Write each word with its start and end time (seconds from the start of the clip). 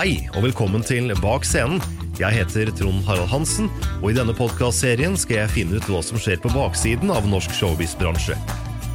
Hei, 0.00 0.14
og 0.32 0.46
velkommen 0.46 0.80
til 0.80 1.10
Bak 1.20 1.44
scenen. 1.44 1.76
Jeg 2.16 2.32
heter 2.32 2.70
Trond 2.72 3.02
Harald 3.04 3.28
Hansen, 3.28 3.66
og 3.98 4.06
i 4.08 4.14
denne 4.16 4.32
podkastserien 4.32 5.12
skal 5.20 5.42
jeg 5.42 5.52
finne 5.52 5.76
ut 5.76 5.88
hva 5.92 6.00
som 6.00 6.16
skjer 6.16 6.40
på 6.40 6.48
baksiden 6.54 7.12
av 7.12 7.28
norsk 7.28 7.52
showbiz-bransje. 7.58 8.38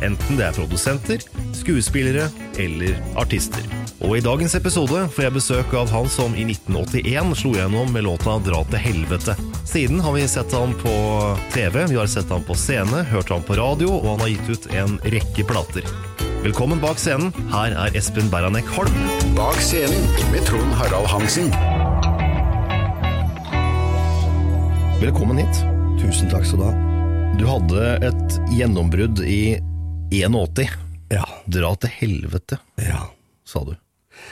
Enten 0.01 0.39
det 0.39 0.47
er 0.47 0.57
produsenter, 0.57 1.21
skuespillere 1.53 2.25
eller 2.57 2.97
artister. 3.21 3.61
Og 3.99 4.15
i 4.17 4.23
dagens 4.25 4.57
episode 4.57 5.03
får 5.13 5.27
jeg 5.27 5.35
besøk 5.37 5.77
av 5.77 5.93
han 5.93 6.09
som 6.09 6.33
i 6.33 6.47
1981 6.49 7.37
slo 7.37 7.53
gjennom 7.53 7.93
med 7.93 8.07
låta 8.09 8.39
Dra 8.49 8.65
til 8.73 8.85
helvete. 8.87 9.37
Siden 9.61 10.01
har 10.01 10.17
vi 10.17 10.25
sett 10.25 10.57
han 10.57 10.73
på 10.81 10.95
TV, 11.53 11.83
vi 11.85 12.01
har 12.01 12.09
sett 12.09 12.33
han 12.33 12.49
på 12.49 12.57
scene, 12.57 13.05
hørt 13.13 13.29
han 13.29 13.45
på 13.45 13.61
radio, 13.61 13.93
og 13.93 14.15
han 14.15 14.25
har 14.25 14.33
gitt 14.33 14.55
ut 14.57 14.71
en 14.73 14.97
rekke 15.05 15.45
plater. 15.53 15.85
Velkommen 16.45 16.77
bak 16.81 16.99
scenen. 17.01 17.31
Her 17.49 17.73
er 17.73 17.95
Espen 17.97 18.27
Beranek 18.29 18.67
Holm. 18.75 18.93
Bak 19.37 19.57
scenen 19.65 20.03
med 20.29 20.45
Trond 20.45 20.75
Harald 20.77 21.07
Hansen. 21.09 21.47
Velkommen 25.01 25.41
hit. 25.41 25.61
Tusen 26.01 26.29
takk 26.29 26.45
skal 26.45 26.61
du 26.61 26.67
ha. 26.67 26.73
Du 27.39 27.47
hadde 27.49 27.87
et 28.11 28.37
gjennombrudd 28.53 29.23
i 29.25 29.57
81. 30.13 30.69
Ja. 31.15 31.25
Dra 31.51 31.73
til 31.81 31.91
helvete, 31.97 32.59
ja. 32.81 33.01
sa 33.45 33.63
du. 33.65 33.73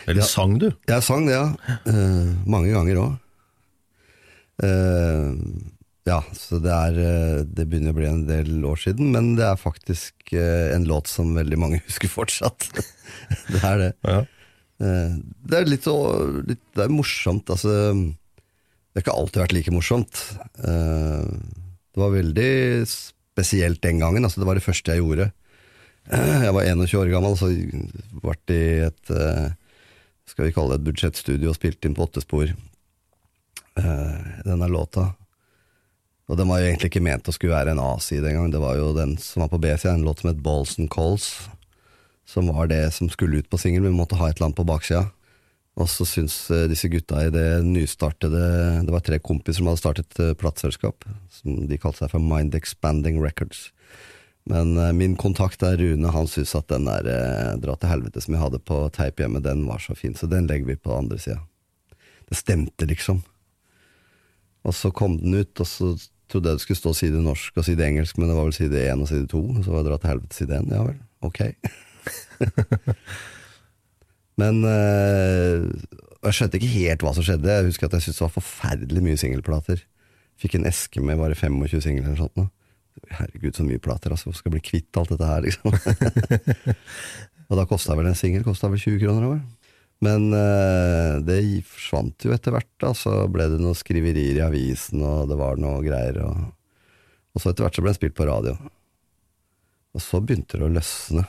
Eller 0.05 0.21
Ja. 0.21 0.27
sang 0.29 0.57
du? 0.61 0.69
Jeg 0.87 1.03
sang 1.03 1.25
det, 1.25 1.33
ja. 1.33 1.49
Eh, 1.89 2.29
mange 2.45 2.71
ganger 2.71 2.95
òg. 3.01 3.13
Ja, 6.03 6.17
så 6.35 6.59
det 6.59 6.71
er 6.71 6.97
eh, 6.99 7.41
Det 7.47 7.63
begynner 7.69 7.93
å 7.93 7.97
bli 7.97 8.07
en 8.09 8.25
del 8.27 8.65
år 8.67 8.81
siden, 8.81 9.13
men 9.15 9.33
det 9.37 9.45
er 9.47 9.59
faktisk 9.59 10.33
eh, 10.35 10.73
en 10.75 10.87
låt 10.89 11.07
som 11.11 11.31
veldig 11.35 11.59
mange 11.59 11.79
husker 11.87 12.11
fortsatt. 12.11 12.67
det 13.53 13.61
er 13.63 13.79
det. 13.79 13.91
Ja. 14.03 14.17
Eh, 14.83 15.15
det 15.47 15.61
er 15.61 15.71
litt 15.71 15.87
litt, 16.49 16.65
Det 16.75 16.83
er 16.83 16.91
morsomt, 16.91 17.47
altså. 17.53 17.71
Det 17.95 18.99
har 18.99 19.05
ikke 19.05 19.15
alltid 19.15 19.41
vært 19.45 19.55
like 19.55 19.73
morsomt. 19.73 20.19
Det 20.53 22.01
var 22.01 22.11
veldig 22.13 22.51
spesielt 22.89 23.81
den 23.81 24.03
gangen. 24.03 24.27
Altså, 24.27 24.43
det 24.43 24.49
var 24.49 24.59
det 24.59 24.65
første 24.67 24.93
jeg 24.93 25.01
gjorde. 25.01 25.31
Jeg 26.43 26.51
var 26.51 26.67
21 26.67 26.99
år 26.99 27.09
gammel, 27.13 27.37
så 27.39 27.47
vært 28.21 28.51
i 28.51 28.63
et 28.83 29.11
skal 30.27 30.49
vi 30.49 30.51
kalle 30.51 30.75
det 30.75 30.81
et 30.81 30.87
budsjettstudio 30.89 31.53
og 31.53 31.55
spilte 31.55 31.87
inn 31.87 31.95
på 31.95 32.03
åtte 32.03 32.21
spor 32.21 32.51
denne 33.73 34.67
låta. 34.69 35.13
Og 36.31 36.39
den 36.39 36.47
var 36.47 36.61
jo 36.61 36.69
egentlig 36.69 36.89
ikke 36.93 37.03
ment 37.03 37.27
å 37.27 37.33
skulle 37.35 37.55
være 37.55 37.73
en 37.73 37.81
A-side 37.83 38.29
engang. 38.29 38.53
Det 38.53 38.61
var 38.63 38.77
jo 38.79 38.93
den 38.95 39.17
som 39.19 39.43
var 39.43 39.51
på 39.51 39.59
B-sida, 39.63 39.97
en 39.97 40.05
låt 40.07 40.23
som 40.23 40.31
het 40.31 40.43
Balls 40.45 40.77
and 40.79 40.91
Calls, 40.93 41.33
som 42.25 42.47
var 42.47 42.71
det 42.71 42.85
som 42.95 43.11
skulle 43.11 43.43
ut 43.43 43.49
på 43.51 43.59
singel, 43.59 43.83
vi 43.83 43.91
måtte 43.93 44.15
ha 44.19 44.29
et 44.29 44.37
eller 44.37 44.51
annet 44.51 44.61
på 44.61 44.67
baksida. 44.67 45.09
Og 45.73 45.89
så 45.89 46.05
syns 46.05 46.35
eh, 46.53 46.67
disse 46.69 46.87
gutta 46.91 47.23
i 47.25 47.31
det 47.33 47.63
nystartede 47.65 48.43
Det 48.85 48.93
var 48.93 49.01
tre 49.01 49.17
kompiser 49.17 49.57
som 49.57 49.71
hadde 49.71 49.81
startet 49.81 50.19
uh, 50.21 50.35
plateselskap, 50.37 51.01
som 51.33 51.63
de 51.65 51.79
kalte 51.81 52.03
seg 52.03 52.11
for 52.11 52.21
Mind 52.21 52.53
Expanding 52.53 53.17
Records. 53.23 53.71
Men 54.43 54.77
eh, 54.77 54.93
min 54.93 55.15
kontakt 55.15 55.59
der, 55.59 55.77
Rune, 55.77 56.11
han 56.11 56.27
syns 56.27 56.55
at 56.55 56.67
den 56.71 56.87
der 56.87 57.07
eh, 57.07 57.53
Dra 57.63 57.77
til 57.79 57.91
helvete 57.91 58.23
som 58.23 58.35
jeg 58.35 58.43
hadde 58.43 58.61
på 58.63 58.79
teip 58.95 59.21
hjemme, 59.23 59.43
den 59.43 59.65
var 59.69 59.79
så 59.83 59.95
fin, 59.95 60.15
så 60.15 60.27
den 60.27 60.49
legger 60.51 60.67
vi 60.67 60.79
på 60.79 60.95
andre 60.95 61.19
sida. 61.19 61.39
Det 62.27 62.39
stemte, 62.39 62.87
liksom. 62.89 63.23
Og 64.63 64.75
så 64.75 64.91
kom 64.95 65.17
den 65.19 65.35
ut, 65.35 65.59
og 65.59 65.67
så 65.67 65.93
trodde 66.33 66.51
jeg 66.51 66.59
det 66.59 66.65
skulle 66.65 66.81
stå 66.81 66.93
side 66.97 67.21
norsk 67.23 67.59
og 67.61 67.67
side 67.67 67.85
engelsk, 67.85 68.17
men 68.17 68.29
det 68.29 68.37
var 68.37 68.47
vel 68.47 68.55
side 68.55 68.85
én 68.89 69.03
og 69.03 69.09
side 69.09 69.29
to. 69.31 69.43
Så 69.61 69.73
var 69.73 69.83
det 69.83 69.91
dratt 69.91 70.03
til 70.03 70.13
helvete 70.13 70.39
side 70.39 70.59
én. 70.59 70.71
Ja 70.73 70.81
vel, 70.87 70.97
ok. 71.29 71.39
men 74.41 74.63
eh, 74.67 75.69
jeg 76.23 76.37
skjønte 76.37 76.59
ikke 76.59 76.73
helt 76.73 77.05
hva 77.05 77.13
som 77.15 77.25
skjedde. 77.27 77.57
Jeg 77.59 77.69
husker 77.69 77.89
at 77.89 77.97
jeg 77.99 78.07
syntes 78.07 78.21
det 78.21 78.25
var 78.25 78.37
forferdelig 78.39 79.05
mye 79.05 79.21
singelplater. 79.21 79.85
Fikk 80.41 80.57
en 80.57 80.67
eske 80.67 81.03
med 81.03 81.21
bare 81.21 81.37
25 81.37 81.83
singler 81.85 82.09
eller 82.09 82.25
sånt. 82.25 82.51
Herregud, 83.13 83.53
så 83.57 83.65
mye 83.65 83.81
plater, 83.81 84.13
altså. 84.13 84.33
Skal 84.33 84.49
jeg 84.49 84.57
bli 84.57 84.67
kvitt 84.69 84.99
alt 84.99 85.11
dette 85.13 85.27
her, 85.27 85.43
liksom? 85.45 85.73
og 87.49 87.59
da 87.59 87.65
kosta 87.69 87.97
vel 87.97 88.09
en 88.09 88.17
singel 88.17 88.45
kosta 88.45 88.69
vel 88.71 88.81
20 88.81 89.01
kroner 89.03 89.27
over. 89.29 89.43
Men 90.03 90.33
eh, 90.35 91.19
det 91.23 91.39
forsvant 91.69 92.25
jo 92.25 92.33
etter 92.35 92.55
hvert, 92.55 92.71
da. 92.81 92.91
Så 92.97 93.13
ble 93.31 93.47
det 93.51 93.61
noen 93.61 93.77
skriverier 93.77 94.39
i 94.39 94.45
avisen, 94.45 95.03
og 95.05 95.29
det 95.31 95.39
var 95.39 95.61
noe 95.61 95.83
greier. 95.85 96.19
Og, 96.25 96.49
og 97.33 97.43
så 97.43 97.51
etter 97.51 97.67
hvert 97.67 97.77
så 97.77 97.85
ble 97.85 97.93
den 97.93 97.99
spilt 98.01 98.17
på 98.17 98.27
radio. 98.27 98.57
Og 99.93 100.01
så 100.03 100.19
begynte 100.19 100.59
det 100.59 100.67
å 100.67 100.73
løsne. 100.73 101.25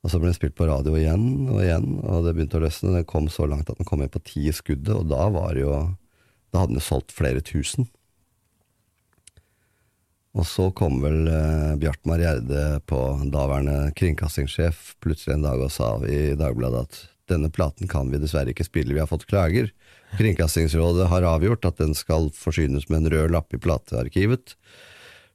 Og 0.00 0.12
så 0.12 0.20
ble 0.20 0.30
den 0.30 0.38
spilt 0.38 0.56
på 0.56 0.68
radio 0.68 0.94
igjen 0.96 1.48
og 1.50 1.60
igjen, 1.60 1.98
og 2.00 2.24
det 2.24 2.32
begynte 2.36 2.56
å 2.56 2.64
løsne. 2.64 2.94
Den 2.96 3.08
kom 3.08 3.28
så 3.32 3.48
langt 3.50 3.68
at 3.68 3.80
den 3.80 3.88
kom 3.88 4.00
inn 4.00 4.12
på 4.12 4.22
ti 4.24 4.46
i 4.48 4.54
skuddet, 4.56 4.94
og 4.96 5.10
da 5.10 5.26
var 5.32 5.56
det 5.56 5.66
jo 5.66 5.74
Da 6.50 6.64
hadde 6.64 6.72
den 6.72 6.80
jo 6.80 6.82
solgt 6.82 7.12
flere 7.14 7.42
tusen. 7.46 7.86
Og 10.34 10.46
så 10.46 10.68
kom 10.74 10.96
vel 11.02 11.28
eh, 11.30 11.76
Bjartmar 11.78 12.22
Gjerde 12.22 12.80
på 12.90 12.98
daværende 13.30 13.92
kringkastingssjef 13.98 14.96
plutselig 15.02 15.36
en 15.36 15.46
dag 15.46 15.62
og 15.62 15.70
sa 15.74 15.92
i 16.06 16.34
Dagbladet 16.38 16.82
at 16.86 16.98
denne 17.30 17.50
platen 17.54 17.88
kan 17.90 18.10
vi 18.12 18.20
dessverre 18.20 18.52
ikke 18.52 18.66
spille, 18.66 18.94
vi 18.94 19.02
har 19.02 19.10
fått 19.10 19.28
klager. 19.30 19.70
Kringkastingsrådet 20.18 21.08
har 21.12 21.26
avgjort 21.28 21.66
at 21.68 21.80
den 21.80 21.94
skal 21.98 22.30
forsynes 22.34 22.88
med 22.90 23.04
en 23.04 23.12
rød 23.14 23.34
lapp 23.36 23.54
i 23.54 23.62
platearkivet, 23.62 24.56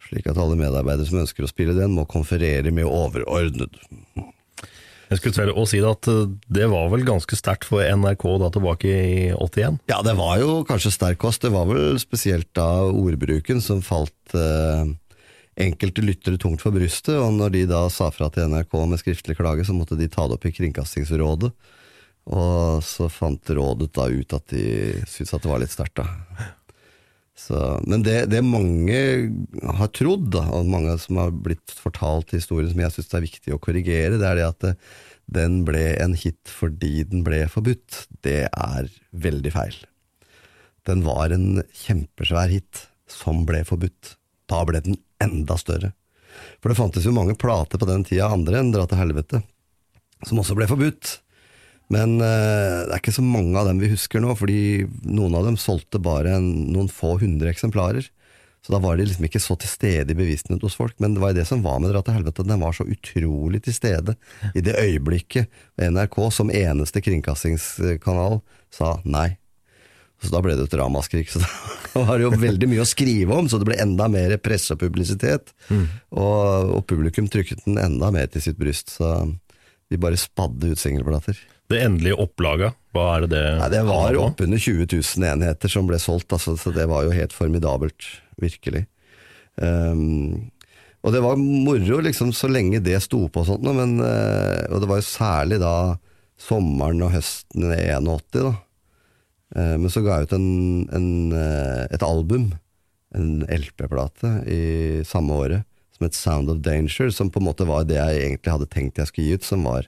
slik 0.06 0.28
at 0.30 0.40
alle 0.40 0.58
medarbeidere 0.60 1.08
som 1.08 1.24
ønsker 1.24 1.48
å 1.48 1.52
spille 1.52 1.78
den, 1.78 1.96
må 1.96 2.06
konferere 2.10 2.74
med 2.76 2.86
overordnet. 2.86 3.80
Jeg 5.06 5.20
skulle 5.20 5.36
til 5.38 5.52
å 5.54 5.64
si 5.70 5.80
at 5.86 6.08
eh, 6.10 6.28
det 6.50 6.68
var 6.72 6.90
vel 6.94 7.06
ganske 7.06 7.38
sterkt 7.38 7.68
for 7.70 7.86
NRK 7.86 8.26
da 8.42 8.50
tilbake 8.54 8.90
i 8.90 9.18
81? 9.38 9.80
Ja, 9.92 10.02
det 10.06 10.16
var 10.18 10.40
jo 10.42 10.64
kanskje 10.68 10.94
sterk 10.96 11.20
kost. 11.22 11.44
Det 11.46 11.54
var 11.54 11.70
vel 11.70 12.00
spesielt 12.02 12.50
da 12.58 12.88
ordbruken 12.90 13.62
som 13.62 13.84
falt 13.86 14.34
eh, 14.34 14.90
enkelte 15.62 16.04
lyttere 16.04 16.42
tungt 16.42 16.64
for 16.64 16.76
brystet, 16.76 17.16
og 17.20 17.36
når 17.38 17.54
de 17.54 17.64
da 17.70 17.86
sa 17.94 18.10
fra 18.12 18.32
til 18.34 18.50
NRK 18.52 18.74
med 18.90 19.02
skriftlig 19.02 19.38
klage, 19.38 19.68
så 19.68 19.76
måtte 19.78 19.98
de 20.00 20.10
ta 20.12 20.26
det 20.28 20.40
opp 20.40 20.50
i 20.50 20.54
Kringkastingsrådet. 20.56 21.54
Og 22.25 22.81
så 22.86 23.07
fant 23.13 23.51
rådet 23.54 23.92
da 23.94 24.07
ut 24.10 24.33
at 24.33 24.54
de 24.54 24.66
syntes 25.06 25.33
at 25.36 25.44
det 25.44 25.51
var 25.51 25.62
litt 25.62 25.74
sterkt, 25.74 26.01
da. 26.01 26.54
Så, 27.36 27.57
men 27.83 28.01
det, 28.06 28.30
det 28.31 28.39
mange 28.48 29.00
har 29.77 29.89
trodd, 29.94 30.30
da, 30.33 30.45
og 30.56 30.69
mange 30.72 30.95
som 31.04 31.19
har 31.19 31.33
blitt 31.36 31.74
fortalt 31.75 32.31
historien 32.33 32.72
som 32.72 32.80
jeg 32.81 32.95
syns 32.95 33.12
er 33.13 33.25
viktig 33.25 33.54
å 33.54 33.60
korrigere, 33.62 34.16
det 34.22 34.30
er 34.30 34.39
det 34.39 34.48
at 34.48 34.63
det, 34.63 34.74
den 35.25 35.63
ble 35.66 35.83
en 36.01 36.13
hit 36.18 36.51
fordi 36.54 37.04
den 37.10 37.25
ble 37.25 37.44
forbudt. 37.51 38.06
Det 38.25 38.45
er 38.48 38.89
veldig 39.12 39.51
feil. 39.54 39.77
Den 40.86 41.01
var 41.06 41.33
en 41.33 41.63
kjempesvær 41.74 42.54
hit 42.54 42.86
som 43.10 43.44
ble 43.50 43.63
forbudt. 43.66 44.16
Da 44.50 44.62
ble 44.69 44.83
den 44.86 45.00
enda 45.22 45.57
større. 45.57 45.92
For 46.62 46.69
det 46.69 46.77
fantes 46.77 47.07
jo 47.07 47.16
mange 47.16 47.38
plater 47.39 47.81
på 47.81 47.88
den 47.89 48.06
tida, 48.06 48.30
andre 48.30 48.62
enn 48.62 48.72
Dra 48.74 48.86
til 48.89 49.00
helvete, 49.00 49.42
som 50.27 50.42
også 50.42 50.57
ble 50.57 50.68
forbudt. 50.69 51.19
Men 51.94 52.18
eh, 52.24 52.82
det 52.88 52.94
er 52.94 53.02
ikke 53.02 53.16
så 53.16 53.26
mange 53.26 53.58
av 53.60 53.70
dem 53.70 53.82
vi 53.84 53.92
husker 53.92 54.24
nå, 54.24 54.34
fordi 54.38 54.86
noen 55.06 55.38
av 55.38 55.46
dem 55.50 55.58
solgte 55.62 56.02
bare 56.02 56.38
en, 56.40 56.48
noen 56.74 56.90
få 56.92 57.16
hundre 57.22 57.52
eksemplarer. 57.52 58.08
Så 58.66 58.74
da 58.74 58.80
var 58.82 58.98
de 58.98 59.06
liksom 59.06 59.28
ikke 59.28 59.42
så 59.44 59.54
til 59.62 59.70
stede 59.70 60.10
i 60.10 60.18
bevisstheten 60.18 60.58
hos 60.64 60.78
folk. 60.78 60.96
Men 60.98 61.14
det 61.14 61.22
var 61.22 61.34
jo 61.34 61.38
det 61.38 61.46
som 61.46 61.62
var 61.62 61.78
med 61.82 61.92
Dra 61.94 62.02
til 62.02 62.18
helvete, 62.18 62.48
den 62.50 62.64
var 62.64 62.74
så 62.74 62.88
utrolig 62.90 63.62
til 63.68 63.76
stede 63.78 64.16
i 64.58 64.64
det 64.66 64.74
øyeblikket 64.82 65.52
NRK 65.78 66.18
som 66.34 66.50
eneste 66.50 67.04
kringkastingskanal 67.06 68.40
sa 68.74 68.96
nei. 69.06 69.36
Så 70.24 70.32
da 70.34 70.42
ble 70.42 70.56
det 70.58 70.66
et 70.66 70.78
ramaskrik. 70.82 71.30
Så 71.30 71.44
da 71.94 72.08
var 72.08 72.18
det 72.18 72.26
jo 72.26 72.34
veldig 72.42 72.72
mye 72.72 72.82
å 72.82 72.90
skrive 72.90 73.38
om, 73.38 73.46
så 73.52 73.62
det 73.62 73.70
ble 73.70 73.78
enda 73.84 74.10
mer 74.10 74.34
presse 74.42 74.74
og 74.74 74.82
publisitet. 74.82 75.54
Og, 76.10 76.74
og 76.80 76.86
publikum 76.90 77.30
trykket 77.30 77.68
den 77.68 77.78
enda 77.78 78.10
mer 78.16 78.34
til 78.34 78.48
sitt 78.48 78.58
bryst, 78.58 78.96
så 78.98 79.20
vi 79.94 80.02
bare 80.02 80.18
spadde 80.18 80.74
ut 80.74 80.82
singelplater. 80.82 81.38
Det 81.72 81.80
endelige 81.82 82.18
opplaget, 82.22 82.76
hva 82.94 83.06
er 83.16 83.26
det 83.26 83.32
det 83.34 83.46
Nei, 83.58 83.70
det 83.74 83.86
var 83.88 84.18
oppunder 84.22 84.62
20 84.62 84.86
000 84.92 85.30
enheter 85.32 85.72
som 85.72 85.88
ble 85.90 85.98
solgt, 86.02 86.30
altså, 86.36 86.54
så 86.60 86.74
det 86.76 86.86
var 86.92 87.08
jo 87.08 87.16
helt 87.16 87.34
formidabelt, 87.34 88.10
virkelig. 88.42 88.84
Um, 89.56 90.52
og 91.06 91.14
det 91.14 91.22
var 91.22 91.38
moro 91.38 92.00
liksom 92.02 92.32
så 92.34 92.50
lenge 92.50 92.82
det 92.84 92.98
sto 93.06 93.28
på 93.30 93.44
og 93.44 93.50
sånt, 93.50 93.66
men, 93.78 94.00
eh, 94.02 94.66
og 94.74 94.82
det 94.82 94.90
var 94.90 95.02
jo 95.02 95.06
særlig 95.06 95.60
da 95.62 95.74
sommeren 96.42 97.04
og 97.06 97.14
høsten 97.14 97.68
81 97.70 98.40
da. 98.40 98.54
Eh, 99.56 99.76
men 99.78 99.94
så 99.94 100.02
ga 100.02 100.18
jeg 100.18 100.30
ut 100.30 100.36
en, 100.40 100.50
en, 100.98 101.10
eh, 101.38 101.84
et 101.94 102.06
album, 102.06 102.50
en 103.16 103.46
LP-plate, 103.46 104.32
i 104.50 104.62
samme 105.06 105.38
året, 105.46 105.68
som 105.94 106.08
het 106.08 106.18
Sound 106.18 106.50
of 106.50 106.64
Danger, 106.66 107.14
som 107.14 107.30
på 107.30 107.40
en 107.40 107.48
måte 107.52 107.70
var 107.70 107.86
det 107.86 108.00
jeg 108.02 108.24
egentlig 108.24 108.56
hadde 108.56 108.72
tenkt 108.74 108.98
jeg 108.98 109.12
skulle 109.12 109.30
gi 109.30 109.38
ut, 109.38 109.46
som 109.46 109.70
var 109.70 109.86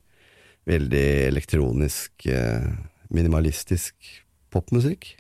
veldig 0.67 1.07
elektronisk, 1.27 2.25
eh, 2.27 2.67
minimalistisk 3.13 3.95
popmusikk. 4.51 5.15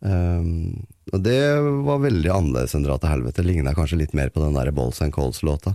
Um, 0.00 0.84
og 1.14 1.22
det 1.24 1.40
var 1.86 2.02
veldig 2.02 2.28
annerledes 2.30 2.74
enn 2.76 2.84
Dra 2.84 2.98
til 3.00 3.10
helvete. 3.10 3.44
Ligna 3.46 3.72
kanskje 3.76 4.00
litt 4.02 4.12
mer 4.16 4.28
på 4.30 4.42
den 4.42 4.56
der 4.58 4.70
Balls 4.76 5.00
and 5.02 5.14
Coles-låta. 5.14 5.74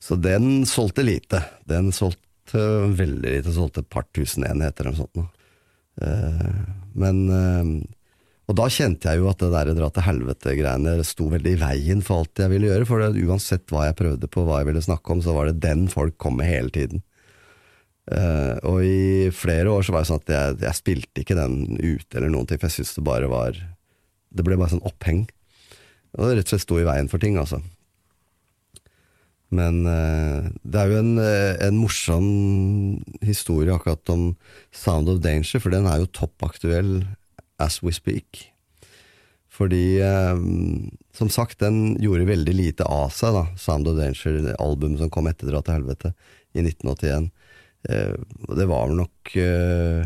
Så 0.00 0.16
den 0.16 0.64
solgte 0.66 1.04
lite. 1.04 1.42
Den 1.68 1.92
solgte 1.92 2.62
veldig 2.96 3.34
lite, 3.34 3.52
solgte 3.52 3.84
et 3.84 3.92
par 3.92 4.06
tusen 4.16 4.46
enheter 4.48 4.88
eller 4.88 4.96
noe 4.96 5.04
sånt. 5.04 5.36
Eh, 6.00 6.58
men 6.98 7.24
uh, 7.28 7.64
Og 8.48 8.56
da 8.56 8.68
kjente 8.72 9.10
jeg 9.10 9.20
jo 9.20 9.26
at 9.28 9.42
det 9.42 9.50
der 9.52 9.74
Dra 9.76 9.90
til 9.92 10.06
helvete-greiene 10.06 10.94
sto 11.04 11.26
veldig 11.28 11.52
i 11.52 11.58
veien 11.60 12.00
for 12.00 12.22
alt 12.22 12.40
jeg 12.40 12.54
ville 12.54 12.70
gjøre. 12.70 12.88
For 12.88 13.04
det, 13.04 13.26
uansett 13.28 13.68
hva 13.68 13.90
jeg 13.90 13.98
prøvde 13.98 14.30
på, 14.32 14.46
hva 14.46 14.62
jeg 14.62 14.70
ville 14.70 14.86
snakke 14.86 15.12
om, 15.12 15.20
så 15.20 15.36
var 15.36 15.50
det 15.50 15.60
den 15.66 15.84
folk 15.92 16.16
kom 16.16 16.38
med 16.40 16.48
hele 16.48 16.72
tiden. 16.72 17.04
Eh, 18.08 18.54
og 18.68 18.84
i 18.84 19.28
flere 19.34 19.72
år 19.72 19.84
så 19.84 19.92
var 19.92 20.04
det 20.04 20.10
sånn 20.10 20.22
at 20.22 20.32
jeg, 20.32 20.60
jeg 20.64 20.78
spilte 20.78 21.24
ikke 21.24 21.36
den 21.36 21.76
ute 21.76 22.16
eller 22.16 22.32
noen 22.32 22.48
ting, 22.48 22.60
for 22.60 22.70
jeg 22.70 22.78
syntes 22.78 22.96
det 22.96 23.04
bare 23.04 23.28
var 23.28 23.58
Det 24.28 24.44
ble 24.44 24.56
bare 24.60 24.74
sånn 24.74 24.86
oppheng. 24.88 25.26
Og 26.16 26.24
det 26.24 26.38
rett 26.38 26.48
og 26.48 26.54
slett 26.54 26.64
sto 26.64 26.78
i 26.80 26.86
veien 26.88 27.08
for 27.08 27.20
ting, 27.20 27.36
altså. 27.40 27.60
Men 29.54 29.80
uh, 29.88 30.48
det 30.60 30.80
er 30.80 30.92
jo 30.92 30.98
en, 31.00 31.14
eh, 31.22 31.54
en 31.64 31.78
morsom 31.80 32.26
historie 33.24 33.72
akkurat 33.72 34.12
om 34.12 34.26
Sound 34.76 35.08
of 35.08 35.22
Danger, 35.24 35.62
for 35.64 35.72
den 35.72 35.88
er 35.88 36.02
jo 36.02 36.10
toppaktuell 36.12 37.06
as 37.58 37.80
we 37.80 37.94
speak. 37.96 38.50
Fordi, 39.58 39.98
eh, 40.04 40.36
som 41.16 41.30
sagt, 41.32 41.58
den 41.58 41.96
gjorde 41.98 42.28
veldig 42.28 42.54
lite 42.54 42.84
av 42.86 43.08
seg, 43.10 43.34
da, 43.34 43.46
Sound 43.58 43.88
of 43.90 43.96
Danger, 43.98 44.52
albumet 44.60 45.00
som 45.00 45.10
kom 45.10 45.26
etter 45.26 45.50
Dra 45.50 45.64
til 45.64 45.80
helvete, 45.80 46.12
i 46.54 46.62
1981. 46.62 47.32
Eh, 47.86 48.14
det 48.58 48.66
var 48.66 48.90
nok 48.90 49.34
eh, 49.38 50.02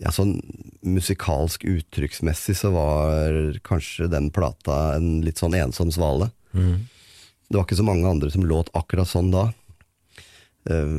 ja, 0.00 0.10
sånn 0.10 0.34
musikalsk 0.82 1.66
uttrykksmessig 1.68 2.56
så 2.58 2.72
var 2.74 3.36
kanskje 3.66 4.08
den 4.10 4.30
plata 4.34 4.96
en 4.96 5.20
litt 5.26 5.38
sånn 5.38 5.54
ensom 5.54 5.92
svale. 5.94 6.30
Det 7.50 7.58
var 7.58 7.66
ikke 7.66 7.78
så 7.78 7.86
mange 7.86 8.08
andre 8.08 8.30
som 8.32 8.46
låt 8.48 8.70
akkurat 8.78 9.08
sånn 9.10 9.30
da. 9.34 9.50
Eh, 10.70 10.96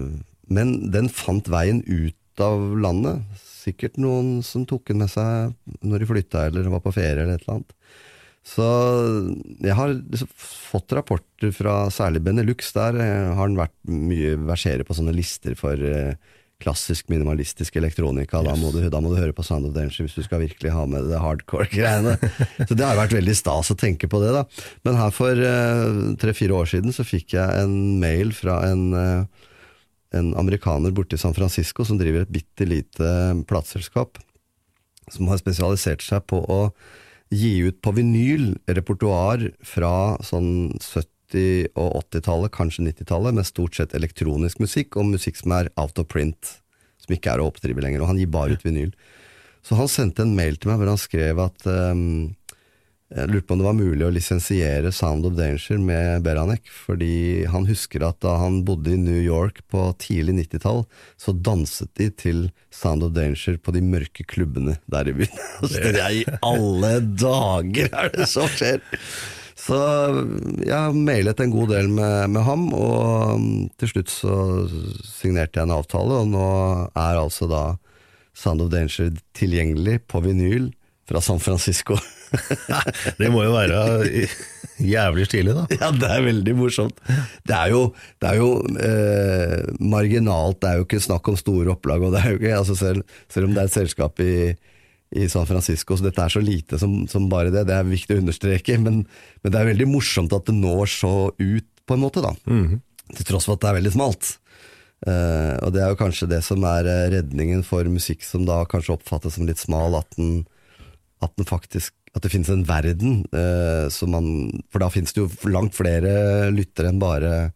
Men 0.52 0.92
den 0.92 1.08
fant 1.10 1.48
veien 1.48 1.82
ut 1.88 2.16
av 2.42 2.60
landet. 2.80 3.22
Sikkert 3.42 3.98
noen 4.02 4.42
som 4.44 4.66
tok 4.66 4.88
den 4.90 4.98
med 5.04 5.12
seg 5.12 5.54
når 5.86 6.00
de 6.02 6.08
flytta 6.10 6.46
eller 6.48 6.70
var 6.74 6.82
på 6.84 6.94
ferie 6.96 7.22
eller 7.24 7.36
et 7.38 7.44
eller 7.46 7.60
annet. 7.60 7.74
Så 8.42 8.66
jeg 9.62 9.78
har 9.78 9.94
liksom 9.94 10.30
fått 10.34 10.94
rapporter 10.98 11.52
fra 11.54 11.86
særlig 11.94 12.24
Benelux. 12.26 12.72
Der 12.74 12.98
eh, 12.98 13.32
har 13.36 13.44
han 13.44 13.60
vært 13.60 13.76
mye 13.86 14.34
versere 14.50 14.86
på 14.86 14.96
sånne 14.98 15.14
lister 15.14 15.54
for 15.60 15.78
eh, 15.78 16.16
klassisk 16.62 17.10
minimalistisk 17.14 17.78
elektronika. 17.78 18.42
Da, 18.46 18.56
må 18.58 18.72
du, 18.74 18.82
da 18.90 19.02
må 19.02 19.12
du 19.14 19.20
høre 19.20 19.36
på 19.38 19.46
Sound 19.46 19.70
of 19.70 19.76
Danger 19.76 20.08
hvis 20.08 20.18
du 20.18 20.26
skal 20.26 20.42
virkelig 20.44 20.74
ha 20.74 20.88
med 20.90 21.06
det 21.10 21.22
hardcore-greiene. 21.22 22.16
Så 22.68 22.78
det 22.78 22.86
har 22.86 22.98
vært 22.98 23.16
veldig 23.18 23.36
stas 23.38 23.74
å 23.74 23.78
tenke 23.78 24.10
på 24.10 24.22
det. 24.24 24.34
da. 24.34 24.44
Men 24.88 24.98
her 24.98 25.14
for 25.14 25.46
tre-fire 26.22 26.58
år 26.58 26.74
siden 26.74 26.98
så 26.98 27.06
fikk 27.06 27.38
jeg 27.38 27.62
en 27.62 27.78
mail 28.02 28.34
fra 28.38 28.60
en, 28.70 28.84
uh, 28.94 29.54
en 30.18 30.34
amerikaner 30.38 30.94
borte 30.94 31.18
i 31.18 31.22
San 31.22 31.38
Francisco 31.38 31.86
som 31.86 32.02
driver 32.02 32.26
et 32.26 32.34
bitte 32.34 32.66
lite 32.70 33.14
plateselskap. 33.50 34.22
Som 35.14 35.30
har 35.34 35.42
spesialisert 35.42 36.06
seg 36.06 36.26
på 36.30 36.42
å 36.46 36.62
gi 37.32 37.54
ut 37.68 37.80
på 37.84 37.94
vinyl 37.96 38.56
repertoar 38.68 39.48
fra 39.64 39.94
sånn 40.26 40.74
70- 40.78 41.72
og 41.80 41.96
80-tallet, 42.02 42.52
kanskje 42.52 42.90
90-tallet, 42.90 43.38
med 43.38 43.48
stort 43.48 43.78
sett 43.78 43.96
elektronisk 43.96 44.60
musikk, 44.60 44.98
og 45.00 45.14
musikk 45.14 45.40
som 45.40 45.56
er 45.56 45.72
out 45.80 46.00
of 46.02 46.10
print, 46.12 46.58
som 47.00 47.16
ikke 47.16 47.32
er 47.32 47.42
å 47.42 47.48
oppdrive 47.48 47.84
lenger. 47.84 48.04
Og 48.04 48.12
han 48.12 48.20
gir 48.20 48.32
bare 48.32 48.58
ut 48.60 48.66
vinyl. 48.68 48.92
Så 49.64 49.78
han 49.78 49.90
sendte 49.92 50.26
en 50.26 50.36
mail 50.36 50.58
til 50.58 50.72
meg 50.72 50.82
hvor 50.82 50.92
han 50.92 51.00
skrev 51.00 51.40
at 51.44 51.66
um, 51.70 52.34
jeg 53.12 53.28
lurte 53.28 53.44
på 53.44 53.56
om 53.58 53.60
det 53.60 53.66
var 53.66 53.76
mulig 53.76 54.06
å 54.08 54.12
lisensiere 54.16 54.92
Sound 54.96 55.26
of 55.28 55.34
Danger 55.36 55.82
med 55.84 56.24
Beranek, 56.24 56.70
fordi 56.72 57.44
han 57.52 57.66
husker 57.68 58.06
at 58.08 58.22
da 58.24 58.38
han 58.40 58.62
bodde 58.68 58.94
i 58.94 59.00
New 59.00 59.20
York 59.20 59.60
på 59.72 59.90
tidlig 60.00 60.38
90-tall, 60.38 60.86
så 61.20 61.34
danset 61.36 61.92
de 62.00 62.08
til 62.16 62.40
Sound 62.72 63.04
of 63.04 63.12
Danger 63.18 63.60
på 63.60 63.74
de 63.76 63.84
mørke 63.84 64.24
klubbene 64.24 64.78
der 64.88 65.12
i 65.12 65.16
byen. 65.20 65.44
Og 65.60 65.68
så 65.74 65.76
tenkte 65.76 66.06
jeg, 66.06 66.24
i 66.24 66.40
alle 66.54 66.94
dager 67.20 67.92
er 67.92 68.16
det 68.16 68.30
som 68.32 68.48
skjer? 68.48 68.80
Så 69.60 69.78
jeg 70.64 70.74
har 70.74 70.96
mailet 70.96 71.44
en 71.44 71.52
god 71.54 71.76
del 71.76 71.92
med, 71.92 72.32
med 72.32 72.48
ham, 72.48 72.64
og 72.72 73.36
um, 73.36 73.52
til 73.76 73.92
slutt 73.92 74.14
så 74.14 74.38
signerte 75.04 75.60
jeg 75.60 75.68
en 75.68 75.76
avtale, 75.76 76.24
og 76.24 76.32
nå 76.32 76.48
er 76.96 77.20
altså 77.20 77.52
da 77.52 77.66
Sound 78.32 78.64
of 78.64 78.72
Danger 78.72 79.12
tilgjengelig 79.36 80.00
på 80.08 80.24
vinyl 80.24 80.72
fra 81.12 81.20
San 81.20 81.44
Francisco. 81.44 82.00
Det 83.20 83.30
må 83.32 83.44
jo 83.46 83.54
være 83.54 83.80
jævlig 84.82 85.28
stilig, 85.28 85.56
da. 85.56 85.66
Ja, 85.76 85.92
det 85.94 86.10
er 86.10 86.26
veldig 86.26 86.56
morsomt. 86.58 87.00
Det 87.48 87.56
er 87.56 87.72
jo, 87.74 87.82
det 88.22 88.30
er 88.32 88.40
jo 88.40 88.50
eh, 88.82 89.72
marginalt, 89.80 90.60
det 90.62 90.70
er 90.70 90.80
jo 90.80 90.88
ikke 90.88 91.02
snakk 91.04 91.32
om 91.32 91.40
store 91.40 91.76
opplag. 91.76 92.06
Og 92.06 92.16
det 92.16 92.22
er 92.22 92.34
jo 92.34 92.42
ikke, 92.42 92.58
altså 92.58 92.78
selv, 92.80 93.18
selv 93.32 93.50
om 93.50 93.56
det 93.56 93.64
er 93.64 93.72
et 93.72 93.78
selskap 93.78 94.22
i, 94.24 94.36
i 95.12 95.28
San 95.32 95.50
Francisco, 95.50 95.98
så 95.98 96.08
dette 96.08 96.24
er 96.24 96.34
så 96.34 96.44
lite 96.44 96.80
som, 96.82 97.02
som 97.12 97.30
bare 97.32 97.54
det. 97.54 97.66
Det 97.70 97.78
er 97.78 97.90
viktig 97.90 98.18
å 98.18 98.24
understreke, 98.24 98.78
men, 98.82 99.04
men, 99.42 99.52
det 99.52 99.60
er 99.60 99.74
veldig 99.74 99.90
morsomt 99.92 100.36
at 100.38 100.48
det 100.50 100.58
når 100.58 100.94
så 100.94 101.16
ut, 101.36 101.68
på 101.86 101.98
en 101.98 102.06
måte. 102.06 102.24
da. 102.24 102.34
Mm. 102.48 102.80
Til 103.18 103.28
tross 103.28 103.50
for 103.50 103.58
at 103.58 103.66
det 103.66 103.72
er 103.72 103.82
veldig 103.82 103.98
smalt. 103.98 104.38
Uh, 105.02 105.58
og 105.66 105.72
det 105.74 105.82
er 105.82 105.90
jo 105.90 105.98
kanskje 105.98 106.28
det 106.30 106.44
som 106.46 106.62
er 106.70 106.86
eh, 106.86 107.08
redningen 107.16 107.64
for 107.66 107.88
musikk 107.90 108.22
som 108.22 108.44
da 108.46 108.60
kanskje 108.70 108.94
oppfattes 108.94 109.34
som 109.34 109.48
litt 109.50 109.58
smal, 109.58 109.98
at 109.98 110.06
den, 110.14 110.44
at 111.26 111.34
den 111.42 111.50
faktisk 111.50 111.96
at 112.12 112.24
det 112.26 112.32
finnes 112.34 112.50
en 112.52 112.66
verden, 112.68 113.22
eh, 113.32 113.88
som 113.94 114.12
man, 114.12 114.28
for 114.72 114.84
da 114.84 114.90
finnes 114.92 115.14
det 115.16 115.24
jo 115.24 115.30
langt 115.52 115.78
flere 115.78 116.50
lyttere 116.52 116.92
enn 116.92 117.00
bare 117.00 117.52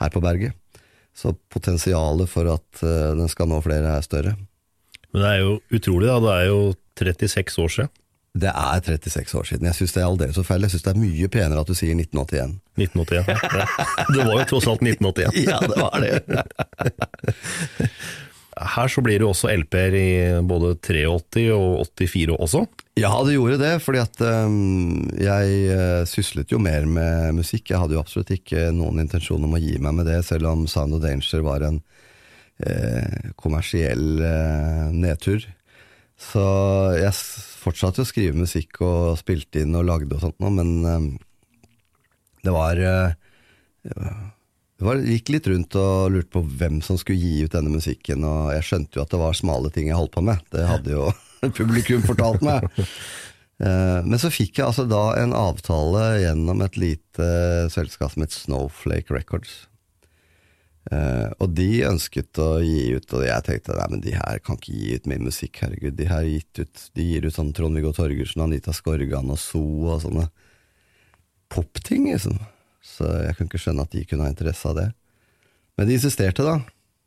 her 0.00 0.12
på 0.12 0.20
berget. 0.20 0.52
Så 1.16 1.32
potensialet 1.52 2.28
for 2.28 2.50
at 2.52 2.82
eh, 2.84 3.14
den 3.16 3.30
skal 3.32 3.48
nå 3.48 3.62
flere 3.64 3.94
er 3.96 4.04
større. 4.04 4.34
Men 5.14 5.22
det 5.22 5.30
er 5.30 5.40
jo 5.46 5.54
utrolig, 5.72 6.10
da. 6.10 6.18
Det 6.20 6.34
er 6.34 6.50
jo 6.50 6.60
36 7.00 7.62
år 7.64 7.72
siden. 7.72 7.94
Det 8.36 8.50
er 8.52 8.80
36 8.84 9.38
år 9.38 9.46
siden. 9.48 9.66
Jeg 9.70 9.78
syns 9.78 9.94
det 9.96 10.02
er 10.02 10.10
aldeles 10.10 10.36
så 10.36 10.44
feil. 10.44 10.66
Jeg 10.66 10.74
syns 10.74 10.84
det 10.84 10.92
er 10.92 11.00
mye 11.00 11.28
penere 11.32 11.62
at 11.62 11.70
du 11.70 11.76
sier 11.78 11.96
1981. 11.96 12.58
1981, 12.76 13.32
ja. 13.32 13.66
Det 14.12 14.26
var 14.28 14.34
jo 14.36 14.46
tross 14.50 14.68
alt 14.68 14.84
1981. 14.84 15.40
Ja, 15.48 15.58
det 15.64 15.76
var 15.80 15.96
det. 16.04 16.20
Her 18.56 18.88
så 18.88 19.02
blir 19.04 19.20
det 19.20 19.26
også 19.28 19.50
LP-er 19.52 19.94
i 19.98 20.10
både 20.48 20.74
83 20.80 21.42
og 21.52 21.82
84 21.84 22.36
også. 22.38 22.62
Ja, 22.96 23.10
det 23.26 23.34
gjorde 23.34 23.58
det, 23.60 23.74
fordi 23.84 24.00
at 24.00 24.22
um, 24.24 25.02
jeg 25.20 25.58
uh, 25.76 26.06
syslet 26.08 26.54
jo 26.54 26.60
mer 26.64 26.86
med 26.88 27.36
musikk. 27.36 27.68
Jeg 27.68 27.82
hadde 27.82 27.98
jo 27.98 28.00
absolutt 28.00 28.32
ikke 28.32 28.70
noen 28.72 29.02
intensjon 29.02 29.44
om 29.44 29.58
å 29.58 29.60
gi 29.60 29.76
meg 29.76 29.98
med 29.98 30.08
det, 30.08 30.22
selv 30.24 30.48
om 30.48 30.64
Sound 30.70 30.96
of 30.96 31.04
Danger 31.04 31.44
var 31.44 31.66
en 31.66 31.82
eh, 32.64 33.28
kommersiell 33.36 34.22
eh, 34.24 34.86
nedtur. 34.94 35.44
Så 36.16 36.46
jeg 36.96 37.12
fortsatte 37.60 38.06
å 38.06 38.08
skrive 38.08 38.40
musikk 38.40 38.80
og 38.86 39.18
spilte 39.20 39.60
inn 39.66 39.76
og 39.76 39.84
lagde 39.90 40.16
og 40.16 40.24
sånt 40.24 40.40
noe, 40.40 40.54
men 40.56 40.72
um, 40.88 41.10
det 42.46 42.56
var 42.56 42.80
det 42.80 42.96
var, 44.84 44.98
gikk 45.00 45.30
litt 45.32 45.46
rundt 45.48 45.76
og 45.80 46.10
lurte 46.12 46.32
på 46.34 46.42
hvem 46.60 46.82
som 46.84 46.98
skulle 47.00 47.20
gi 47.20 47.46
ut 47.46 47.54
denne 47.54 47.72
musikken, 47.72 48.26
og 48.28 48.50
jeg 48.52 48.66
skjønte 48.68 48.98
jo 48.98 49.04
at 49.06 49.14
det 49.14 49.20
var 49.22 49.38
smale 49.38 49.70
ting 49.72 49.88
jeg 49.88 49.96
holdt 49.96 50.12
på 50.16 50.24
med. 50.26 50.42
Det 50.52 50.66
hadde 50.68 50.92
jo 50.92 51.06
publikum 51.60 52.04
fortalt 52.04 52.44
meg. 52.44 52.68
Eh, 53.56 54.00
men 54.04 54.20
så 54.20 54.28
fikk 54.32 54.58
jeg 54.58 54.68
altså 54.68 54.84
da 54.88 55.14
en 55.16 55.32
avtale 55.36 56.02
gjennom 56.20 56.60
et 56.66 56.76
lite 56.76 57.30
selskap 57.72 58.12
som 58.12 58.26
het 58.26 58.36
Snowflake 58.36 59.14
Records. 59.16 59.62
Eh, 60.92 61.30
og 61.42 61.54
de 61.56 61.70
ønsket 61.88 62.38
å 62.38 62.60
gi 62.62 62.92
ut, 62.94 63.14
og 63.16 63.24
jeg 63.26 63.46
tenkte 63.46 63.78
nei, 63.78 63.86
men 63.94 64.02
de 64.04 64.12
her 64.14 64.42
kan 64.44 64.58
ikke 64.60 64.76
gi 64.76 64.98
ut 64.98 65.08
min 65.10 65.24
musikk, 65.26 65.62
herregud. 65.64 65.96
De 65.98 66.10
her 66.10 66.28
ut, 66.28 66.84
de 66.94 67.06
gir 67.08 67.26
ut 67.26 67.34
sånn 67.34 67.54
Trond-Viggo 67.56 67.94
Torgersen, 67.96 68.44
Anita 68.44 68.74
Skorgan 68.76 69.32
og 69.32 69.40
So 69.40 69.64
og 69.88 70.04
sånne 70.04 70.28
popting, 71.50 72.10
liksom. 72.12 72.38
Så 72.86 73.08
jeg 73.24 73.34
kunne 73.36 73.50
ikke 73.50 73.60
skjønne 73.60 73.84
at 73.86 73.92
de 73.92 74.04
kunne 74.06 74.26
ha 74.26 74.32
interesse 74.32 74.70
av 74.70 74.78
det. 74.78 74.86
Men 75.76 75.88
de 75.88 75.96
insisterte, 75.98 76.46
da. 76.46 76.60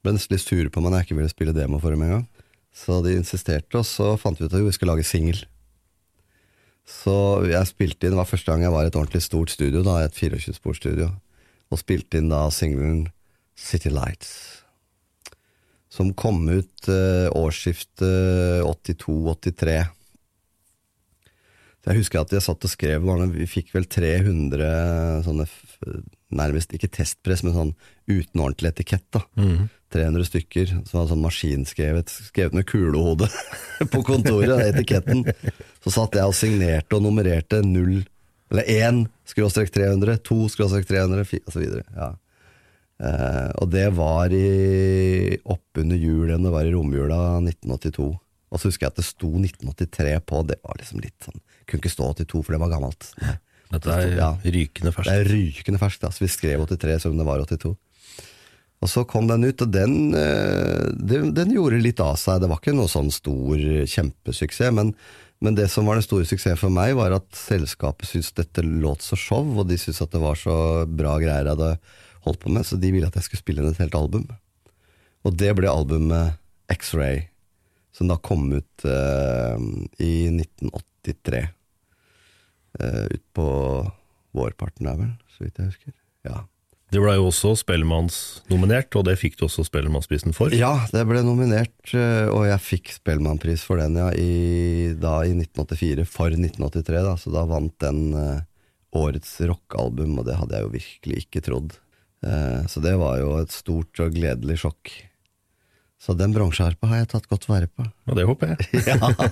Ble 0.03 0.15
nesten 0.15 0.36
litt 0.36 0.45
sure 0.45 0.71
på 0.71 0.83
meg 0.83 0.91
når 0.91 1.01
jeg 1.01 1.09
ikke 1.09 1.19
ville 1.19 1.31
spille 1.31 1.55
demo 1.55 1.79
for 1.81 1.95
dem 1.95 2.03
engang. 2.05 2.27
Så 2.75 3.00
de 3.03 3.15
insisterte, 3.17 3.79
og 3.79 3.88
så 3.88 4.13
fant 4.19 4.39
vi 4.39 4.45
ut 4.45 4.53
at 4.53 4.62
vi 4.63 4.75
skulle 4.75 4.93
lage 4.93 5.07
singel. 5.07 5.41
Så 6.89 7.15
jeg 7.50 7.69
spilte 7.69 8.07
inn, 8.07 8.15
det 8.15 8.21
var 8.21 8.29
første 8.29 8.51
gang 8.51 8.63
jeg 8.65 8.74
var 8.74 8.86
i 8.86 8.89
et 8.89 8.98
ordentlig 8.98 9.21
stort 9.25 9.53
studio, 9.53 9.83
da, 9.86 10.00
et 10.03 10.15
24-sporstudio, 10.17 11.09
og 11.69 11.81
spilte 11.81 12.21
inn 12.21 12.31
da 12.31 12.48
singelen 12.53 13.03
City 13.59 13.91
Lights. 13.93 14.31
Som 15.89 16.13
kom 16.17 16.41
ut 16.50 16.89
eh, 16.89 17.27
årsskiftet 17.33 18.63
82-83. 18.65 19.77
Jeg 21.89 22.03
husker 22.03 22.22
at 22.22 22.34
jeg 22.36 22.46
satt 22.46 22.65
og 22.67 22.69
skrev, 22.69 23.05
vi 23.34 23.48
fikk 23.50 23.74
vel 23.74 23.88
300 23.89 25.24
sånne 25.25 25.48
nærmest 26.29 26.74
ikke 26.75 26.91
testpress, 26.93 27.41
men 27.41 27.55
sånn 27.55 27.72
uten 28.10 28.43
ordentlig 28.43 28.74
etikett. 28.75 29.08
da. 29.15 29.24
Mm. 29.39 29.69
300 29.89 30.27
stykker 30.27 30.69
som 30.86 31.00
var 31.00 31.08
sånn 31.10 31.24
maskinskrevet, 31.24 32.12
skrevet 32.29 32.53
med 32.53 32.67
kulehode 32.69 33.25
på 33.93 34.03
kontoret, 34.05 34.62
etiketten. 34.67 35.24
Så 35.81 35.96
satt 35.96 36.17
jeg 36.19 36.29
og 36.29 36.38
signerte 36.38 36.98
og 36.98 37.08
nummererte 37.08 37.63
0, 37.65 38.03
eller 38.53 38.69
1 38.69 39.03
skråstrek 39.29 39.74
300, 39.74 40.22
2 40.29 40.39
skråstrek 40.53 40.86
300, 40.89 41.25
og 41.41 41.53
så 41.55 41.63
videre. 41.63 41.86
Ja. 41.98 42.12
Eh, 43.00 43.50
og 43.63 43.69
det 43.74 43.88
var 43.98 44.34
i 44.36 45.38
oppunder 45.41 45.98
jul, 45.98 46.29
det 46.36 46.53
var 46.53 46.69
i 46.69 46.74
romjula 46.75 47.39
1982. 47.41 48.10
Og 48.50 48.62
så 48.62 48.69
husker 48.69 48.88
jeg 48.88 48.93
at 48.93 49.01
det 49.01 49.08
sto 49.10 49.29
1983 49.41 50.15
på, 50.29 50.46
det 50.50 50.62
var 50.62 50.77
liksom 50.77 51.01
litt 51.01 51.17
sånn 51.25 51.41
Kunne 51.69 51.83
ikke 51.83 51.93
stå 51.93 52.09
82, 52.17 52.41
for 52.47 52.55
det 52.55 52.61
var 52.63 52.73
gammelt. 52.73 53.11
Nei. 53.21 53.35
Dette 53.69 53.93
er 53.93 54.15
Ja. 54.17 54.31
rykende 54.41 54.91
ferskt. 54.95 55.11
Det 55.13 55.19
er 55.21 55.29
rykende 55.29 55.77
ferskt. 55.81 56.03
Altså, 56.07 56.23
vi 56.25 56.31
skrev 56.33 56.63
83 56.65 56.99
som 57.03 57.17
det 57.19 57.25
var 57.27 57.39
82. 57.45 57.75
Og 58.81 58.88
så 58.88 59.03
kom 59.05 59.27
den 59.27 59.43
ut, 59.43 59.61
og 59.61 59.71
den, 59.75 60.13
eh, 60.15 60.88
den, 60.95 61.33
den 61.35 61.51
gjorde 61.51 61.81
litt 61.83 61.99
av 61.99 62.15
seg. 62.17 62.39
Det 62.41 62.47
var 62.49 62.61
ikke 62.61 62.73
noe 62.77 62.88
sånn 62.88 63.11
stor 63.11 63.59
kjempesuksess, 63.85 64.71
men, 64.73 64.93
men 65.43 65.53
det 65.57 65.67
som 65.69 65.85
var 65.85 65.99
den 65.99 66.05
store 66.07 66.25
suksessen 66.25 66.57
for 66.57 66.71
meg, 66.73 66.95
var 66.95 67.11
at 67.17 67.27
selskapet 67.35 68.07
syntes 68.07 68.31
dette 68.39 68.63
låt 68.63 69.03
så 69.03 69.19
show, 69.19 69.43
og 69.59 69.67
de 69.67 69.75
syntes 69.77 70.01
at 70.01 70.11
det 70.15 70.21
var 70.23 70.39
så 70.39 70.55
bra 70.88 71.17
greier 71.19 71.43
jeg 71.45 71.57
hadde 71.57 71.73
holdt 72.25 72.39
på 72.39 72.49
med, 72.55 72.63
så 72.65 72.79
de 72.79 72.89
ville 72.95 73.07
at 73.11 73.19
jeg 73.19 73.27
skulle 73.27 73.43
spille 73.43 73.61
inn 73.65 73.69
et 73.73 73.83
helt 73.83 73.99
album. 73.99 74.25
Og 75.27 75.35
det 75.38 75.51
ble 75.59 75.67
albumet 75.69 76.39
X-Ray, 76.71 77.25
som 77.91 78.07
da 78.07 78.15
kom 78.15 78.47
ut 78.55 78.85
eh, 78.88 79.59
i 79.99 80.13
1983. 80.31 81.49
Eh, 82.79 83.05
ut 83.15 83.25
på 83.36 83.48
vårparten 84.36 84.88
er 84.88 84.98
vel, 85.00 85.12
så 85.36 85.45
vidt 85.45 85.59
jeg 85.59 85.74
husker. 85.74 85.93
Ja. 86.27 86.45
Det 86.89 87.01
ble 87.03 87.13
jo 87.19 87.27
også 87.29 87.51
Spellemannsnominert, 87.59 88.95
og 88.98 89.05
det 89.05 89.19
fikk 89.21 89.36
du 89.38 89.45
også 89.45 89.65
Spellemannsprisen 89.67 90.33
for. 90.33 90.53
Ja, 90.57 90.88
det 90.89 91.03
ble 91.09 91.21
nominert, 91.25 91.77
eh, 91.93 92.25
og 92.31 92.48
jeg 92.48 92.63
fikk 92.65 92.93
Spellemannpris 92.95 93.65
for 93.67 93.81
den 93.81 94.00
ja, 94.00 94.07
i, 94.17 94.95
da, 94.98 95.19
i 95.27 95.36
1984, 95.36 96.07
for 96.09 96.33
1983. 96.33 97.03
Da, 97.05 97.13
så 97.21 97.33
da 97.36 97.45
vant 97.50 97.75
den 97.83 98.01
uh, 98.17 98.41
årets 98.98 99.36
rockealbum, 99.51 100.17
og 100.17 100.25
det 100.31 100.39
hadde 100.39 100.57
jeg 100.57 100.65
jo 100.65 100.74
virkelig 100.79 101.21
ikke 101.25 101.45
trodd. 101.45 101.77
Uh, 102.25 102.65
så 102.71 102.81
det 102.81 102.95
var 103.00 103.19
jo 103.21 103.36
et 103.38 103.53
stort 103.53 104.01
og 104.01 104.17
gledelig 104.17 104.57
sjokk. 104.63 104.95
Så 106.00 106.15
den 106.15 106.32
bronseharpa 106.32 106.88
har 106.88 107.01
jeg 107.01 107.10
tatt 107.12 107.27
godt 107.27 107.50
vare 107.50 107.68
på. 107.68 107.84
Ja, 108.08 108.15
det 108.15 108.24
håper 108.29 108.53
jeg. 108.53 108.84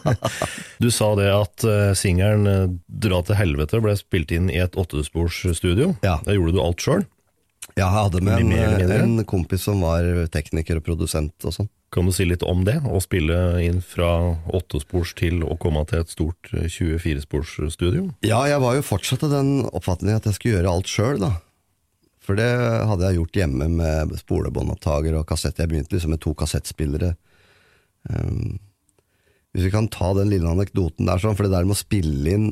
Du 0.84 0.90
sa 0.92 1.14
det 1.16 1.30
at 1.32 1.64
uh, 1.64 1.94
singelen 1.96 2.50
eh, 2.52 2.74
'Dra 2.86 3.22
til 3.24 3.40
helvete' 3.40 3.80
ble 3.82 3.96
spilt 3.96 4.34
inn 4.36 4.52
i 4.52 4.60
et 4.60 4.76
åttesporsstudio. 4.76 5.96
Ja. 6.04 6.18
Da 6.26 6.36
gjorde 6.36 6.58
du 6.58 6.62
alt 6.62 6.84
sjøl. 6.84 7.08
Jeg 7.78 7.88
hadde 7.94 8.22
med 8.26 8.42
en, 8.42 8.92
en 8.92 9.26
kompis 9.28 9.64
som 9.68 9.82
var 9.86 10.06
tekniker 10.34 10.80
og 10.80 10.86
produsent 10.86 11.48
og 11.48 11.56
sånn. 11.56 11.72
Kan 11.94 12.10
du 12.10 12.12
si 12.12 12.26
litt 12.28 12.44
om 12.44 12.66
det? 12.68 12.82
Å 12.84 13.00
spille 13.00 13.36
inn 13.64 13.80
fra 13.86 14.36
åttespors 14.52 15.14
til 15.16 15.40
å 15.48 15.56
komme 15.62 15.86
til 15.88 16.04
et 16.04 16.12
stort 16.12 16.50
eh, 16.52 16.68
24-sporsstudio? 16.68 18.10
Ja, 18.28 18.42
jeg 18.50 18.60
var 18.64 18.76
jo 18.76 18.84
fortsatt 18.84 19.24
av 19.24 19.32
den 19.38 19.62
oppfatningen 19.72 20.20
at 20.20 20.28
jeg 20.28 20.36
skulle 20.36 20.58
gjøre 20.58 20.74
alt 20.74 20.92
sjøl, 20.92 21.22
da. 21.24 21.32
For 22.28 22.36
det 22.36 22.48
hadde 22.52 23.08
jeg 23.08 23.22
gjort 23.22 23.38
hjemme 23.40 23.70
med 23.72 24.16
spolebåndopptaker 24.20 25.16
og 25.16 25.28
kassett. 25.30 25.62
Jeg 25.62 25.72
begynte 25.72 25.96
liksom 25.96 26.12
med 26.12 26.22
to 26.24 26.34
kassettspillere. 26.36 27.14
Um, 28.12 28.58
hvis 29.56 29.70
vi 29.70 29.72
kan 29.72 29.88
ta 29.92 30.12
den 30.18 30.34
lille 30.34 30.52
anekdoten 30.52 31.08
der, 31.08 31.22
sånn, 31.24 31.38
for 31.40 31.48
det 31.48 31.56
der 31.56 31.68
med 31.68 31.78
å 31.78 31.80
spille 31.80 32.36
inn 32.36 32.50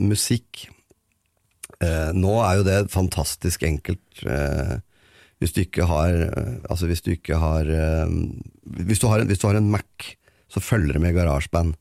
musikk 0.00 0.64
uh, 1.78 2.10
Nå 2.16 2.32
er 2.42 2.58
jo 2.58 2.64
det 2.66 2.78
fantastisk 2.92 3.68
enkelt. 3.68 4.24
Uh, 4.24 4.80
hvis 5.42 5.52
du 5.52 5.60
ikke 5.64 5.84
har 5.90 6.14
eh, 6.14 6.52
Altså, 6.70 6.86
hvis 6.88 7.02
du 7.04 7.10
ikke 7.12 7.36
har 7.42 7.68
hvis, 7.68 9.00
du 9.02 9.08
har 9.10 9.20
en, 9.20 9.28
hvis 9.28 9.42
du 9.42 9.48
har 9.50 9.58
en 9.58 9.68
Mac, 9.68 10.14
så 10.48 10.62
følger 10.62 10.96
det 10.96 11.02
med 11.02 11.16
GarageBand. 11.18 11.74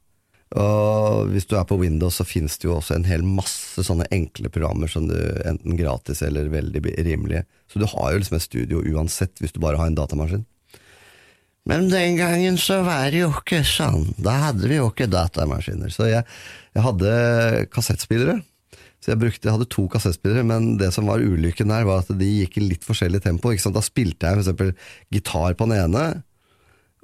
Og 0.60 1.31
hvis 1.33 1.48
du 1.50 1.55
er 1.57 1.65
på 1.65 1.79
Windows, 1.81 2.19
så 2.19 2.25
finnes 2.27 2.60
det 2.62 2.67
jo 2.67 2.75
også 2.77 2.98
en 2.98 3.07
hel 3.10 3.24
masse 3.25 3.81
sånne 3.88 4.05
enkle 4.13 4.51
programmer 4.53 4.91
som 4.91 5.07
du 5.10 5.17
enten 5.50 5.77
gratis 5.79 6.22
eller 6.25 6.51
veldig 6.53 6.83
rimelige. 6.93 7.45
Så 7.72 7.81
du 7.81 7.88
har 7.89 8.13
jo 8.13 8.22
liksom 8.22 8.38
et 8.38 8.45
studio 8.45 8.83
uansett, 8.93 9.33
hvis 9.41 9.55
du 9.55 9.62
bare 9.63 9.79
har 9.81 9.89
en 9.89 9.98
datamaskin. 9.98 10.45
Men 11.69 11.88
den 11.89 12.17
gangen 12.19 12.57
så 12.60 12.81
var 12.83 13.07
det 13.10 13.24
jo 13.24 13.29
ikke 13.31 13.62
sånn. 13.65 14.10
Da 14.22 14.36
hadde 14.50 14.67
vi 14.67 14.77
jo 14.77 14.89
ikke 14.91 15.07
datamaskiner. 15.10 15.93
Så 15.95 16.10
jeg, 16.12 16.25
jeg 16.75 16.86
hadde 16.86 17.13
kassettspillere. 17.74 18.41
Så 19.03 19.12
jeg 19.12 19.19
brukte, 19.19 19.48
jeg 19.48 19.55
hadde 19.55 19.72
to 19.72 19.88
kassettspillere, 19.91 20.45
men 20.48 20.75
det 20.79 20.91
som 20.95 21.10
var 21.10 21.24
ulykken 21.24 21.72
der, 21.72 21.88
var 21.88 22.03
at 22.03 22.12
de 22.19 22.27
gikk 22.43 22.60
i 22.60 22.67
litt 22.69 22.86
forskjellig 22.88 23.24
tempo. 23.24 23.51
Da 23.51 23.83
spilte 23.83 24.29
jeg 24.29 24.43
eksempel 24.43 24.72
gitar 25.12 25.57
på 25.60 25.67
den 25.67 25.79
ene, 25.79 26.05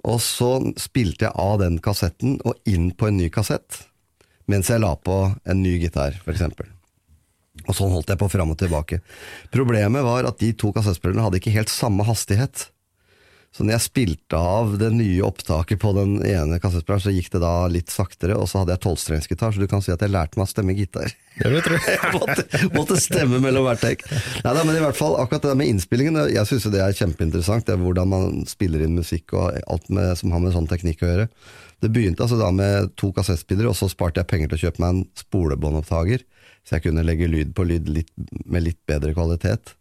og 0.08 0.20
så 0.24 0.52
spilte 0.80 1.28
jeg 1.28 1.36
av 1.36 1.60
den 1.62 1.80
kassetten 1.84 2.38
og 2.48 2.60
inn 2.70 2.92
på 2.96 3.10
en 3.10 3.20
ny 3.20 3.30
kassett, 3.34 3.84
mens 4.50 4.72
jeg 4.72 4.82
la 4.82 4.96
på 4.96 5.22
en 5.44 5.64
ny 5.64 5.76
gitar, 5.82 6.18
eksempel. 6.30 6.70
Og 7.68 7.76
sånn 7.76 7.92
holdt 7.92 8.10
jeg 8.14 8.20
på 8.22 8.30
fram 8.32 8.54
og 8.54 8.60
tilbake. 8.60 9.02
Problemet 9.54 10.06
var 10.06 10.28
at 10.30 10.40
de 10.42 10.54
to 10.58 10.72
kassettspillerne 10.76 11.26
hadde 11.26 11.42
ikke 11.42 11.54
helt 11.54 11.72
samme 11.74 12.06
hastighet. 12.08 12.70
Så 13.50 13.66
når 13.66 13.74
jeg 13.76 13.84
spilte 13.88 14.38
av 14.38 14.76
det 14.78 14.92
nye 14.94 15.24
opptaket 15.26 15.80
på 15.82 15.90
den 15.98 16.20
ene 16.22 16.60
kassettspilleren, 16.62 17.02
så 17.02 17.14
gikk 17.16 17.32
det 17.34 17.42
da 17.42 17.54
litt 17.72 17.90
saktere, 17.90 18.38
og 18.38 18.46
så 18.48 18.62
hadde 18.62 18.76
jeg 18.76 18.84
tolvstrengsgitar, 18.84 19.56
så 19.56 19.64
du 19.64 19.68
kan 19.72 19.82
si 19.84 19.92
at 19.92 20.04
jeg 20.06 20.14
lærte 20.14 20.38
meg 20.38 20.46
å 20.46 20.52
stemme 20.52 20.76
gitar. 20.78 21.10
Det 21.40 21.50
vet 21.56 21.70
du. 21.72 21.76
Jeg 21.90 22.12
måtte, 22.14 22.44
måtte 22.76 22.98
stemme 23.00 23.40
mellom 23.42 23.66
hvert 23.66 23.82
tek. 23.82 24.04
Nei 24.44 24.54
da, 24.54 24.64
men 24.68 24.76
i 24.76 24.84
hvert 24.84 24.98
fall 24.98 25.16
akkurat 25.22 25.46
det 25.46 25.54
der 25.54 25.60
med 25.62 25.72
innspillingen, 25.72 26.18
jeg 26.34 26.50
syns 26.50 26.68
det 26.74 26.82
er 26.84 26.96
kjempeinteressant. 26.98 27.64
Det 27.66 27.78
er 27.78 27.80
hvordan 27.80 28.12
man 28.12 28.42
spiller 28.50 28.84
inn 28.84 28.98
musikk 28.98 29.34
og 29.38 29.56
alt 29.56 29.88
med, 29.94 30.12
som 30.20 30.36
har 30.36 30.44
med 30.44 30.54
sånn 30.56 30.68
teknikk 30.70 31.06
å 31.06 31.10
gjøre. 31.10 31.28
Det 31.80 31.92
begynte 31.96 32.26
altså 32.26 32.38
da 32.42 32.52
med 32.52 32.92
to 33.00 33.14
kassettspillere, 33.16 33.72
og 33.72 33.80
så 33.80 33.88
sparte 33.92 34.20
jeg 34.20 34.30
penger 34.30 34.52
til 34.52 34.60
å 34.60 34.64
kjøpe 34.66 34.84
meg 34.84 34.94
en 34.94 35.04
spolebåndopptaker, 35.22 36.26
så 36.68 36.76
jeg 36.76 36.90
kunne 36.90 37.08
legge 37.08 37.32
lyd 37.32 37.56
på 37.56 37.66
lyd 37.70 37.88
litt, 37.90 38.12
med 38.44 38.68
litt 38.68 38.82
bedre 38.90 39.16
kvalitet. 39.16 39.74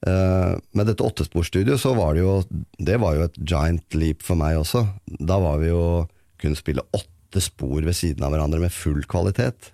Uh, 0.00 0.56
med 0.72 0.88
dette 0.88 1.04
åttesporstudioet 1.04 1.80
så 1.82 1.90
var 1.92 2.14
det 2.16 2.22
jo 2.22 2.38
Det 2.80 2.94
var 3.02 3.18
jo 3.18 3.24
et 3.26 3.34
giant 3.36 3.96
leap 4.00 4.24
for 4.24 4.38
meg 4.40 4.56
også. 4.56 4.86
Da 5.20 5.36
var 5.42 5.60
vi 5.60 5.68
jo 5.68 6.06
kunne 6.40 6.56
spille 6.56 6.86
åtte 6.96 7.42
spor 7.44 7.84
ved 7.84 7.92
siden 7.96 8.24
av 8.24 8.32
hverandre 8.32 8.62
med 8.62 8.72
full 8.72 9.04
kvalitet. 9.04 9.68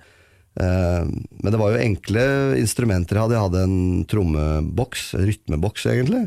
Uh, 0.58 1.06
men 1.06 1.52
det 1.52 1.60
var 1.60 1.74
jo 1.74 1.84
enkle 1.84 2.24
instrumenter 2.58 3.18
jeg 3.18 3.26
hadde. 3.26 3.36
Jeg 3.36 3.46
hadde 3.46 3.66
en 3.68 4.08
trommeboks, 4.10 5.12
rytmeboks 5.20 5.86
egentlig. 5.92 6.24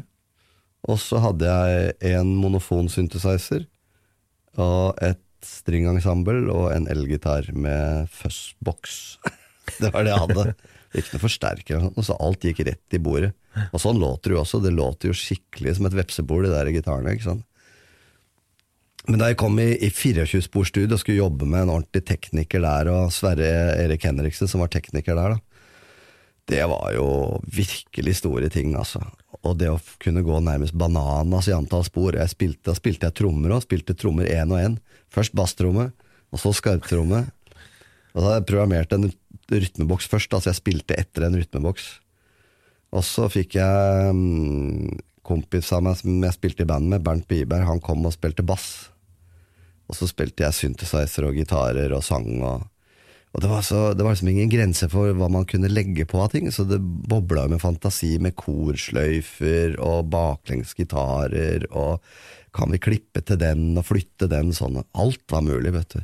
Og 0.88 1.00
så 1.04 1.20
hadde 1.20 1.50
jeg 1.50 2.16
en 2.16 2.32
monofon 2.40 2.88
synthesizer 2.92 3.66
og 4.60 4.96
et 5.04 5.20
stringensemble 5.46 6.48
og 6.52 6.70
en 6.74 6.88
elgitar 6.92 7.48
med 7.56 8.08
fuzzbox. 8.16 9.20
det 9.82 9.92
var 9.94 10.08
det 10.08 10.14
jeg 10.14 10.24
hadde. 10.24 10.46
Ikke 10.90 11.16
noe 11.16 11.22
forsterker, 11.22 11.90
så 12.02 12.18
alt 12.18 12.48
gikk 12.48 12.64
rett 12.66 12.96
i 12.96 13.02
bordet. 13.04 13.34
Og 13.74 13.82
sånn 13.82 14.00
låter 14.02 14.32
det 14.32 14.38
jo 14.38 14.42
også. 14.44 14.62
Det 14.64 14.74
låter 14.76 15.12
jo 15.12 15.18
skikkelig 15.18 15.78
som 15.78 15.90
et 15.90 15.98
vepsebol, 15.98 16.46
de 16.46 16.54
der 16.54 16.72
gitarene. 16.74 17.16
ikke 17.16 17.30
sant? 17.32 17.46
Men 19.10 19.22
da 19.22 19.30
jeg 19.32 19.40
kom 19.42 19.56
i, 19.62 19.72
i 19.82 19.90
24-sporstudio 19.90 20.94
og 20.94 21.02
skulle 21.02 21.22
jobbe 21.22 21.48
med 21.50 21.66
en 21.66 21.76
ordentlig 21.80 22.04
tekniker 22.06 22.62
der, 22.62 22.92
og 22.94 23.14
Sverre 23.16 23.48
Erik 23.80 24.04
Henriksen 24.06 24.50
som 24.52 24.62
var 24.62 24.70
tekniker 24.74 25.18
der, 25.18 25.38
da, 25.38 25.50
det 26.50 26.66
var 26.66 26.92
jo 26.96 27.08
virkelig 27.46 28.16
store 28.20 28.50
ting, 28.54 28.74
altså. 28.78 29.02
Og 29.46 29.56
det 29.60 29.70
å 29.70 29.80
kunne 30.02 30.24
gå 30.26 30.40
nærmest 30.44 30.76
bananas 30.78 31.48
i 31.48 31.54
antall 31.56 31.86
spor. 31.86 32.18
Jeg 32.18 32.34
spilte, 32.34 32.64
da 32.72 32.76
spilte 32.78 33.08
jeg 33.08 33.18
trommer 33.22 33.54
òg, 33.54 33.64
spilte 33.68 33.96
trommer 33.98 34.30
én 34.30 34.50
og 34.50 34.62
én. 34.62 34.78
Først 35.14 35.36
basstromme, 35.38 35.92
og 36.34 36.42
så 36.42 36.52
skarptromme. 36.58 37.22
Og 38.14 38.18
da 38.18 38.26
hadde 38.26 38.40
jeg 38.40 38.50
programmert 38.50 38.96
en 38.98 39.12
rytmeboks 39.50 40.10
først, 40.10 40.34
altså 40.34 40.52
jeg 40.52 40.60
spilte 40.60 40.98
etter 40.98 41.28
en 41.28 41.38
rytmeboks. 41.38 41.88
Og 42.96 43.06
så 43.06 43.28
fikk 43.30 43.60
jeg 43.60 44.14
um, 44.14 44.90
kompis 45.26 45.70
av 45.76 45.84
meg 45.86 46.00
som 46.00 46.24
jeg 46.26 46.38
spilte 46.38 46.66
i 46.66 46.70
band 46.70 46.90
med, 46.90 47.04
Bernt 47.06 47.28
Biberg, 47.30 47.68
han 47.68 47.84
kom 47.84 48.08
og 48.08 48.16
spilte 48.16 48.46
bass. 48.46 48.90
Og 49.90 49.98
så 49.98 50.10
spilte 50.10 50.46
jeg 50.46 50.58
synthesizer 50.58 51.28
og 51.30 51.38
gitarer 51.38 51.94
og 51.96 52.06
sang 52.06 52.30
og 52.40 52.68
og 53.30 53.44
det 53.44 53.50
var, 53.52 53.62
så, 53.62 53.80
det 53.94 54.02
var 54.02 54.16
liksom 54.16 54.32
ingen 54.32 54.50
grense 54.50 54.88
for 54.90 55.14
hva 55.14 55.28
man 55.30 55.46
kunne 55.46 55.70
legge 55.70 56.08
på 56.10 56.18
av 56.18 56.32
ting, 56.34 56.48
så 56.50 56.64
det 56.66 56.80
bobla 56.82 57.44
med 57.52 57.62
fantasi 57.62 58.16
med 58.22 58.34
korsløyfer 58.40 59.76
og 59.86 60.10
baklengsgitarer 60.10 61.68
og 61.70 62.02
kan 62.56 62.74
vi 62.74 62.82
klippe 62.82 63.22
til 63.22 63.38
den 63.38 63.78
og 63.78 63.86
flytte 63.86 64.26
den 64.32 64.50
sånn. 64.56 64.82
Alt 64.98 65.22
var 65.30 65.46
mulig, 65.46 65.76
vet 65.76 65.94
du. 65.94 66.02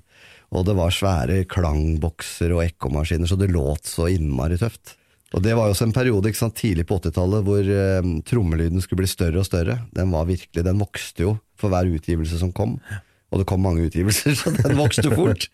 Og 0.54 0.68
det 0.68 0.76
var 0.78 0.94
svære 0.94 1.40
klangbokser 1.50 2.54
og 2.54 2.62
ekkomaskiner, 2.68 3.26
så 3.26 3.40
det 3.42 3.50
låt 3.50 3.90
så 3.90 4.06
innmari 4.14 4.62
tøft. 4.62 4.94
Og 5.34 5.42
det 5.44 5.56
var 5.58 5.68
jo 5.68 5.74
også 5.74 5.88
en 5.88 5.96
periode 5.96 6.30
ikke 6.30 6.44
sant, 6.44 6.56
tidlig 6.60 6.86
på 6.88 7.00
80-tallet 7.02 7.48
hvor 7.48 7.72
eh, 7.78 8.12
trommelyden 8.30 8.84
skulle 8.84 9.02
bli 9.02 9.10
større 9.10 9.42
og 9.42 9.48
større. 9.48 9.80
Den 9.96 10.14
var 10.14 10.28
virkelig, 10.30 10.64
den 10.68 10.80
vokste 10.80 11.26
jo 11.26 11.34
for 11.60 11.74
hver 11.74 11.90
utgivelse 11.90 12.38
som 12.40 12.54
kom. 12.56 12.78
Og 13.34 13.42
det 13.42 13.48
kom 13.50 13.64
mange 13.66 13.88
utgivelser, 13.88 14.36
så 14.40 14.54
den 14.56 14.78
vokste 14.78 15.10
fort. 15.12 15.50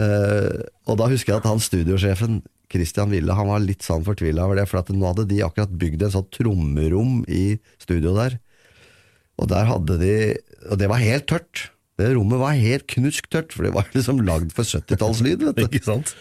Eh, 0.00 0.62
og 0.88 0.98
da 0.98 1.10
husker 1.12 1.34
jeg 1.34 1.42
at 1.42 1.50
han 1.50 1.62
studiosjefen, 1.62 2.40
Christian 2.72 3.12
Wille, 3.12 3.36
han 3.36 3.50
var 3.50 3.60
litt 3.60 3.84
sånn 3.84 4.04
fortvila 4.06 4.46
over 4.48 4.56
det. 4.58 4.66
For 4.70 4.80
at 4.80 4.90
nå 4.94 5.04
hadde 5.04 5.28
de 5.28 5.42
akkurat 5.44 5.74
bygd 5.76 6.06
en 6.06 6.14
sånn 6.14 6.30
trommerom 6.32 7.20
i 7.28 7.58
studio 7.82 8.16
der. 8.16 8.38
Og 9.40 9.48
der 9.52 9.68
hadde 9.68 9.96
de 10.00 10.14
Og 10.70 10.78
det 10.78 10.88
var 10.88 11.02
helt 11.02 11.26
tørt. 11.28 11.68
Det 12.00 12.12
rommet 12.14 12.40
var 12.40 12.56
helt 12.56 12.86
knusktørt, 12.88 13.52
for 13.52 13.66
det 13.66 13.74
var 13.74 13.88
liksom 13.92 14.22
lagd 14.24 14.54
for 14.56 14.64
70-tallslyd. 14.64 15.44
Ikke 15.66 15.82
sant? 15.84 16.14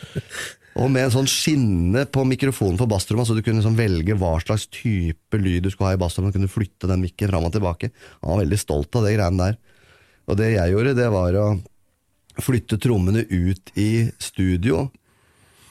Og 0.79 0.87
med 0.87 1.03
en 1.03 1.13
sånn 1.13 1.27
skinne 1.27 2.05
på 2.07 2.23
mikrofonen 2.27 2.77
på 2.79 2.87
basstrommet, 2.87 3.27
så 3.27 3.35
du 3.35 3.41
kunne 3.43 3.59
liksom 3.59 3.75
velge 3.75 4.15
hva 4.15 4.37
slags 4.39 4.69
type 4.71 5.39
lyd 5.39 5.65
du 5.65 5.71
skulle 5.73 5.91
ha 5.91 5.97
i 5.97 5.99
basstrommet. 5.99 6.31
Du 6.31 6.39
kunne 6.39 6.51
flytte 6.51 6.87
den 6.87 7.03
mikken 7.03 7.31
fram 7.31 7.47
og 7.49 7.51
tilbake. 7.55 7.91
Han 8.21 8.33
var 8.33 8.43
veldig 8.45 8.59
stolt 8.61 8.95
av 8.95 9.07
det 9.07 9.17
greiene 9.17 9.49
der. 9.49 9.59
Og 10.31 10.39
det 10.39 10.53
jeg 10.53 10.71
gjorde, 10.71 10.95
det 10.95 11.09
var 11.11 11.37
å 11.41 11.45
flytte 12.39 12.79
trommene 12.79 13.25
ut 13.27 13.73
i 13.75 14.07
studio. 14.21 14.85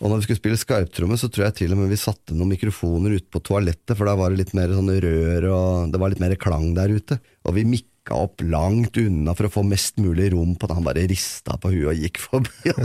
Og 0.00 0.08
når 0.08 0.20
vi 0.20 0.26
skulle 0.26 0.40
spille 0.40 0.60
skarptromme, 0.60 1.16
så 1.20 1.28
tror 1.32 1.46
jeg 1.46 1.58
til 1.58 1.74
og 1.74 1.80
med 1.80 1.90
vi 1.92 2.00
satte 2.00 2.36
noen 2.36 2.54
mikrofoner 2.54 3.16
ute 3.16 3.28
på 3.32 3.42
toalettet, 3.44 3.92
for 3.96 4.08
da 4.08 4.14
var 4.16 4.32
det 4.32 4.40
litt 4.40 4.54
mer 4.56 4.72
sånn 4.72 4.88
rør, 5.04 5.48
og 5.52 5.92
det 5.92 6.00
var 6.00 6.12
litt 6.12 6.22
mer 6.22 6.36
klang 6.40 6.70
der 6.76 6.92
ute. 6.92 7.20
Og 7.44 7.56
vi 7.56 7.66
mikka 8.00 8.16
opp 8.16 8.40
langt 8.42 8.96
unna 8.96 9.34
for 9.36 9.46
å 9.46 9.52
få 9.52 9.62
mest 9.62 9.98
mulig 9.98 10.32
rom 10.32 10.56
på 10.56 10.66
det. 10.66 10.74
Han 10.74 10.84
bare 10.86 11.06
rista 11.06 11.58
på 11.60 11.70
huet 11.70 11.92
og 11.92 12.00
gikk 12.00 12.18
forbi. 12.18 12.50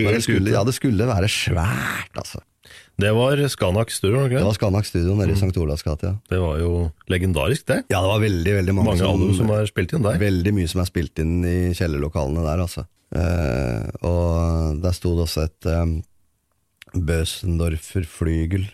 Altså. 0.00 0.14
Det 0.14 0.22
skulle, 0.22 0.52
ja, 0.54 0.62
det 0.64 0.72
skulle 0.72 1.04
være 1.04 1.28
svært, 1.28 2.14
altså. 2.16 2.38
Det 3.00 3.10
var 3.12 3.36
Skanak 3.50 3.90
Studio, 3.92 4.22
Ikke? 4.24 4.38
det 4.38 4.46
var? 4.46 4.54
Skanak 4.54 4.86
Studio 4.86 5.16
nede 5.18 5.34
i 5.34 5.36
St. 5.36 5.50
Olavs 5.60 5.82
gate, 5.84 6.06
ja. 6.06 6.14
Det 6.30 6.38
var 6.40 6.60
jo 6.60 6.70
legendarisk, 7.10 7.66
det. 7.68 7.82
Ja, 7.90 8.00
det 8.00 8.08
var 8.08 8.22
veldig, 8.22 8.54
veldig 8.60 8.74
mange, 8.76 8.94
Mange 8.94 9.10
album 9.10 9.34
som 9.36 9.50
er 9.52 9.68
spilt 9.68 9.92
inn 9.92 10.06
der. 10.06 10.16
Veldig 10.22 10.54
mye 10.56 10.70
som 10.70 10.80
er 10.80 10.88
spilt 10.88 11.20
inn 11.20 11.34
i 11.44 11.56
kjellerlokalene 11.76 12.46
der, 12.46 12.62
altså. 12.64 12.86
Eh, 13.10 13.90
og 14.08 14.80
der 14.80 14.96
sto 14.96 15.12
det 15.18 15.26
også 15.26 15.48
et 15.50 15.70
um, 15.74 15.96
Bøsendorfer 16.94 18.06
flygel, 18.08 18.70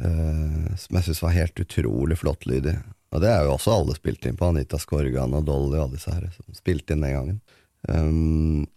eh, 0.00 0.72
som 0.80 0.98
jeg 0.98 1.08
syns 1.08 1.22
var 1.24 1.36
helt 1.36 1.62
utrolig 1.62 2.18
flott 2.20 2.46
lyd 2.48 2.68
i. 2.72 2.74
Og 3.10 3.22
det 3.22 3.30
er 3.32 3.46
jo 3.46 3.54
også 3.56 3.74
alle 3.74 3.96
spilt 3.96 4.26
inn 4.26 4.36
på, 4.38 4.50
Anita 4.52 4.78
Skorgan 4.78 5.34
og 5.34 5.46
Dolly 5.46 5.78
og 5.78 5.86
alle 5.86 5.96
disse 5.98 6.12
her, 6.14 6.28
som 6.34 6.56
spilte 6.56 6.94
inn 6.94 7.02
den 7.04 7.16
gangen. 7.16 7.40
Um, 7.88 8.68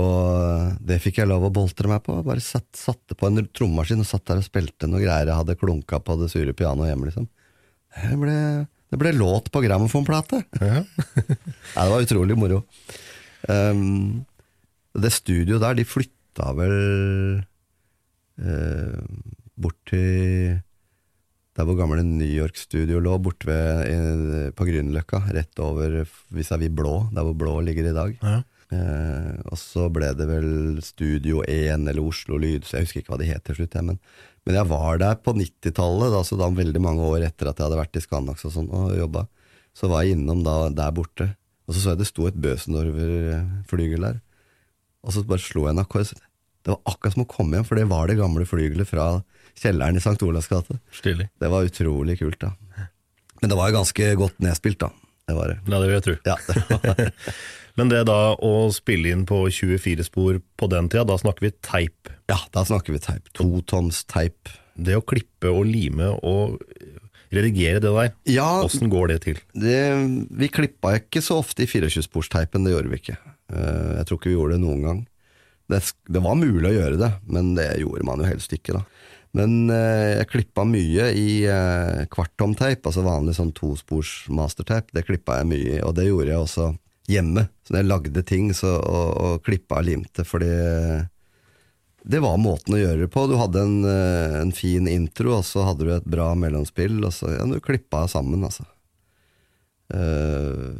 og 0.00 0.76
det 0.84 1.00
fikk 1.04 1.20
jeg 1.20 1.28
lov 1.28 1.46
å 1.48 1.52
boltre 1.52 1.88
meg 1.90 2.02
på. 2.04 2.16
Bare 2.24 2.42
satt, 2.44 2.68
satte 2.76 3.16
på 3.16 3.28
en 3.28 3.44
trommaskin 3.48 4.00
og 4.00 4.08
satt 4.08 4.26
der 4.28 4.40
og 4.40 4.46
spilte 4.46 4.88
noe 4.88 5.02
greier 5.02 5.28
jeg 5.28 5.40
hadde 5.40 5.58
klunka 5.60 6.00
på 6.04 6.16
det 6.20 6.30
sure 6.32 6.56
pianoet 6.56 6.90
hjemme, 6.92 7.10
liksom. 7.10 7.28
Det 7.96 8.16
ble, 8.20 8.38
det 8.92 9.00
ble 9.00 9.12
låt 9.16 9.52
på 9.52 9.64
grammofonplate! 9.64 10.44
Ja. 10.60 10.82
Ja, 11.76 11.84
det 11.84 11.92
var 11.92 12.04
utrolig 12.04 12.36
moro. 12.38 12.62
Um, 13.48 14.24
det 14.96 15.12
studioet 15.12 15.60
der, 15.60 15.76
de 15.76 15.84
flytta 15.88 16.52
vel 16.56 16.76
eh, 18.40 19.00
bort 19.56 19.78
til 19.88 20.62
der 21.56 21.64
hvor 21.64 21.78
gamle 21.78 22.02
New 22.04 22.28
York-studio 22.28 23.00
lå, 23.00 23.14
borte 23.24 23.48
ved, 23.48 23.86
eh, 23.88 24.50
på 24.52 24.66
Grünerløkka, 24.68 25.22
rett 25.32 25.62
over 25.64 26.02
vis-à-vis 26.36 26.74
Blå, 26.76 27.08
der 27.16 27.24
hvor 27.24 27.36
Blå 27.38 27.54
ligger 27.64 27.88
i 27.88 27.96
dag. 27.96 28.18
Ja. 28.20 28.42
Eh, 28.76 29.36
og 29.46 29.56
så 29.60 29.86
ble 29.94 30.10
det 30.18 30.26
vel 30.28 30.82
Studio 30.84 31.40
1 31.46 31.86
eller 31.86 32.02
Oslo 32.02 32.36
Lyd, 32.42 32.66
så 32.66 32.76
jeg 32.76 32.88
husker 32.88 33.00
ikke 33.00 33.14
hva 33.14 33.20
de 33.22 33.30
het 33.30 33.44
til 33.46 33.60
slutt. 33.60 33.78
Men, 33.88 34.00
men 34.44 34.58
jeg 34.58 34.68
var 34.68 35.00
der 35.00 35.16
på 35.22 35.32
90-tallet, 35.38 36.12
da, 36.12 36.20
så 36.26 36.36
da 36.40 36.50
veldig 36.52 36.82
mange 36.82 37.08
år 37.08 37.24
etter 37.30 37.48
at 37.48 37.56
jeg 37.56 37.70
hadde 37.70 37.80
vært 37.80 37.96
i 37.96 38.04
Scandax 38.04 38.44
og 38.50 38.56
sånn 38.58 38.70
og 38.74 38.92
jobba. 38.98 39.24
Så 39.76 39.88
var 39.92 40.04
jeg 40.04 40.18
innom 40.18 40.44
da 40.44 40.58
der 40.74 40.92
borte, 40.96 41.30
og 41.66 41.72
så 41.74 41.82
så 41.82 41.94
jeg 41.94 42.02
det 42.02 42.10
sto 42.10 42.28
et 42.28 42.40
Bøsendorfer-flygel 42.42 44.08
der. 44.10 44.20
Og 45.06 45.14
så 45.14 45.24
bare 45.24 45.40
slo 45.40 45.64
jeg 45.68 45.76
en 45.76 45.84
akkord. 45.84 46.12
Det 46.66 46.74
var 46.74 46.82
akkurat 46.90 47.14
som 47.14 47.24
å 47.24 47.30
komme 47.30 47.56
hjem, 47.56 47.66
for 47.68 47.78
det 47.78 47.88
var 47.88 48.10
det 48.10 48.18
gamle 48.18 48.44
flygelet 48.48 48.88
fra 48.90 49.08
kjelleren 49.60 49.96
i 49.98 50.02
St. 50.02 50.18
Olavs 50.26 50.48
gate. 50.50 50.78
Stilig. 50.92 51.28
Det 51.40 51.48
var 51.52 51.66
utrolig 51.68 52.18
kult, 52.20 52.38
da. 52.42 52.52
Men 53.42 53.50
det 53.52 53.56
var 53.58 53.70
jo 53.70 53.76
ganske 53.78 54.10
godt 54.20 54.38
nedspilt, 54.44 54.78
da. 54.80 54.90
Det 55.26 55.34
var 55.34 55.50
det. 55.50 55.56
Ja, 55.66 55.78
det 55.82 55.86
vil 55.90 55.96
jeg 55.96 56.04
tro. 56.06 56.16
Ja, 56.24 56.36
det 56.46 57.12
Men 57.76 57.90
det 57.92 57.98
da 58.08 58.32
å 58.40 58.52
spille 58.72 59.10
inn 59.12 59.26
på 59.28 59.42
24 59.52 60.04
spor 60.06 60.38
på 60.56 60.68
den 60.72 60.86
tida, 60.88 61.02
da 61.04 61.16
snakker 61.20 61.44
vi 61.44 61.50
teip. 61.60 62.08
ja 62.30 62.38
da 62.54 62.62
snakker 62.64 62.94
vi 62.94 63.00
teip. 63.04 63.26
Totoms 63.36 63.98
teip. 64.08 64.48
Det 64.76 64.96
å 64.96 65.02
klippe 65.04 65.50
og 65.52 65.66
lime 65.68 66.08
og 66.24 66.56
redigere 67.34 67.82
det 67.84 67.90
der, 67.92 68.12
Ja, 68.32 68.46
åssen 68.64 68.88
går 68.88 69.08
det 69.12 69.18
til? 69.26 69.38
det, 69.52 69.76
vi 70.30 70.48
klippa 70.48 70.94
ikke 71.02 71.20
så 71.20 71.40
ofte 71.42 71.64
i 71.64 71.68
24-sporsteipen, 71.68 72.64
det 72.64 72.72
gjorde 72.72 72.92
vi 72.92 73.00
ikke. 73.02 73.16
Eh, 73.52 73.92
Jeg 73.98 74.06
tror 74.08 74.18
ikke 74.20 74.30
vi 74.30 74.36
gjorde 74.38 74.56
det 74.56 74.62
noen 74.64 74.82
gang. 74.86 75.00
det, 75.68 75.82
det 76.08 76.22
var 76.22 76.36
mulig 76.38 76.70
å 76.70 76.76
gjøre 76.78 76.96
det, 77.02 77.10
men 77.26 77.54
det 77.58 77.68
gjorde 77.82 78.06
man 78.08 78.22
jo 78.22 78.28
helst 78.30 78.52
ikke, 78.56 78.78
da. 78.78 78.84
Men 79.36 79.68
eh, 79.72 80.16
jeg 80.16 80.30
klippa 80.32 80.64
mye 80.64 81.10
i 81.12 81.28
eh, 81.44 82.06
kvarttomteip, 82.12 82.86
altså 82.88 83.04
vanlig 83.04 83.36
sånn 83.36 83.52
tospors 83.56 84.22
masterteip. 84.32 84.88
Det 84.96 85.04
klippa 85.04 85.40
jeg 85.40 85.50
mye 85.50 85.74
i, 85.76 85.82
og 85.84 85.92
det 85.98 86.08
gjorde 86.08 86.32
jeg 86.32 86.44
også 86.44 86.70
hjemme. 87.12 87.44
Så 87.62 87.74
når 87.74 87.82
jeg 87.82 87.90
lagde 87.90 88.24
ting 88.26 88.48
så, 88.56 88.78
og, 88.80 89.10
og 89.26 89.44
klippa 89.46 89.82
og 89.82 89.88
limte, 89.90 90.24
fordi 90.26 90.54
det 92.06 92.22
var 92.22 92.38
måten 92.38 92.76
å 92.76 92.80
gjøre 92.80 93.02
det 93.04 93.10
på. 93.12 93.26
Du 93.26 93.34
hadde 93.40 93.64
en, 93.66 93.80
eh, 93.90 94.38
en 94.40 94.54
fin 94.54 94.88
intro, 94.88 95.40
og 95.40 95.44
så 95.44 95.66
hadde 95.66 95.84
du 95.84 95.92
et 95.96 96.06
bra 96.06 96.30
mellomspill, 96.38 97.00
og 97.04 97.12
så 97.14 97.34
ja, 97.34 97.44
du 97.50 97.58
klippa 97.60 98.06
sammen, 98.10 98.46
altså. 98.46 98.64
Uh, 99.86 100.74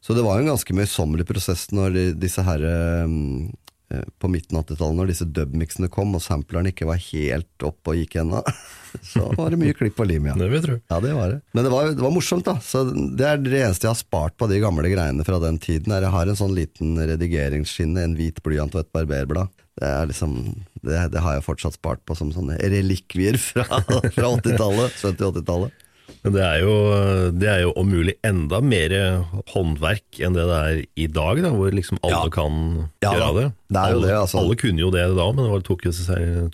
så 0.00 0.14
det 0.16 0.22
var 0.24 0.38
en 0.40 0.48
ganske 0.48 0.72
møysommelig 0.72 1.26
prosess 1.28 1.66
når 1.68 1.90
de, 1.92 2.04
disse 2.16 2.40
her 2.40 2.62
eh, 2.64 3.10
på 4.20 4.28
midten 4.28 4.58
av 4.58 4.66
80-tallet, 4.66 4.96
når 4.98 5.10
disse 5.10 5.26
dubmixene 5.32 5.88
kom 5.92 6.12
og 6.16 6.20
samplerne 6.20 6.72
ikke 6.74 6.88
var 6.88 7.00
helt 7.00 7.64
opp 7.64 7.88
og 7.88 7.96
gikk 7.96 8.18
ennå. 8.20 8.42
Så 9.12 9.24
var 9.36 9.52
det 9.52 9.60
mye 9.60 9.76
klipp 9.76 10.00
og 10.00 10.08
lim, 10.10 10.26
ja. 10.28 10.34
Det 10.36 10.48
vil 10.48 10.58
jeg 10.58 10.66
tro. 10.66 10.76
Ja, 10.92 10.98
det 11.04 11.14
var 11.16 11.32
det. 11.32 11.38
Men 11.56 11.64
det 11.64 11.72
var, 11.72 11.88
det 11.96 12.04
var 12.04 12.12
morsomt, 12.12 12.44
da. 12.48 12.58
Så 12.64 12.84
det 12.92 13.24
er 13.24 13.40
det 13.40 13.62
eneste 13.62 13.88
jeg 13.88 13.94
har 13.94 14.00
spart 14.00 14.36
på 14.40 14.48
de 14.50 14.60
gamle 14.60 14.92
greiene 14.92 15.24
fra 15.24 15.40
den 15.42 15.60
tiden. 15.62 15.94
Er 15.94 16.04
jeg 16.04 16.14
har 16.14 16.28
en 16.28 16.40
sånn 16.40 16.56
liten 16.56 16.96
redigeringsskinne, 17.00 18.04
en 18.04 18.16
hvit 18.18 18.42
blyant 18.44 18.76
og 18.76 18.84
et 18.84 18.92
barberblad. 18.96 19.52
Det, 19.78 19.88
er 19.88 20.08
liksom, 20.10 20.38
det, 20.82 21.02
det 21.14 21.24
har 21.24 21.38
jeg 21.38 21.46
fortsatt 21.46 21.78
spart 21.78 22.04
på 22.08 22.16
som 22.18 22.32
sånne 22.34 22.58
relikvier 22.60 23.40
fra, 23.40 23.64
fra 24.16 24.32
80-tallet. 24.36 25.00
70-80-tallet. 25.00 25.84
Men 26.24 26.32
det 26.34 26.42
er, 26.42 26.56
jo, 26.64 26.72
det 27.38 27.48
er 27.48 27.60
jo 27.62 27.72
om 27.78 27.86
mulig 27.88 28.14
enda 28.26 28.58
mer 28.64 28.90
håndverk 29.52 30.18
enn 30.26 30.34
det 30.34 30.46
det 30.48 30.56
er 30.58 30.80
i 30.98 31.06
dag, 31.14 31.38
da, 31.44 31.52
hvor 31.54 31.70
liksom 31.72 32.00
alle 32.02 32.24
Ja. 32.26 32.32
kan 32.34 32.56
Ja, 33.04 33.12
gjøre 33.14 33.34
det. 33.36 33.44
det 33.70 33.78
er 33.78 33.92
alle, 33.94 34.06
det, 34.08 34.16
altså. 34.18 34.38
alle 34.42 34.56
kunne 34.58 34.82
jo 34.82 34.90
det 34.90 35.04
da, 35.16 35.26
men 35.32 35.46
det 35.52 35.62
tok 35.68 35.86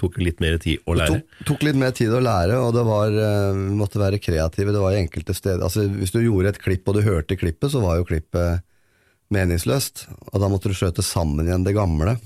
tok 0.02 0.18
litt 0.20 0.40
mer 0.44 0.58
tid 0.60 0.78
å 0.84 0.92
Det 0.94 1.00
lære. 1.00 1.22
tok, 1.22 1.46
tok 1.52 1.62
litt 1.70 1.76
mer 1.80 1.90
tid 1.96 2.12
å 2.12 2.20
lære, 2.20 2.60
og 2.60 2.74
det 2.76 2.84
var, 2.84 3.08
eh, 3.08 3.62
måtte 3.80 4.02
være 4.02 4.20
kreative. 4.20 4.72
Det 4.76 4.84
var 4.84 4.92
i 4.92 5.00
enkelte 5.06 5.34
steder 5.34 5.62
altså, 5.64 5.88
Hvis 5.88 6.12
du 6.12 6.20
gjorde 6.20 6.48
et 6.52 6.60
klipp 6.62 6.86
og 6.88 6.94
du 6.94 7.02
hørte 7.02 7.36
klippet, 7.40 7.70
så 7.72 7.80
var 7.80 7.96
jo 7.96 8.04
klippet 8.04 8.60
meningsløst. 9.32 10.06
Og 10.32 10.40
da 10.40 10.48
måtte 10.52 10.68
du 10.70 10.74
skjøte 10.76 11.02
sammen 11.02 11.46
igjen 11.48 11.64
det 11.64 11.74
gamle. 11.74 12.18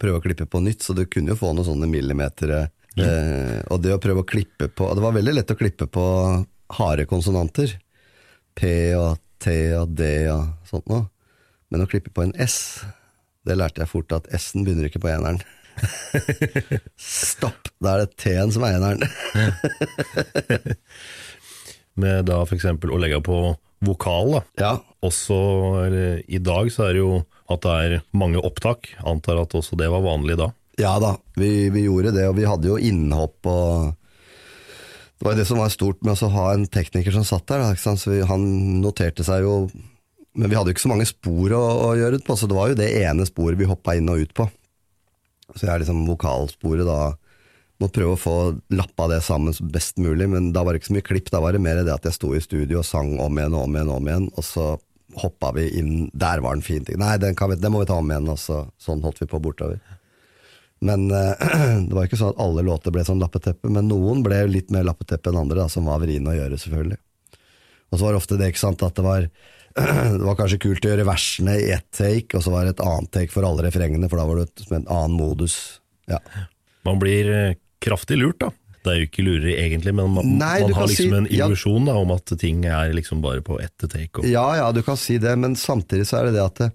Prøve 0.00 0.18
å 0.18 0.24
klippe 0.24 0.46
på 0.50 0.60
nytt, 0.64 0.82
så 0.82 0.94
du 0.96 1.04
kunne 1.06 1.32
jo 1.34 1.38
få 1.38 1.52
noen 1.54 1.68
sånne 1.68 1.88
millimeter. 1.88 2.68
Eh, 3.00 3.60
og 3.72 3.80
det 3.80 3.94
å 3.94 4.00
prøve 4.02 4.20
å 4.20 4.28
klippe 4.28 4.66
på 4.68 4.84
Det 4.92 5.00
var 5.00 5.14
veldig 5.16 5.32
lett 5.32 5.52
å 5.54 5.56
klippe 5.56 5.86
på 5.88 6.04
harde 6.76 7.06
konsonanter. 7.08 7.78
P 8.58 8.68
og 8.98 9.16
T 9.40 9.54
og 9.78 9.94
D 9.96 10.10
og 10.32 10.68
sånt 10.68 10.90
noe. 10.92 11.06
Men 11.72 11.84
å 11.84 11.88
klippe 11.88 12.12
på 12.12 12.26
en 12.26 12.34
S, 12.40 12.84
det 13.48 13.56
lærte 13.56 13.82
jeg 13.82 13.90
fort 13.90 14.12
at 14.12 14.28
S-en 14.36 14.66
begynner 14.66 14.90
ikke 14.90 15.00
på 15.02 15.12
eneren. 15.12 15.40
Stopp! 17.00 17.70
Da 17.80 17.96
er 17.96 18.04
det 18.04 18.18
T-en 18.20 18.52
som 18.52 18.66
er 18.68 18.76
eneren. 18.76 19.00
Med 22.02 22.26
da 22.28 22.42
for 22.44 22.56
eksempel 22.56 22.92
å 22.92 23.00
legge 23.00 23.20
på 23.24 23.38
vokal, 23.82 24.36
da. 24.36 24.42
ja. 24.60 24.72
Også 25.02 25.36
eller, 25.82 26.20
i 26.30 26.38
dag 26.38 26.68
så 26.70 26.86
er 26.86 26.94
det 26.94 27.00
jo 27.02 27.14
at 27.50 27.64
det 27.64 27.72
er 27.72 28.04
mange 28.14 28.38
opptak. 28.38 28.92
Antar 29.02 29.40
at 29.42 29.56
også 29.58 29.74
det 29.80 29.88
var 29.90 30.04
vanlig 30.04 30.36
da. 30.38 30.52
Ja 30.80 30.92
da, 31.02 31.16
vi, 31.36 31.68
vi 31.72 31.84
gjorde 31.86 32.14
det, 32.16 32.24
og 32.30 32.36
vi 32.38 32.48
hadde 32.48 32.70
jo 32.70 32.78
innhopp 32.80 33.48
og 33.50 33.92
Det 35.18 35.26
var 35.26 35.34
jo 35.34 35.38
det 35.38 35.46
som 35.46 35.60
var 35.60 35.70
stort 35.70 36.00
med 36.02 36.18
å 36.18 36.30
ha 36.34 36.46
en 36.54 36.64
tekniker 36.66 37.14
som 37.14 37.26
satt 37.26 37.46
der. 37.46 37.62
Da, 37.62 37.94
vi, 38.10 38.22
han 38.26 38.46
noterte 38.82 39.22
seg 39.22 39.44
jo 39.44 39.68
Men 40.34 40.48
vi 40.50 40.56
hadde 40.56 40.72
jo 40.72 40.74
ikke 40.74 40.86
så 40.86 40.90
mange 40.90 41.06
spor 41.06 41.52
å, 41.54 41.62
å 41.86 41.94
gjøre 41.98 42.18
det 42.18 42.26
på, 42.26 42.36
så 42.36 42.48
det 42.48 42.56
var 42.56 42.72
jo 42.72 42.78
det 42.80 42.88
ene 43.04 43.28
sporet 43.28 43.60
vi 43.60 43.68
hoppa 43.68 43.94
inn 43.98 44.08
og 44.08 44.24
ut 44.24 44.32
på. 44.34 44.48
Så 45.52 45.66
jeg 45.66 45.74
er 45.74 45.82
liksom 45.84 46.06
vokalsporet 46.08 46.88
da 46.88 47.00
Måtte 47.82 47.98
prøve 47.98 48.14
å 48.14 48.20
få 48.20 48.34
lappa 48.76 49.08
det 49.10 49.22
sammen 49.26 49.54
best 49.74 49.96
mulig, 49.98 50.28
men 50.30 50.52
da 50.54 50.62
var 50.62 50.70
det 50.70 50.82
ikke 50.82 50.90
så 50.92 50.94
mye 50.94 51.06
klipp. 51.08 51.30
Da 51.34 51.40
var 51.42 51.56
det 51.56 51.62
mer 51.64 51.80
det 51.82 51.90
at 51.90 52.04
jeg 52.06 52.14
sto 52.14 52.28
i 52.36 52.42
studio 52.42 52.78
og 52.78 52.86
sang 52.86 53.16
om 53.18 53.40
igjen 53.40 53.56
og 53.58 53.64
om 53.66 53.74
igjen, 53.74 53.90
og 53.90 53.96
om 53.98 54.10
igjen, 54.10 54.28
og 54.38 54.46
så 54.46 54.66
hoppa 55.18 55.50
vi 55.56 55.64
inn 55.80 56.06
Der 56.14 56.44
var 56.44 56.54
den 56.54 56.62
fin. 56.62 56.86
Nei, 56.86 57.16
den, 57.18 57.34
vi, 57.34 57.56
den 57.58 57.74
må 57.74 57.82
vi 57.82 57.88
ta 57.90 57.98
om 57.98 58.12
igjen, 58.12 58.30
og 58.30 58.38
så, 58.38 58.60
sånn 58.78 59.02
holdt 59.02 59.24
vi 59.24 59.28
på 59.32 59.40
bortover. 59.42 59.80
Men 60.82 61.06
eh, 61.14 61.46
det 61.88 61.94
var 61.94 62.08
ikke 62.08 62.18
sånn 62.20 62.34
at 62.34 62.42
alle 62.42 62.64
låter 62.66 62.94
ble 62.94 63.04
sånn 63.06 63.22
lappeteppe, 63.22 63.70
men 63.70 63.88
noen 63.90 64.24
ble 64.26 64.42
litt 64.50 64.72
mer 64.74 64.86
lappeteppe 64.88 65.30
enn 65.30 65.40
andre, 65.44 65.62
da, 65.64 65.68
som 65.72 65.86
var 65.90 66.02
vriene 66.02 66.32
å 66.32 66.36
gjøre, 66.36 66.58
selvfølgelig. 66.58 67.00
Og 67.92 67.98
så 67.98 68.06
var 68.06 68.14
det 68.14 68.22
ofte 68.22 68.38
det, 68.40 68.48
ikke 68.52 68.64
sant, 68.64 68.82
at 68.86 68.96
det 68.98 69.04
var 69.06 69.28
det 70.18 70.24
var 70.26 70.38
kanskje 70.40 70.60
kult 70.66 70.84
å 70.84 70.90
gjøre 70.92 71.06
versene 71.08 71.54
i 71.60 71.70
ett 71.72 71.88
take, 71.96 72.36
og 72.36 72.44
så 72.44 72.52
var 72.54 72.66
det 72.66 72.74
et 72.76 72.84
annet 72.84 73.12
take 73.14 73.32
for 73.32 73.46
alle 73.48 73.64
refrengene, 73.68 74.10
for 74.10 74.20
da 74.20 74.26
var 74.28 74.40
det 74.42 74.48
et, 74.50 74.64
en 74.72 74.88
annen 74.88 75.14
modus. 75.16 75.60
Ja. 76.10 76.18
Man 76.88 76.98
blir 77.00 77.30
eh, 77.32 77.54
kraftig 77.82 78.18
lurt, 78.20 78.42
da. 78.42 78.50
Det 78.82 78.90
er 78.90 78.96
jo 78.98 79.06
ikke 79.06 79.22
lureri 79.22 79.52
egentlig, 79.62 79.92
men 79.94 80.10
man, 80.10 80.32
Nei, 80.40 80.56
man 80.64 80.72
har 80.74 80.88
liksom 80.90 81.12
si- 81.12 81.18
en 81.20 81.28
illusjon 81.30 81.86
ja, 81.86 81.94
om 82.02 82.10
at 82.16 82.32
ting 82.40 82.64
er 82.66 82.90
liksom 82.96 83.20
bare 83.22 83.44
på 83.46 83.60
ett 83.62 83.84
take. 83.86 84.10
Og, 84.18 84.26
ja, 84.26 84.42
ja, 84.58 84.66
du 84.74 84.82
kan 84.82 84.98
si 84.98 85.20
det, 85.22 85.36
men 85.38 85.54
samtidig 85.54 86.08
så 86.10 86.18
er 86.18 86.28
det 86.28 86.34
det 86.40 86.42
at 86.42 86.58
det, 86.64 86.70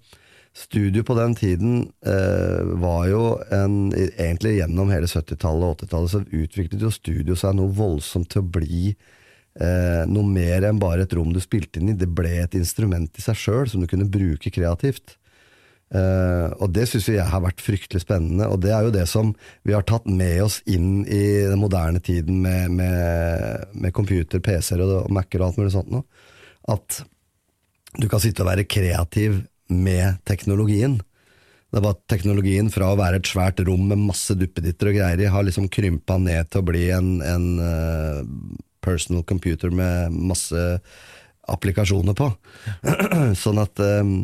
studio 0.57 1.03
på 1.03 1.15
den 1.17 1.35
tiden 1.37 1.75
eh, 2.05 2.63
var 2.81 3.05
jo 3.11 3.21
en 3.53 3.91
Egentlig 3.93 4.57
gjennom 4.57 4.89
hele 4.89 5.09
70-tallet 5.09 5.67
og 5.67 5.83
80-tallet 5.83 6.13
så 6.15 6.23
utviklet 6.25 6.81
jo 6.81 6.91
studio 6.93 7.37
seg 7.37 7.57
noe 7.57 7.73
voldsomt 7.77 8.31
til 8.33 8.41
å 8.41 8.49
bli 8.57 8.81
eh, 8.89 10.03
noe 10.09 10.25
mer 10.25 10.65
enn 10.65 10.81
bare 10.81 11.05
et 11.05 11.13
rom 11.13 11.29
du 11.35 11.39
spilte 11.43 11.79
inn 11.79 11.93
i. 11.93 11.97
Det 11.97 12.09
ble 12.09 12.33
et 12.41 12.57
instrument 12.57 13.09
i 13.19 13.23
seg 13.23 13.37
sjøl 13.37 13.69
som 13.69 13.83
du 13.83 13.89
kunne 13.91 14.09
bruke 14.09 14.51
kreativt. 14.53 15.17
Eh, 15.93 16.47
og 16.57 16.73
det 16.75 16.87
syns 16.89 17.09
jeg 17.13 17.27
har 17.31 17.43
vært 17.43 17.61
fryktelig 17.63 18.01
spennende, 18.03 18.49
og 18.51 18.59
det 18.65 18.73
er 18.75 18.87
jo 18.87 18.95
det 18.95 19.05
som 19.07 19.29
vi 19.63 19.75
har 19.75 19.85
tatt 19.87 20.09
med 20.09 20.41
oss 20.43 20.57
inn 20.67 21.05
i 21.05 21.21
den 21.47 21.61
moderne 21.61 22.01
tiden 22.03 22.41
med, 22.43 22.73
med, 22.75 23.69
med 23.77 23.95
computer, 23.95 24.41
PC-er 24.43 24.83
og, 24.83 24.95
og 25.05 25.13
Mac-er 25.15 25.43
og 25.43 25.51
alt 25.51 25.61
mulig 25.61 25.75
sånt 25.77 25.93
noe. 25.93 26.03
At 26.67 27.03
du 27.97 28.09
kan 28.11 28.21
sitte 28.21 28.43
og 28.43 28.49
være 28.49 28.67
kreativ 28.67 29.45
med 29.67 30.19
teknologien. 30.27 30.97
Det 31.73 31.83
var 31.83 31.99
teknologien 32.07 32.69
fra 32.71 32.93
å 32.93 32.99
være 32.99 33.19
et 33.19 33.27
svært 33.27 33.59
rom 33.67 33.89
med 33.89 34.05
masse 34.07 34.35
duppeditter 34.39 34.91
og 34.91 34.99
greier 34.99 35.21
i, 35.21 35.29
har 35.31 35.43
liksom 35.43 35.67
krympa 35.71 36.15
ned 36.21 36.47
til 36.51 36.63
å 36.63 36.67
bli 36.69 36.85
en, 36.95 37.09
en 37.25 37.47
uh, 37.59 38.21
personal 38.83 39.25
computer 39.27 39.73
med 39.73 40.15
masse 40.15 40.63
applikasjoner 41.47 42.15
på. 42.17 42.29
sånn 43.43 43.59
at 43.63 43.83
um, 43.83 44.15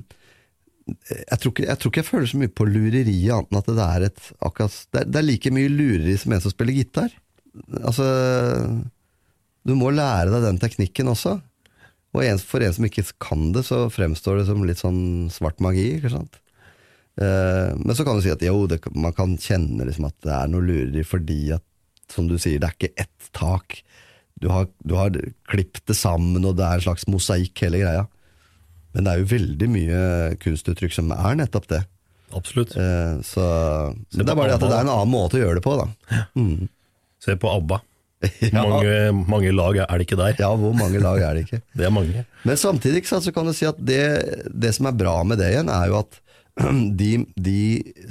jeg, 0.88 1.38
tror 1.40 1.52
ikke, 1.52 1.68
jeg 1.68 1.80
tror 1.80 1.92
ikke 1.92 2.02
jeg 2.02 2.10
føler 2.10 2.32
så 2.32 2.40
mye 2.40 2.56
på 2.56 2.68
lureri, 2.68 3.20
annet 3.32 3.52
enn 3.52 3.62
at 3.62 3.70
det 3.72 3.86
er 3.90 4.08
et 4.10 4.26
akkurat, 4.40 4.80
det, 4.92 5.04
er, 5.04 5.12
det 5.12 5.22
er 5.22 5.28
like 5.28 5.54
mye 5.56 5.72
lureri 5.72 6.18
som 6.20 6.36
en 6.36 6.44
som 6.44 6.54
spiller 6.54 6.80
gitar. 6.80 7.14
Altså 7.84 8.06
Du 9.64 9.76
må 9.80 9.92
lære 9.94 10.32
deg 10.34 10.48
den 10.48 10.60
teknikken 10.64 11.12
også. 11.12 11.38
Og 12.14 12.24
en, 12.26 12.40
for 12.40 12.62
en 12.62 12.74
som 12.76 12.86
ikke 12.86 13.08
kan 13.24 13.52
det, 13.56 13.66
så 13.68 13.88
fremstår 13.92 14.40
det 14.40 14.48
som 14.50 14.66
litt 14.68 14.82
sånn 14.82 15.32
svart 15.34 15.62
magi. 15.64 15.96
ikke 15.98 16.14
sant? 16.14 16.38
Eh, 17.18 17.70
men 17.78 17.94
så 17.98 18.06
kan 18.06 18.18
du 18.18 18.26
si 18.26 18.34
at 18.34 18.44
jo, 18.46 18.66
det, 18.70 18.80
man 18.94 19.16
kan 19.18 19.36
kjenne 19.42 19.86
liksom 19.88 20.10
at 20.10 20.18
det 20.26 20.34
er 20.34 20.50
noe 20.50 20.66
lureri 20.66 21.06
fordi 21.06 21.42
at, 21.58 21.66
som 22.14 22.28
du 22.30 22.38
sier, 22.38 22.60
det 22.62 22.70
er 22.70 22.78
ikke 22.78 23.06
ett 23.06 23.30
tak. 23.34 23.80
Du 24.42 24.50
har, 24.54 24.68
du 24.86 24.96
har 24.98 25.14
klippet 25.50 25.86
det 25.90 25.98
sammen, 25.98 26.46
og 26.46 26.58
det 26.60 26.66
er 26.68 26.78
en 26.78 26.86
slags 26.86 27.08
mosaikk, 27.10 27.66
hele 27.66 27.82
greia. 27.82 28.06
Men 28.94 29.06
det 29.06 29.14
er 29.14 29.24
jo 29.24 29.32
veldig 29.32 29.70
mye 29.74 30.02
kunstuttrykk 30.44 30.94
som 30.94 31.14
er 31.16 31.40
nettopp 31.40 31.70
det. 31.72 31.82
Absolutt. 32.34 32.76
Eh, 32.78 33.16
så 33.26 33.46
men 34.14 34.26
det 34.26 34.34
er 34.34 34.38
bare 34.38 34.54
det 34.54 34.60
at 34.60 34.66
det 34.66 34.76
er 34.76 34.86
en 34.86 34.94
annen 34.94 35.14
måte 35.14 35.40
å 35.40 35.44
gjøre 35.44 35.58
det 35.58 35.66
på, 35.66 35.74
da. 35.80 36.22
Mm. 36.38 36.70
Se 37.24 37.38
på 37.40 37.50
ABBA. 37.50 37.82
Ja. 38.54 38.64
Mange, 38.64 38.96
mange 39.28 39.52
lag 39.52 39.78
er 39.84 39.98
det 39.98 40.08
ikke 40.08 40.20
der. 40.20 40.36
Ja, 40.40 40.52
hvor 40.60 40.76
mange 40.78 41.02
lag 41.02 41.22
er 41.24 41.36
det 41.36 41.46
ikke? 41.46 41.62
Det 41.78 41.88
er 41.88 41.94
mange. 41.94 42.26
Men 42.48 42.60
samtidig 42.60 43.06
så 43.08 43.34
kan 43.36 43.48
du 43.48 43.54
si 43.56 43.68
at 43.68 43.80
det, 43.80 44.04
det 44.48 44.74
som 44.78 44.88
er 44.90 44.98
bra 44.98 45.18
med 45.28 45.42
det 45.42 45.52
igjen, 45.54 45.72
er 45.72 45.90
jo 45.92 46.00
at 46.00 46.20
de, 47.02 47.12
de 47.36 47.62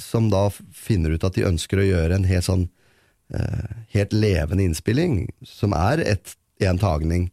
som 0.03 0.29
da 0.33 0.49
finner 0.75 1.15
ut 1.15 1.25
at 1.25 1.37
de 1.39 1.47
ønsker 1.49 1.81
å 1.81 1.89
gjøre 1.89 2.19
en 2.19 2.29
helt 2.29 2.49
sånn 2.49 2.67
eh, 3.35 3.77
helt 3.97 4.17
levende 4.17 4.67
innspilling, 4.67 5.29
som 5.47 5.77
er 5.79 6.03
en 6.63 6.81
tagning, 6.81 7.31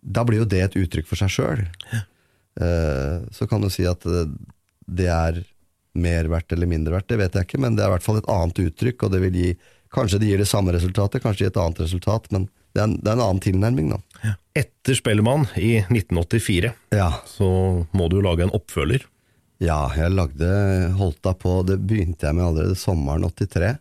da 0.00 0.24
blir 0.24 0.42
jo 0.42 0.48
det 0.48 0.62
et 0.64 0.78
uttrykk 0.80 1.08
for 1.10 1.20
seg 1.20 1.34
sjøl. 1.34 1.66
så 3.30 3.46
kan 3.46 3.62
du 3.62 3.68
si 3.72 3.84
at 3.88 4.04
eh, 4.08 4.32
det 4.90 5.10
er 5.12 5.42
mer 6.00 6.28
verdt 6.30 6.52
eller 6.54 6.70
mindre 6.70 6.94
verdt, 6.96 7.08
det 7.10 7.18
vet 7.20 7.36
jeg 7.36 7.46
ikke, 7.48 7.60
men 7.62 7.76
det 7.76 7.84
er 7.84 7.90
i 7.90 7.94
hvert 7.96 8.06
fall 8.06 8.20
et 8.20 8.30
annet 8.30 8.62
uttrykk, 8.64 9.04
og 9.04 9.12
det 9.14 9.20
vil 9.26 9.38
gi 9.38 9.50
Kanskje 9.94 10.20
det 10.22 10.28
gir 10.30 10.38
det 10.42 10.46
samme 10.48 10.72
resultatet, 10.76 11.22
kanskje 11.24 11.42
det 11.44 11.48
gir 11.48 11.52
et 11.54 11.60
annet 11.64 11.80
resultat, 11.82 12.28
men 12.34 12.44
det 12.74 12.78
er 12.82 12.86
en, 12.86 12.96
det 13.02 13.10
er 13.10 13.16
en 13.16 13.24
annen 13.24 13.42
tilnærming, 13.42 13.88
da. 13.90 14.34
Etter 14.54 14.94
Spellemann 14.98 15.48
i 15.58 15.80
1984 15.82 16.70
Ja. 16.94 17.08
så 17.26 17.48
må 17.96 18.06
du 18.12 18.20
lage 18.22 18.44
en 18.46 18.54
oppfølger. 18.54 19.02
Ja, 19.60 19.90
jeg 19.92 20.14
lagde 20.16 20.46
Holdt 20.96 21.18
da 21.20 21.34
på 21.36 21.58
Det 21.68 21.74
begynte 21.84 22.24
jeg 22.24 22.32
med 22.38 22.46
allerede 22.46 22.78
sommeren 22.80 23.26
83. 23.28 23.74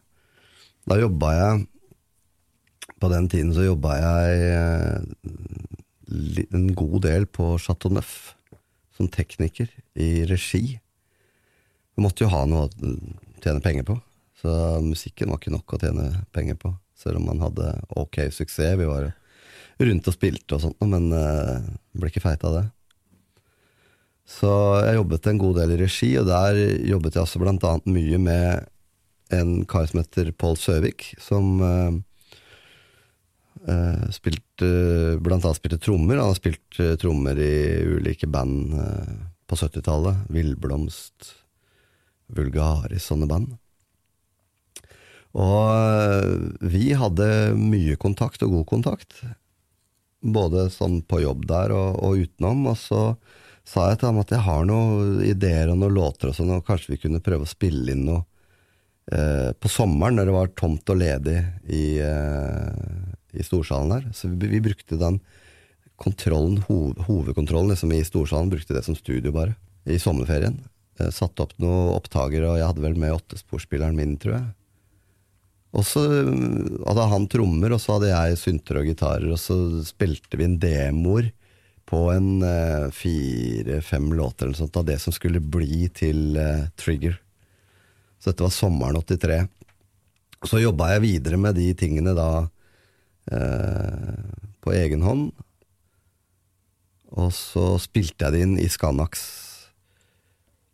Da 0.91 0.97
jobba 0.99 1.29
jeg 1.37 1.61
På 2.99 3.07
den 3.13 3.29
tiden 3.31 3.53
så 3.55 3.63
jobba 3.63 3.93
jeg 3.95 4.41
eh, 4.49 4.99
en 6.51 6.67
god 6.75 6.97
del 7.05 7.29
på 7.31 7.53
Chateau 7.63 7.93
Neuf 7.95 8.33
som 8.97 9.07
tekniker 9.07 9.69
i 9.95 10.25
regi. 10.27 10.63
Jeg 11.95 12.03
måtte 12.03 12.25
jo 12.25 12.31
ha 12.33 12.41
noe 12.49 12.65
å 12.67 12.91
tjene 13.39 13.61
penger 13.63 13.85
på. 13.87 13.95
Så 14.39 14.51
musikken 14.83 15.31
var 15.31 15.39
ikke 15.41 15.51
nok 15.51 15.75
å 15.75 15.79
tjene 15.81 16.09
penger 16.35 16.55
på. 16.59 16.71
Selv 16.99 17.19
om 17.19 17.27
man 17.27 17.41
hadde 17.43 17.73
ok 17.99 18.21
suksess. 18.31 18.77
Vi 18.79 18.87
var 18.87 19.11
rundt 19.79 20.09
og 20.11 20.15
spilte 20.15 20.55
og 20.55 20.63
sånt, 20.63 20.83
men 20.83 21.11
uh, 21.15 21.63
ble 21.95 22.11
ikke 22.11 22.23
feit 22.23 22.43
av 22.47 22.55
det. 22.57 22.65
Så 24.29 24.49
jeg 24.85 24.99
jobbet 24.99 25.27
en 25.31 25.39
god 25.41 25.55
del 25.61 25.73
i 25.73 25.79
regi, 25.79 26.11
og 26.21 26.27
der 26.29 26.59
jobbet 26.87 27.15
jeg 27.17 27.23
også 27.23 27.41
blant 27.41 27.63
annet 27.65 27.87
mye 27.89 28.19
med 28.21 28.67
en 29.33 29.55
kar 29.69 29.87
som 29.89 30.01
heter 30.01 30.31
Pål 30.37 30.59
Søvik, 30.59 31.07
som 31.21 31.59
uh, 31.63 31.95
spilte 34.15 34.69
blant 35.23 35.43
annet 35.43 35.59
spilte 35.59 35.81
trommer. 35.83 36.19
Han 36.19 36.31
har 36.31 36.37
spilt 36.39 36.79
trommer 37.01 37.39
i 37.43 37.55
ulike 37.97 38.27
band 38.31 38.75
på 39.49 39.57
70-tallet. 39.57 40.27
Villblomst, 40.31 41.33
Vulgaris, 42.37 43.09
sånne 43.09 43.27
band. 43.29 43.57
Og 45.37 46.63
vi 46.71 46.89
hadde 46.97 47.27
mye 47.57 47.97
kontakt, 48.01 48.41
og 48.45 48.55
god 48.57 48.65
kontakt. 48.71 49.19
Både 50.19 50.69
sånn 50.73 51.01
på 51.05 51.21
jobb 51.21 51.45
der 51.49 51.73
og, 51.75 51.99
og 52.03 52.23
utenom. 52.25 52.65
Og 52.71 52.79
så 52.81 53.03
sa 53.69 53.91
jeg 53.91 54.01
til 54.01 54.09
ham 54.09 54.21
at 54.23 54.33
jeg 54.33 54.45
har 54.47 54.65
noen 54.67 55.19
ideer 55.25 55.69
og 55.71 55.79
noen 55.81 55.95
låter 55.99 56.31
og 56.31 56.37
sånn, 56.37 56.55
og 56.55 56.65
kanskje 56.67 56.95
vi 56.95 57.01
kunne 57.03 57.21
prøve 57.23 57.45
å 57.45 57.49
spille 57.49 57.93
inn 57.93 58.07
noe 58.07 58.23
eh, 59.13 59.51
på 59.53 59.71
sommeren, 59.71 60.17
når 60.17 60.29
det 60.29 60.35
var 60.37 60.55
tomt 60.57 60.89
og 60.89 60.99
ledig 61.01 61.37
i, 61.69 61.83
eh, 62.01 63.05
i 63.37 63.45
storsalen 63.45 63.93
der. 63.93 64.09
Så 64.17 64.31
vi, 64.33 64.49
vi, 64.55 64.63
brukte 64.65 64.97
den 64.99 65.21
kontrollen, 65.99 66.63
hov, 66.65 66.97
hovedkontrollen 67.05 67.75
liksom, 67.75 67.93
i 67.93 68.01
storsalen, 68.07 68.49
brukte 68.49 68.73
det 68.73 68.85
som 68.87 68.97
studio 68.97 69.35
bare, 69.35 69.53
i 69.85 69.99
sommerferien. 70.01 70.57
Eh, 70.99 71.11
satte 71.13 71.45
opp 71.45 71.53
noen 71.61 71.93
opptaker, 71.93 72.47
og 72.47 72.57
jeg 72.57 72.71
hadde 72.71 72.87
vel 72.87 72.97
med 72.97 73.19
åttesporspilleren 73.19 73.97
min, 73.99 74.17
tror 74.21 74.39
jeg. 74.39 74.47
Og 75.69 75.85
så 75.85 76.01
hadde 76.01 77.09
han 77.11 77.27
trommer, 77.29 77.75
og 77.75 77.81
så 77.81 77.97
hadde 77.97 78.09
jeg 78.09 78.39
synter 78.41 78.79
og 78.79 78.87
gitarer, 78.89 79.27
og 79.29 79.37
så 79.41 79.55
spilte 79.85 80.39
vi 80.39 80.47
en 80.47 80.57
demoer 80.61 81.29
på 81.89 82.03
en 82.13 82.43
uh, 82.45 82.89
fire-fem 82.93 84.11
låter 84.13 84.45
eller 84.45 84.57
sånt 84.57 84.77
av 84.77 84.85
det 84.85 84.99
som 85.01 85.13
skulle 85.13 85.41
bli 85.41 85.87
til 85.93 86.37
uh, 86.37 86.69
Trigger. 86.77 87.17
Så 88.19 88.29
dette 88.31 88.45
var 88.45 88.53
sommeren 88.53 89.01
83. 89.01 89.39
Så 90.45 90.61
jobba 90.61 90.93
jeg 90.93 91.05
videre 91.05 91.39
med 91.41 91.57
de 91.57 91.71
tingene 91.77 92.13
da 92.17 92.29
uh, 92.45 94.25
på 94.61 94.73
egen 94.77 95.05
hånd. 95.05 95.29
Og 97.17 97.33
så 97.33 97.73
spilte 97.81 98.27
jeg 98.27 98.35
det 98.35 98.43
inn 98.45 98.57
i 98.61 98.69
Scanax. 98.69 99.23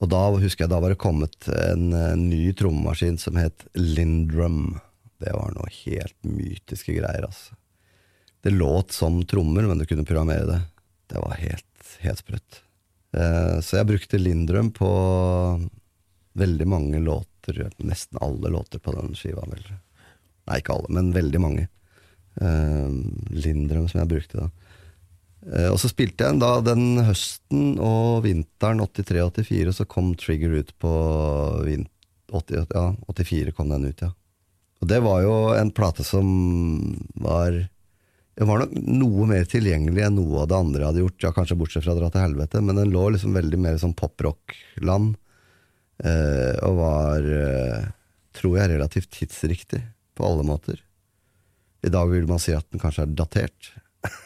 Og 0.04 0.12
da 0.12 0.26
husker 0.36 0.66
jeg 0.66 0.74
da 0.74 0.82
var 0.84 0.92
det 0.92 1.00
kommet 1.00 1.48
en, 1.48 1.94
en 1.96 2.28
ny 2.28 2.50
trommemaskin 2.58 3.16
som 3.22 3.40
het 3.40 3.64
Lindrum. 3.80 4.76
Det 5.22 5.32
var 5.34 5.54
noe 5.56 5.72
helt 5.86 6.18
mytiske 6.28 6.98
greier, 6.98 7.28
altså. 7.28 7.56
Det 8.46 8.54
låt 8.54 8.92
som 8.94 9.24
trommer, 9.26 9.66
men 9.66 9.80
du 9.80 9.88
kunne 9.90 10.06
programmere 10.06 10.46
det. 10.46 10.60
Det 11.10 11.22
var 11.22 11.40
helt, 11.40 11.88
helt 12.04 12.22
sprøtt. 12.22 12.60
Eh, 13.16 13.60
så 13.62 13.80
jeg 13.80 13.90
brukte 13.90 14.20
Lindrum 14.22 14.70
på 14.76 14.90
veldig 16.36 16.68
mange 16.68 17.00
låter, 17.02 17.70
nesten 17.78 18.20
alle 18.22 18.52
låter 18.54 18.80
på 18.84 18.94
den 18.94 19.16
skiva. 19.18 19.46
Vel. 19.50 19.64
Nei, 20.46 20.60
ikke 20.60 20.76
alle, 20.76 20.92
men 20.94 21.14
veldig 21.16 21.42
mange. 21.42 21.68
Eh, 22.42 22.92
Lindrum 23.34 23.88
som 23.90 24.04
jeg 24.04 24.12
brukte 24.12 24.44
da. 24.44 24.50
Eh, 25.46 25.70
og 25.72 25.80
så 25.82 25.90
spilte 25.92 26.28
jeg 26.28 26.42
da 26.42 26.58
den 26.66 27.00
høsten 27.06 27.80
og 27.80 28.26
vinteren 28.26 28.82
83-84, 28.84 29.74
så 29.80 29.88
kom 29.90 30.14
Trigger 30.20 30.60
ut 30.60 30.74
på 30.82 30.94
80, 32.34 32.66
ja, 32.74 32.86
84 33.08 33.56
kom 33.56 33.72
den 33.72 33.90
ut, 33.90 34.02
ja. 34.02 34.12
Og 34.86 34.90
det 34.92 35.00
var 35.02 35.24
jo 35.24 35.36
en 35.58 35.72
plate 35.74 36.04
som 36.06 36.28
var 37.18 37.56
Den 38.38 38.50
var 38.50 38.60
nok 38.62 38.74
noe 38.86 39.26
mer 39.32 39.48
tilgjengelig 39.50 40.04
enn 40.06 40.20
noe 40.20 40.44
av 40.44 40.50
det 40.52 40.60
andre 40.60 40.86
hadde 40.86 41.02
gjort, 41.02 41.24
ja, 41.24 41.32
kanskje 41.34 41.58
bortsett 41.58 41.86
fra 41.88 41.96
Dra 41.98 42.12
til 42.14 42.22
helvete, 42.22 42.62
men 42.62 42.78
den 42.78 42.92
lå 42.94 43.08
liksom 43.16 43.34
veldig 43.34 43.60
mer 43.64 43.80
som 43.82 43.96
poprock-land, 43.98 45.16
eh, 46.04 46.60
og 46.68 46.76
var, 46.82 47.30
eh, 47.32 47.88
tror 48.36 48.60
jeg, 48.60 48.74
relativt 48.76 49.10
tidsriktig 49.16 49.82
på 50.20 50.28
alle 50.28 50.46
måter. 50.46 50.84
I 51.82 51.94
dag 51.96 52.12
vil 52.12 52.28
man 52.28 52.44
si 52.44 52.54
at 52.54 52.68
den 52.70 52.84
kanskje 52.84 53.08
er 53.08 53.18
datert. 53.24 53.72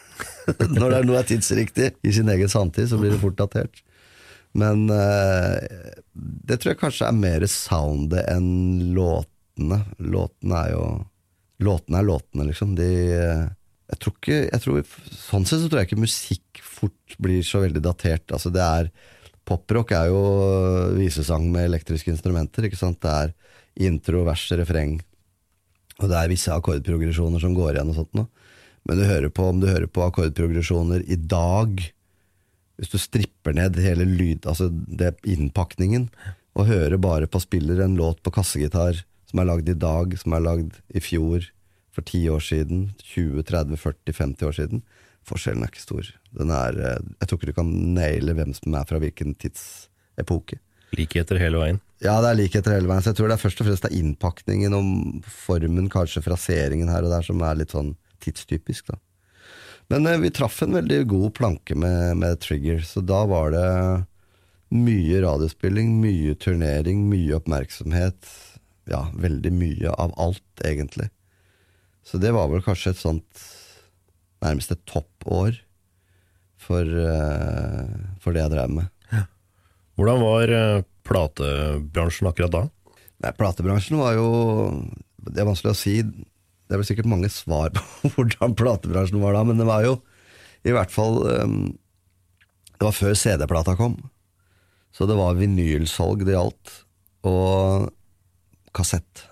Når 0.73 0.87
det 0.89 0.97
er 0.97 1.07
noe 1.07 1.21
er 1.21 1.29
tidsriktig 1.29 1.91
i 2.01 2.17
sin 2.17 2.33
egen 2.33 2.49
samtid, 2.49 2.89
så 2.89 2.99
blir 2.99 3.13
det 3.13 3.21
fort 3.21 3.37
datert. 3.39 3.83
Men 4.57 4.89
eh, 4.89 5.93
det 6.17 6.59
tror 6.59 6.73
jeg 6.73 6.81
kanskje 6.81 7.13
er 7.13 7.21
mer 7.21 7.45
soundet 7.47 8.25
enn 8.33 8.89
låt 8.97 9.29
låtene. 9.59 9.79
Låtene 9.99 10.65
er 10.65 10.75
jo 10.75 10.89
Låtene 11.59 11.99
er 11.99 12.05
låtene, 12.07 12.45
liksom. 12.47 12.75
De 12.77 12.85
jeg 13.89 13.99
tror 13.99 14.13
ikke, 14.15 14.37
jeg 14.45 14.61
tror, 14.63 14.83
Sånn 15.11 15.45
sett 15.49 15.63
så 15.63 15.67
tror 15.67 15.81
jeg 15.81 15.89
ikke 15.89 16.03
musikk 16.05 16.61
fort 16.63 17.15
blir 17.19 17.41
så 17.43 17.63
veldig 17.65 17.81
datert. 17.83 18.31
Altså 18.31 18.51
det 18.53 18.63
er 18.63 18.91
Poprock 19.49 19.91
er 19.97 20.11
jo 20.11 20.19
visesang 20.93 21.47
med 21.49 21.65
elektriske 21.65 22.11
instrumenter. 22.13 22.67
ikke 22.67 22.77
sant? 22.77 23.01
Det 23.01 23.09
er 23.09 23.33
intro, 23.87 24.21
vers, 24.27 24.45
refreng. 24.53 24.99
Og 25.99 26.07
det 26.07 26.19
er 26.19 26.29
visse 26.29 26.53
akkordprogresjoner 26.53 27.41
som 27.41 27.55
går 27.57 27.73
igjen 27.73 27.89
og 27.89 27.97
sånt 27.97 28.13
noe. 28.19 28.29
Men 28.85 29.01
du 29.01 29.07
hører 29.09 29.33
på, 29.33 29.47
om 29.49 29.59
du 29.59 29.67
hører 29.67 29.89
på 29.89 30.05
akkordprogresjoner 30.05 31.03
i 31.11 31.17
dag 31.19 31.81
Hvis 32.79 32.93
du 32.93 32.97
stripper 33.01 33.51
ned 33.57 33.75
hele 33.83 34.05
lyd, 34.07 34.45
altså 34.47 34.69
det 34.71 35.17
innpakningen, 35.27 36.05
og 36.55 36.69
hører 36.69 36.95
bare 36.95 37.27
på 37.27 37.41
spiller 37.43 37.81
en 37.83 37.97
låt 37.99 38.21
på 38.23 38.31
kassegitar 38.31 39.01
som 39.29 39.41
er 39.41 39.49
lagd 39.49 39.69
i 39.69 39.77
dag, 39.77 40.15
som 40.17 40.35
er 40.35 40.45
lagd 40.45 40.79
i 40.95 41.01
fjor, 41.03 41.45
for 41.93 42.05
10 42.05 42.29
år 42.33 42.43
siden, 42.45 42.81
20, 43.01 43.43
30, 43.49 43.77
40, 43.81 44.15
50 44.15 44.47
år 44.47 44.57
siden. 44.57 44.81
Forskjellen 45.27 45.65
er 45.65 45.71
ikke 45.71 45.83
stor. 45.83 46.09
Er, 46.39 46.79
eh, 46.79 47.05
jeg 47.19 47.29
tror 47.29 47.39
ikke 47.39 47.51
du 47.51 47.57
kan 47.57 47.71
naile 47.95 48.35
hvem 48.37 48.53
som 48.55 48.77
er 48.77 48.87
fra 48.89 49.01
hvilken 49.01 49.35
tidsepoke. 49.41 50.59
Likheter 50.97 51.37
hele 51.41 51.61
veien? 51.61 51.81
Ja, 52.01 52.17
det 52.23 52.31
er 52.31 52.39
likheter 52.39 52.77
hele 52.77 52.89
veien. 52.89 53.03
Så 53.03 53.11
jeg 53.11 53.19
tror 53.19 53.29
det 53.29 53.37
er 53.37 53.43
først 53.43 53.61
og 53.61 53.67
fremst 53.67 53.85
det 53.85 53.91
er 53.91 53.99
innpakningen 53.99 54.77
og 54.77 55.29
formen, 55.29 55.89
kanskje 55.91 56.23
fraseringen 56.25 56.89
her 56.89 57.05
og 57.05 57.13
der, 57.13 57.25
som 57.25 57.41
er 57.45 57.59
litt 57.59 57.75
sånn 57.75 57.93
tidstypisk. 58.23 58.93
da. 58.93 58.99
Men 59.93 60.07
eh, 60.07 60.21
vi 60.21 60.33
traff 60.33 60.61
en 60.63 60.77
veldig 60.77 61.03
god 61.09 61.33
planke 61.37 61.77
med, 61.77 62.17
med 62.21 62.39
Trigger, 62.45 62.81
så 62.85 63.03
da 63.05 63.23
var 63.29 63.53
det 63.53 63.67
mye 64.69 65.21
radiospilling, 65.25 65.95
mye 65.97 66.35
turnering, 66.37 67.07
mye 67.09 67.33
oppmerksomhet 67.39 68.29
ja, 68.89 69.05
veldig 69.13 69.51
mye 69.53 69.93
av 69.93 70.13
alt, 70.19 70.65
egentlig. 70.65 71.09
Så 72.05 72.19
det 72.21 72.33
var 72.35 72.49
vel 72.51 72.63
kanskje 72.65 72.93
et 72.93 73.01
sånt 73.01 73.43
nærmest 74.43 74.71
et 74.73 74.85
toppår 74.89 75.59
for, 76.59 76.85
uh, 76.85 78.15
for 78.23 78.35
det 78.35 78.43
jeg 78.43 78.53
drev 78.53 78.73
med. 78.79 78.89
Ja. 79.13 79.25
Hvordan 79.99 80.23
var 80.23 80.53
uh, 80.55 80.87
platebransjen 81.07 82.29
akkurat 82.29 82.55
da? 82.55 82.63
Nei, 83.19 83.33
Platebransjen 83.35 83.99
var 83.99 84.13
jo 84.15 84.29
Det 85.19 85.41
er 85.41 85.47
vanskelig 85.49 85.73
å 85.73 85.77
si. 85.77 85.97
Det 85.99 86.71
er 86.71 86.79
vel 86.79 86.87
sikkert 86.87 87.09
mange 87.11 87.31
svar 87.33 87.73
på 87.75 88.13
hvordan 88.15 88.55
platebransjen 88.59 89.21
var 89.23 89.35
da, 89.35 89.43
men 89.47 89.59
det 89.59 89.67
var 89.67 89.85
jo 89.87 89.99
i 90.67 90.73
hvert 90.75 90.91
fall 90.91 91.21
um, 91.23 91.59
Det 92.75 92.87
var 92.87 92.95
før 92.95 93.15
CD-plata 93.15 93.75
kom. 93.79 93.97
Så 94.95 95.05
det 95.07 95.17
var 95.19 95.37
vinylsalg 95.37 96.23
det 96.25 96.35
gjaldt. 96.35 96.73
Og 97.27 97.89
kassett. 98.75 99.25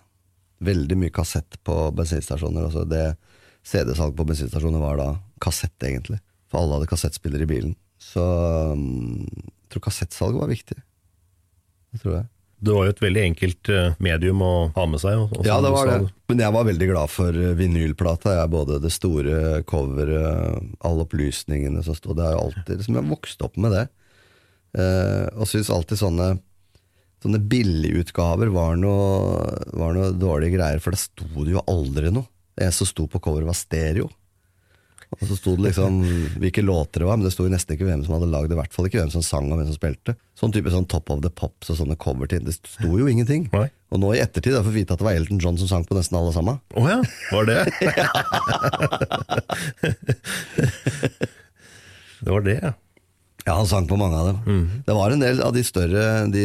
Veldig 0.64 0.98
mye 0.98 1.14
kassett 1.14 1.60
på 1.68 1.76
bensinstasjoner. 1.98 2.70
Altså 2.70 2.86
det 2.90 3.06
CD-salg 3.68 4.16
på 4.18 4.26
bensinstasjoner 4.28 4.82
var 4.82 4.98
da 5.02 5.10
kassett, 5.44 5.76
egentlig. 5.84 6.22
For 6.48 6.62
alle 6.62 6.78
hadde 6.80 6.90
kassettspiller 6.90 7.44
i 7.44 7.50
bilen. 7.50 7.76
Så 8.02 8.24
jeg 8.24 9.70
tror 9.74 9.88
kassettsalget 9.90 10.42
var 10.42 10.52
viktig. 10.52 10.80
Det 11.94 12.02
tror 12.04 12.20
jeg. 12.20 12.28
Det 12.58 12.74
var 12.74 12.88
jo 12.88 12.94
et 12.96 13.02
veldig 13.04 13.22
enkelt 13.22 13.70
eh, 13.70 13.98
medium 14.02 14.40
å 14.42 14.54
ha 14.74 14.86
med 14.90 15.02
seg. 15.02 15.20
ja, 15.46 15.60
det 15.62 15.72
var 15.76 15.92
det. 15.92 15.98
Men 16.32 16.42
jeg 16.42 16.54
var 16.56 16.66
veldig 16.66 16.88
glad 16.90 17.12
for 17.14 17.38
eh, 17.38 17.54
vinylplata. 17.60 18.34
Jeg, 18.40 18.50
både 18.54 18.80
det 18.82 18.92
store 18.96 19.62
coveret, 19.70 20.64
alle 20.82 21.06
opplysningene 21.06 21.84
som 21.86 21.98
stod 21.98 22.18
der. 22.18 22.34
Alltid, 22.40 22.80
liksom, 22.80 22.98
jeg 22.98 23.10
vokste 23.12 23.46
opp 23.46 23.62
med 23.62 23.76
det. 23.78 23.86
Eh, 24.78 25.28
og 25.38 25.46
syns 25.52 25.70
alltid 25.74 26.02
sånne 26.02 26.32
sånne 27.24 27.42
billigutgaver 27.50 28.52
var 28.54 28.78
noe, 28.80 29.50
var 29.74 29.98
noe 29.98 30.14
dårlige 30.16 30.58
greier, 30.58 30.82
for 30.84 30.96
det 30.96 31.02
sto 31.02 31.28
det 31.44 31.56
jo 31.56 31.66
aldri 31.70 32.14
noe. 32.14 32.30
Det 32.58 32.66
eneste 32.66 32.86
som 32.86 32.92
sto 32.94 33.04
på 33.12 33.22
coveret, 33.22 33.50
var 33.50 33.58
stereo. 33.58 34.08
Og 35.16 35.22
så 35.24 35.38
sto 35.38 35.54
det 35.56 35.70
liksom 35.70 36.02
hvilke 36.42 36.62
låter 36.66 37.00
det 37.02 37.08
var, 37.08 37.18
men 37.20 37.26
det 37.28 37.34
sto 37.34 37.46
jo 37.48 37.54
nesten 37.54 37.74
ikke 37.76 37.88
hvem 37.88 38.04
som 38.06 38.18
hadde 38.18 38.30
lagd 38.32 38.50
det. 38.52 38.58
I 38.58 38.62
hvert 38.62 38.76
fall 38.76 38.88
ikke 38.90 39.00
hvem 39.02 39.14
som 39.14 39.24
sang 39.26 39.48
og 39.52 39.58
hvem 39.60 39.70
som 39.70 39.78
spilte. 39.78 40.18
Sånn 40.38 40.54
type 40.56 40.74
sånn 40.74 40.90
Top 40.92 41.08
of 41.14 41.22
the 41.24 41.32
Pops 41.32 41.72
og 41.74 41.80
sånne 41.80 41.98
cover 42.02 42.28
til. 42.32 42.44
Det 42.46 42.56
sto 42.58 42.92
jo 43.00 43.08
ingenting. 43.10 43.48
Nei. 43.56 43.68
Og 43.94 44.02
nå 44.04 44.10
i 44.14 44.20
ettertid 44.20 44.52
har 44.52 44.60
jeg 44.60 44.68
fått 44.68 44.80
vite 44.82 44.94
at 44.98 45.00
det 45.00 45.08
var 45.08 45.16
Elton 45.16 45.40
John 45.42 45.58
som 45.62 45.70
sang 45.72 45.86
på 45.88 45.96
nesten 45.96 46.20
alle 46.20 46.34
sammen. 46.36 46.60
Å 46.60 46.82
oh 46.82 46.88
ja, 46.92 47.00
var 47.32 47.44
det? 47.48 47.60
det 52.26 52.30
var 52.34 52.44
det, 52.50 52.60
ja. 52.60 52.72
Ja, 53.48 53.54
han 53.56 53.68
sang 53.70 53.86
på 53.88 53.96
mange 53.96 54.18
av 54.20 54.28
dem. 54.28 54.66
Det 54.86 54.94
var 54.98 55.14
en 55.16 55.22
del 55.24 55.40
av 55.42 55.54
de 55.56 55.62
større 55.64 56.02
De 56.34 56.42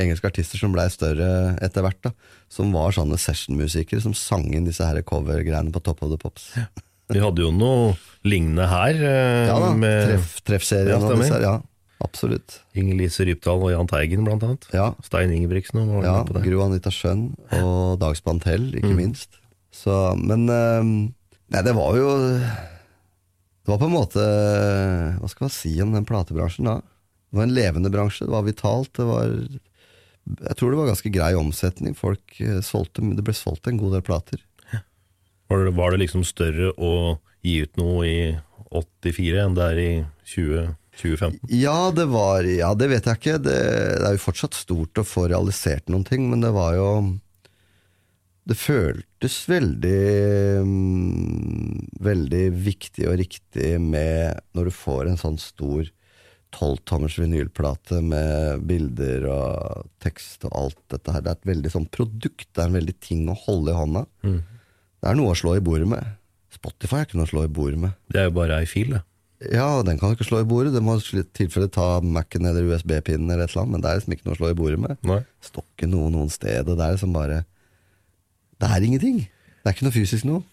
engelske 0.00 0.30
artister 0.30 0.56
som 0.58 0.72
blei 0.72 0.86
større 0.88 1.28
etter 1.60 1.84
hvert, 1.84 1.98
da, 2.06 2.14
som 2.48 2.72
var 2.72 2.94
sånne 2.96 3.18
sessionmusikere 3.20 4.00
som 4.00 4.14
sang 4.16 4.46
inn 4.56 4.64
disse 4.64 4.80
her 4.86 5.02
covergreiene 5.04 5.70
på 5.74 5.82
Top 5.84 6.00
of 6.02 6.10
the 6.14 6.16
Pops. 6.22 6.48
Ja, 6.56 6.64
Vi 7.12 7.20
hadde 7.22 7.44
jo 7.44 7.52
noe 7.54 7.92
lignende 8.24 8.64
her. 8.66 8.96
eh, 8.98 9.46
da, 9.52 9.74
med 9.76 10.08
treff, 10.08 10.32
Treffserien 10.48 10.96
Ja, 10.96 10.98
og 11.04 11.20
disse 11.20 11.34
her. 11.36 11.44
Ja, 11.44 11.54
absolutt. 12.02 12.56
Inger-Lise 12.74 13.26
Rypdal 13.28 13.62
og 13.62 13.70
Jahn 13.74 13.86
Teigen, 13.92 14.24
blant 14.26 14.42
annet. 14.48 14.66
Ja, 14.74 14.88
Stein 15.04 15.30
Ingebrigtsen 15.36 15.86
var 15.92 16.02
ja 16.08 16.16
på 16.24 16.34
det. 16.38 16.42
Gro 16.48 16.64
Anita 16.64 16.90
Schjønn 16.90 17.28
og 17.60 18.00
Dag 18.00 18.16
Spantell, 18.18 18.72
ikke 18.74 18.90
Mm. 18.94 18.96
minst. 19.04 19.36
Så, 19.76 20.16
men 20.18 20.48
eh, 20.48 20.82
Nei, 21.52 21.62
det 21.62 21.76
var 21.76 21.94
jo 22.00 22.08
Det 23.66 23.72
var 23.72 23.80
på 23.82 23.88
en 23.88 23.96
måte 23.96 24.24
Hva 25.18 25.26
skal 25.26 25.48
man 25.48 25.50
si 25.50 25.72
om 25.82 25.90
den 25.90 26.04
platebransjen 26.06 26.68
da? 26.68 26.76
Det 27.26 27.34
var 27.40 27.48
en 27.48 27.54
levende 27.56 27.90
bransje, 27.90 28.22
det 28.22 28.30
var 28.30 28.44
vitalt. 28.46 28.92
Det 28.94 29.06
var 29.08 29.26
Jeg 29.26 30.56
tror 30.56 30.70
det 30.70 30.78
var 30.78 30.92
ganske 30.92 31.10
grei 31.10 31.32
omsetning. 31.34 31.96
Folk 31.98 32.38
eh, 32.38 32.60
solgte 32.62 33.02
Det 33.18 33.24
ble 33.26 33.34
solgt 33.34 33.66
en 33.66 33.80
god 33.80 33.96
del 33.98 34.04
plater. 34.06 34.44
Var 35.50 35.64
det, 35.66 35.74
var 35.74 35.90
det 35.90 36.04
liksom 36.04 36.22
større 36.26 36.70
å 36.78 37.18
gi 37.42 37.58
ut 37.66 37.76
noe 37.78 38.06
i 38.06 38.20
84 38.70 39.42
enn 39.42 39.58
det 39.58 39.66
er 39.66 39.82
i 39.82 39.90
20, 40.30 40.72
2015? 41.02 41.42
Ja, 41.58 41.90
det 41.94 42.06
var 42.14 42.46
Ja, 42.46 42.70
det 42.78 42.90
vet 42.94 43.10
jeg 43.10 43.20
ikke. 43.20 43.36
Det, 43.42 43.58
det 43.98 44.06
er 44.06 44.14
jo 44.14 44.24
fortsatt 44.28 44.58
stort 44.58 45.02
å 45.02 45.06
få 45.06 45.26
realisert 45.30 45.90
noen 45.90 46.06
ting, 46.06 46.30
men 46.30 46.42
det 46.42 46.54
var 46.54 46.78
jo 46.78 46.88
Det 48.46 48.54
føltes 48.54 49.36
veldig 49.50 50.00
mm, 50.62 51.86
Veldig 52.06 52.42
viktig 52.54 53.08
og 53.10 53.18
riktig 53.18 53.72
med 53.82 54.38
når 54.54 54.68
du 54.68 54.74
får 54.74 55.10
en 55.10 55.18
sånn 55.20 55.38
stor 55.42 55.88
tolvtommers 56.56 57.18
vinylplate 57.18 57.98
med 58.06 58.62
bilder 58.68 59.26
og 59.28 59.88
tekst 60.00 60.46
og 60.46 60.54
alt 60.56 60.78
dette 60.92 61.12
her. 61.12 61.24
Det 61.24 61.32
er 61.32 61.40
et 61.40 61.50
veldig 61.50 61.72
sånn 61.74 61.88
produkt. 61.92 62.46
Det 62.54 62.62
er 62.62 62.70
en 62.70 62.78
veldig 62.78 62.94
ting 63.02 63.26
å 63.28 63.34
holde 63.42 63.74
i 63.74 63.76
hånda. 63.76 64.04
Det 64.22 65.10
er 65.10 65.18
noe 65.18 65.34
å 65.34 65.36
slå 65.36 65.56
i 65.58 65.64
bordet 65.64 65.88
med. 65.90 66.14
Spotify 66.54 67.02
er 67.02 67.08
ikke 67.08 67.18
noe 67.18 67.28
å 67.28 67.32
slå 67.34 67.44
i 67.44 67.52
bordet 67.58 67.82
med. 67.82 67.98
Det 68.08 68.22
er 68.22 68.30
jo 68.30 68.36
bare 68.38 68.62
ei 68.62 68.70
fil, 68.70 68.94
det. 68.94 69.02
Ja, 69.52 69.82
den 69.84 69.98
kan 70.00 70.08
du 70.08 70.16
ikke 70.16 70.28
slå 70.30 70.40
i 70.40 70.48
bordet. 70.48 70.72
Det 70.72 70.80
må 70.80 70.96
i 70.96 71.26
tilfelle 71.36 71.68
ta 71.68 71.98
Mac-en 72.00 72.48
eller 72.48 72.70
USB-pinnen 72.70 73.28
eller 73.28 73.44
et 73.44 73.52
eller 73.52 73.66
annet, 73.66 73.74
men 73.74 73.84
det 73.84 73.90
er 73.90 74.00
liksom 74.00 74.16
ikke 74.16 74.28
noe 74.30 74.38
å 74.38 74.40
slå 74.40 74.54
i 74.54 74.56
bordet 74.62 74.80
med. 74.86 74.96
Nei. 75.10 75.20
Står 75.44 75.66
ikke 75.66 75.90
noe 75.92 76.08
noen 76.14 76.32
sted. 76.32 76.70
Det 76.70 76.78
er 76.78 76.96
liksom 76.96 77.12
bare 77.16 77.42
Det 78.60 78.68
er 78.72 78.86
ingenting. 78.86 79.18
Det 79.26 79.70
er 79.70 79.74
ikke 79.76 79.88
noe 79.88 79.96
fysisk 79.96 80.24
noe. 80.28 80.44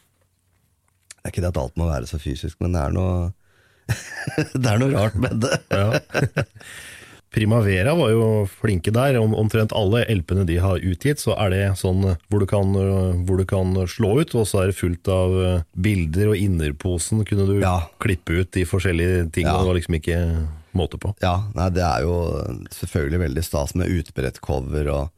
Det 1.13 1.29
er 1.29 1.31
ikke 1.33 1.43
det 1.45 1.51
at 1.53 1.61
alt 1.61 1.77
må 1.79 1.87
være 1.87 2.09
så 2.09 2.19
fysisk, 2.19 2.57
men 2.63 2.73
det 2.75 2.81
er 2.83 2.95
noe 2.95 3.31
Det 4.63 4.67
er 4.69 4.79
noe 4.79 4.91
rart 4.95 5.15
med 5.19 5.41
det. 5.43 5.57
Ja. 5.71 5.99
Primavera 7.33 7.95
var 7.97 8.11
jo 8.13 8.25
flinke 8.61 8.91
der. 8.93 9.15
Om, 9.17 9.31
omtrent 9.33 9.73
alle 9.73 10.03
LP-ene 10.13 10.43
de 10.45 10.59
har 10.61 10.83
utgitt, 10.85 11.17
så 11.23 11.33
er 11.41 11.49
det 11.49 11.61
sånn 11.79 12.03
hvor 12.29 12.43
du, 12.43 12.45
kan, 12.49 12.75
øh, 12.77 13.15
hvor 13.25 13.39
du 13.41 13.45
kan 13.49 13.73
slå 13.89 14.11
ut, 14.21 14.35
og 14.37 14.45
så 14.45 14.61
er 14.61 14.69
det 14.69 14.77
fullt 14.77 15.09
av 15.09 15.33
øh, 15.33 15.63
bilder, 15.73 16.29
og 16.35 16.37
innerposen 16.37 17.23
kunne 17.25 17.47
du 17.49 17.55
Ja. 17.63 17.79
klippe 18.03 18.37
ut 18.43 18.51
de 18.53 18.67
forskjellige 18.69 19.31
tingene. 19.33 19.55
Ja. 19.55 19.63
Det 19.63 19.71
var 19.71 19.79
liksom 19.79 19.97
ikke 19.97 20.19
måte 20.77 20.99
på. 21.01 21.15
Ja, 21.25 21.33
nei, 21.57 21.71
det 21.73 21.81
er 21.87 22.05
jo 22.05 22.13
selvfølgelig 22.75 23.23
veldig 23.25 23.43
stas 23.49 23.73
med 23.81 23.89
utbredt 23.89 24.37
cover 24.45 24.91
og, 24.93 25.09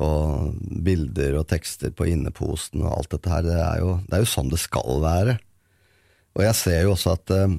og 0.00 0.54
bilder 0.84 1.36
og 1.40 1.48
tekster 1.50 1.92
på 1.92 2.06
inneposen 2.08 2.84
og 2.84 2.94
alt 2.96 3.12
dette 3.12 3.32
her. 3.32 3.44
Det 3.44 3.58
er 3.58 3.82
jo, 3.82 3.96
det 4.06 4.16
er 4.16 4.24
jo 4.24 4.32
sånn 4.32 4.52
det 4.52 4.60
skal 4.62 5.02
være. 5.04 5.36
Og 6.32 6.44
jeg 6.46 6.56
ser 6.56 6.82
jo 6.86 6.94
også 6.94 7.14
at 7.18 7.32
eh, 7.36 7.56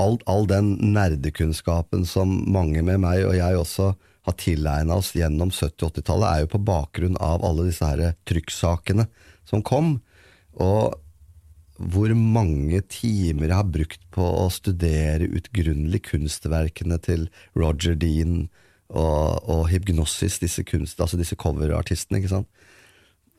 all, 0.00 0.18
all 0.30 0.46
den 0.50 0.74
nerdekunnskapen 0.94 2.06
som 2.06 2.36
mange 2.50 2.82
med 2.86 3.02
meg, 3.02 3.24
og 3.26 3.38
jeg 3.38 3.60
også, 3.60 3.94
har 4.24 4.36
tilegna 4.40 4.96
oss 4.96 5.10
gjennom 5.12 5.50
70-80-tallet, 5.52 6.28
er 6.30 6.44
jo 6.44 6.52
på 6.54 6.62
bakgrunn 6.64 7.18
av 7.20 7.42
alle 7.44 7.66
disse 7.68 7.84
her 7.84 8.14
trykksakene 8.24 9.04
som 9.44 9.60
kom. 9.60 9.98
Og 10.56 10.94
hvor 11.76 12.14
mange 12.16 12.80
timer 12.88 13.50
jeg 13.50 13.58
har 13.58 13.72
brukt 13.74 14.04
på 14.14 14.24
å 14.24 14.46
studere 14.54 15.28
utgrunnelig 15.28 16.04
kunstverkene 16.08 16.96
til 17.04 17.26
Roger 17.58 17.98
Dean 18.00 18.46
og, 18.92 19.48
og 19.48 19.68
Hypgnosis, 19.70 20.38
disse, 20.42 20.64
kunst, 20.68 21.00
altså 21.00 21.18
disse 21.20 21.38
coverartistene. 21.40 22.20
ikke 22.20 22.32
sant? 22.34 22.66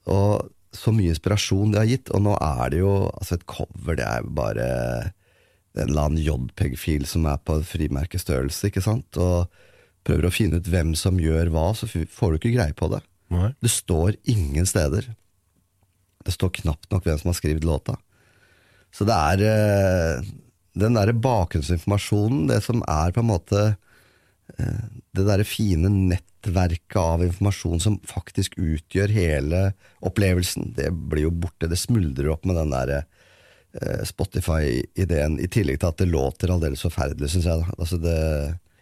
Og 0.09 0.49
så 0.75 0.91
mye 0.91 1.13
inspirasjon 1.13 1.71
det 1.73 1.81
har 1.81 1.91
gitt, 1.91 2.11
og 2.13 2.25
nå 2.25 2.33
er 2.41 2.73
det 2.73 2.81
jo 2.81 2.95
altså 3.13 3.37
Et 3.37 3.45
cover, 3.49 3.95
det 3.95 4.05
er 4.05 4.25
bare 4.27 4.65
en 5.75 5.89
eller 5.89 6.07
annen 6.07 6.23
JPEG-fil 6.23 7.05
som 7.09 7.27
er 7.27 7.39
på 7.43 7.57
frimerkestørrelse, 7.67 8.69
ikke 8.69 8.83
sant? 8.83 9.19
Og 9.19 9.49
prøver 10.07 10.27
å 10.27 10.33
finne 10.33 10.61
ut 10.61 10.69
hvem 10.71 10.93
som 10.97 11.19
gjør 11.19 11.51
hva, 11.53 11.69
så 11.75 11.87
får 11.89 12.31
du 12.31 12.39
ikke 12.39 12.55
greie 12.55 12.75
på 12.77 12.89
det. 12.93 13.01
Nei. 13.33 13.51
Det 13.63 13.71
står 13.73 14.15
ingen 14.31 14.67
steder. 14.69 15.09
Det 16.25 16.33
står 16.33 16.53
knapt 16.61 16.89
nok 16.93 17.05
hvem 17.05 17.19
som 17.21 17.31
har 17.31 17.37
skrevet 17.37 17.67
låta. 17.67 17.97
Så 18.95 19.07
det 19.07 19.15
er 19.15 19.43
eh, 19.49 20.27
den 20.79 20.95
derre 20.95 21.15
bakgrunnsinformasjonen, 21.25 22.47
det 22.51 22.61
som 22.63 22.83
er 22.87 23.11
på 23.15 23.23
en 23.23 23.31
måte 23.33 23.65
det 24.57 25.25
derre 25.27 25.45
fine 25.47 25.89
nettverket 26.11 26.97
av 27.01 27.23
informasjon 27.25 27.81
som 27.83 27.97
faktisk 28.07 28.57
utgjør 28.61 29.13
hele 29.15 29.61
opplevelsen, 30.05 30.73
det 30.77 30.89
blir 30.93 31.27
jo 31.27 31.33
borte. 31.45 31.69
Det 31.71 31.79
smuldrer 31.79 32.29
opp 32.33 32.45
med 32.47 32.59
den 32.59 32.73
derre 32.73 32.99
eh, 33.81 34.03
Spotify-ideen, 34.07 35.39
i 35.43 35.49
tillegg 35.51 35.81
til 35.81 35.91
at 35.91 35.99
det 36.01 36.09
låter 36.11 36.53
aldeles 36.53 36.83
forferdelig, 36.85 37.31
syns 37.33 37.49
jeg. 37.49 37.65
Altså 37.77 37.99
det, 38.01 38.17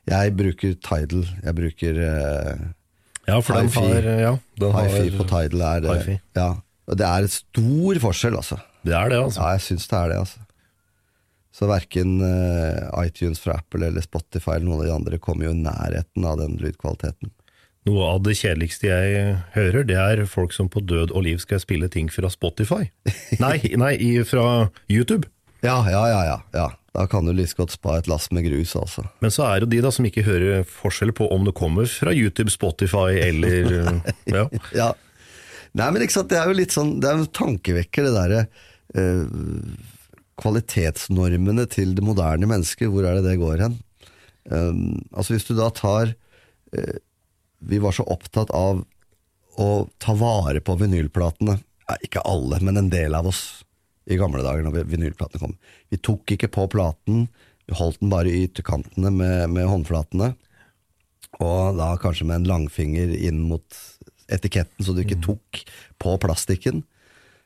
jeg 0.10 0.36
bruker 0.40 0.76
Tidal, 0.84 1.26
jeg 1.46 1.58
bruker 1.62 2.02
uh, 2.04 2.64
Ja, 3.30 3.40
for 3.40 3.56
den 3.56 3.72
har, 3.78 4.10
ja, 4.28 4.34
den 4.60 4.76
har 4.76 4.90
Hi-fi 4.92 5.18
på 5.18 5.28
Tidal. 5.30 5.66
Er, 5.70 5.86
det- 5.88 6.20
ja, 6.36 6.50
det 6.92 7.08
er 7.08 7.30
et 7.30 7.38
stor 7.38 8.02
forskjell, 8.10 8.36
altså. 8.42 8.60
Det 8.84 8.92
er 9.00 9.14
det, 9.14 9.22
altså. 9.24 9.40
Ja, 9.40 9.54
jeg 9.56 9.64
syns 9.70 9.88
det 9.88 10.00
er 10.02 10.12
det, 10.12 10.18
altså. 10.26 10.43
Så 11.54 11.70
verken 11.70 12.18
eh, 12.26 13.06
iTunes 13.06 13.42
fra 13.44 13.60
Apple 13.60 13.86
eller 13.88 14.02
Spotify 14.02 14.56
eller 14.56 14.66
noen 14.66 14.82
av 14.82 14.88
de 14.88 14.94
andre 14.96 15.22
kommer 15.22 15.48
jo 15.48 15.54
i 15.54 15.64
nærheten 15.64 16.26
av 16.26 16.40
den 16.42 16.58
lydkvaliteten. 16.62 17.30
Noe 17.84 18.14
av 18.16 18.22
det 18.24 18.38
kjedeligste 18.40 18.88
jeg 18.88 19.34
hører, 19.54 19.84
det 19.86 19.98
er 20.00 20.24
folk 20.30 20.56
som 20.56 20.70
på 20.72 20.82
død 20.88 21.12
og 21.12 21.26
liv 21.26 21.42
skal 21.44 21.60
spille 21.62 21.90
ting 21.92 22.08
fra 22.12 22.32
Spotify. 22.32 22.88
Nei, 23.44 23.58
nei 23.78 23.98
fra 24.26 24.70
YouTube. 24.88 25.28
Ja, 25.64 25.82
ja, 25.92 26.08
ja, 26.10 26.24
ja. 26.28 26.40
ja. 26.56 26.70
Da 26.94 27.08
kan 27.10 27.26
du 27.26 27.34
like 27.34 27.58
godt 27.58 27.74
spa 27.74 27.98
et 27.98 28.08
lass 28.08 28.30
med 28.32 28.46
grus, 28.46 28.76
altså. 28.78 29.06
Men 29.24 29.34
så 29.34 29.48
er 29.50 29.64
det 29.64 29.72
de 29.74 29.80
da 29.84 29.90
som 29.94 30.06
ikke 30.06 30.26
hører 30.28 30.66
forskjell 30.70 31.14
på 31.18 31.26
om 31.34 31.48
det 31.48 31.56
kommer 31.58 31.90
fra 31.90 32.14
YouTube, 32.14 32.54
Spotify 32.54 33.18
eller 33.18 33.72
ja. 34.38 34.46
Ja. 34.76 34.92
Nei, 35.74 35.88
men 35.90 36.06
ikke 36.06 36.20
sant, 36.20 36.30
det 36.30 36.38
er 36.38 36.52
jo 36.52 36.54
litt 36.54 36.74
sånn 36.76 37.00
Det 37.02 37.10
er 37.10 37.18
jo 37.18 37.32
tankevekker, 37.34 38.06
det 38.06 38.14
derre 38.14 38.44
eh, 38.94 39.24
Kvalitetsnormene 40.44 41.66
til 41.72 41.96
det 41.96 42.04
moderne 42.06 42.50
mennesket, 42.50 42.92
hvor 42.92 43.08
er 43.08 43.18
det 43.18 43.28
det 43.30 43.40
går 43.42 43.64
hen? 43.64 43.80
Um, 44.52 45.00
altså 45.16 45.38
Hvis 45.38 45.48
du 45.48 45.54
da 45.56 45.70
tar 45.72 46.10
uh, 46.76 46.98
Vi 47.64 47.78
var 47.80 47.96
så 47.96 48.04
opptatt 48.12 48.52
av 48.52 48.82
å 49.56 49.68
ta 50.04 50.16
vare 50.18 50.60
på 50.66 50.76
vinylplatene. 50.82 51.56
Ja, 51.88 51.96
ikke 52.04 52.24
alle, 52.28 52.60
men 52.66 52.80
en 52.80 52.90
del 52.92 53.16
av 53.16 53.30
oss 53.30 53.64
i 54.10 54.18
gamle 54.20 54.44
dager 54.44 54.66
når 54.66 54.88
vinylplatene 54.90 55.40
kom. 55.40 55.54
Vi 55.94 56.00
tok 56.02 56.34
ikke 56.36 56.50
på 56.52 56.66
platen, 56.74 57.28
vi 57.70 57.78
holdt 57.78 58.02
den 58.02 58.12
bare 58.12 58.32
i 58.32 58.48
ytterkantene 58.48 59.12
med, 59.14 59.54
med 59.54 59.70
håndflatene. 59.70 60.34
Og 61.40 61.78
da 61.78 61.94
kanskje 62.02 62.28
med 62.28 62.42
en 62.42 62.50
langfinger 62.50 63.14
inn 63.14 63.40
mot 63.48 63.78
etiketten, 64.34 64.84
så 64.86 64.96
du 64.96 65.04
ikke 65.04 65.22
tok 65.24 65.62
på 66.02 66.18
plastikken. 66.22 66.84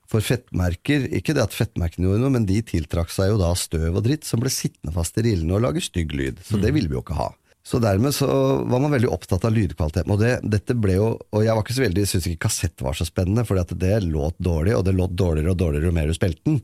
For 0.07 0.23
fettmerker, 0.23 1.09
ikke 1.17 1.35
det 1.35 1.43
at 1.43 1.55
fettmerkene 1.55 2.07
gjorde 2.07 2.21
noe, 2.21 2.35
men 2.37 2.45
de 2.47 2.61
tiltrakk 2.63 3.11
seg 3.11 3.33
jo 3.33 3.41
da 3.41 3.49
støv 3.59 3.97
og 3.99 4.05
dritt 4.05 4.27
som 4.27 4.39
ble 4.39 4.51
sittende 4.53 4.95
fast 4.95 5.19
i 5.19 5.25
rillene 5.25 5.57
og 5.57 5.65
lage 5.65 5.83
stygg 5.83 6.15
lyd. 6.15 6.39
Så 6.47 6.61
det 6.61 6.71
ville 6.75 6.87
vi 6.87 6.95
jo 6.95 7.03
ikke 7.03 7.17
ha. 7.19 7.33
Så 7.67 7.81
dermed 7.83 8.15
så 8.15 8.27
var 8.63 8.79
man 8.79 8.93
veldig 8.93 9.09
opptatt 9.11 9.43
av 9.43 9.51
lydkvaliteten. 9.51 10.13
Og 10.15 10.21
det, 10.21 10.37
dette 10.47 10.75
ble 10.79 10.95
jo, 10.95 11.07
og 11.19 11.41
jeg 11.43 11.51
var 11.51 11.65
ikke 11.65 11.75
så 11.75 11.83
veldig, 11.83 12.05
syntes 12.07 12.29
ikke 12.31 12.45
kassett 12.45 12.83
var 12.85 12.95
så 12.95 13.07
spennende, 13.09 13.43
for 13.43 13.59
det 13.59 13.97
låt 14.05 14.37
dårlig, 14.39 14.77
og 14.77 14.85
det 14.87 14.93
låt 14.95 15.17
dårligere 15.19 15.51
og 15.51 15.59
dårligere 15.59 15.91
jo 15.91 15.97
mer 15.97 16.07
du 16.07 16.15
spilte 16.15 16.47
den. 16.47 16.61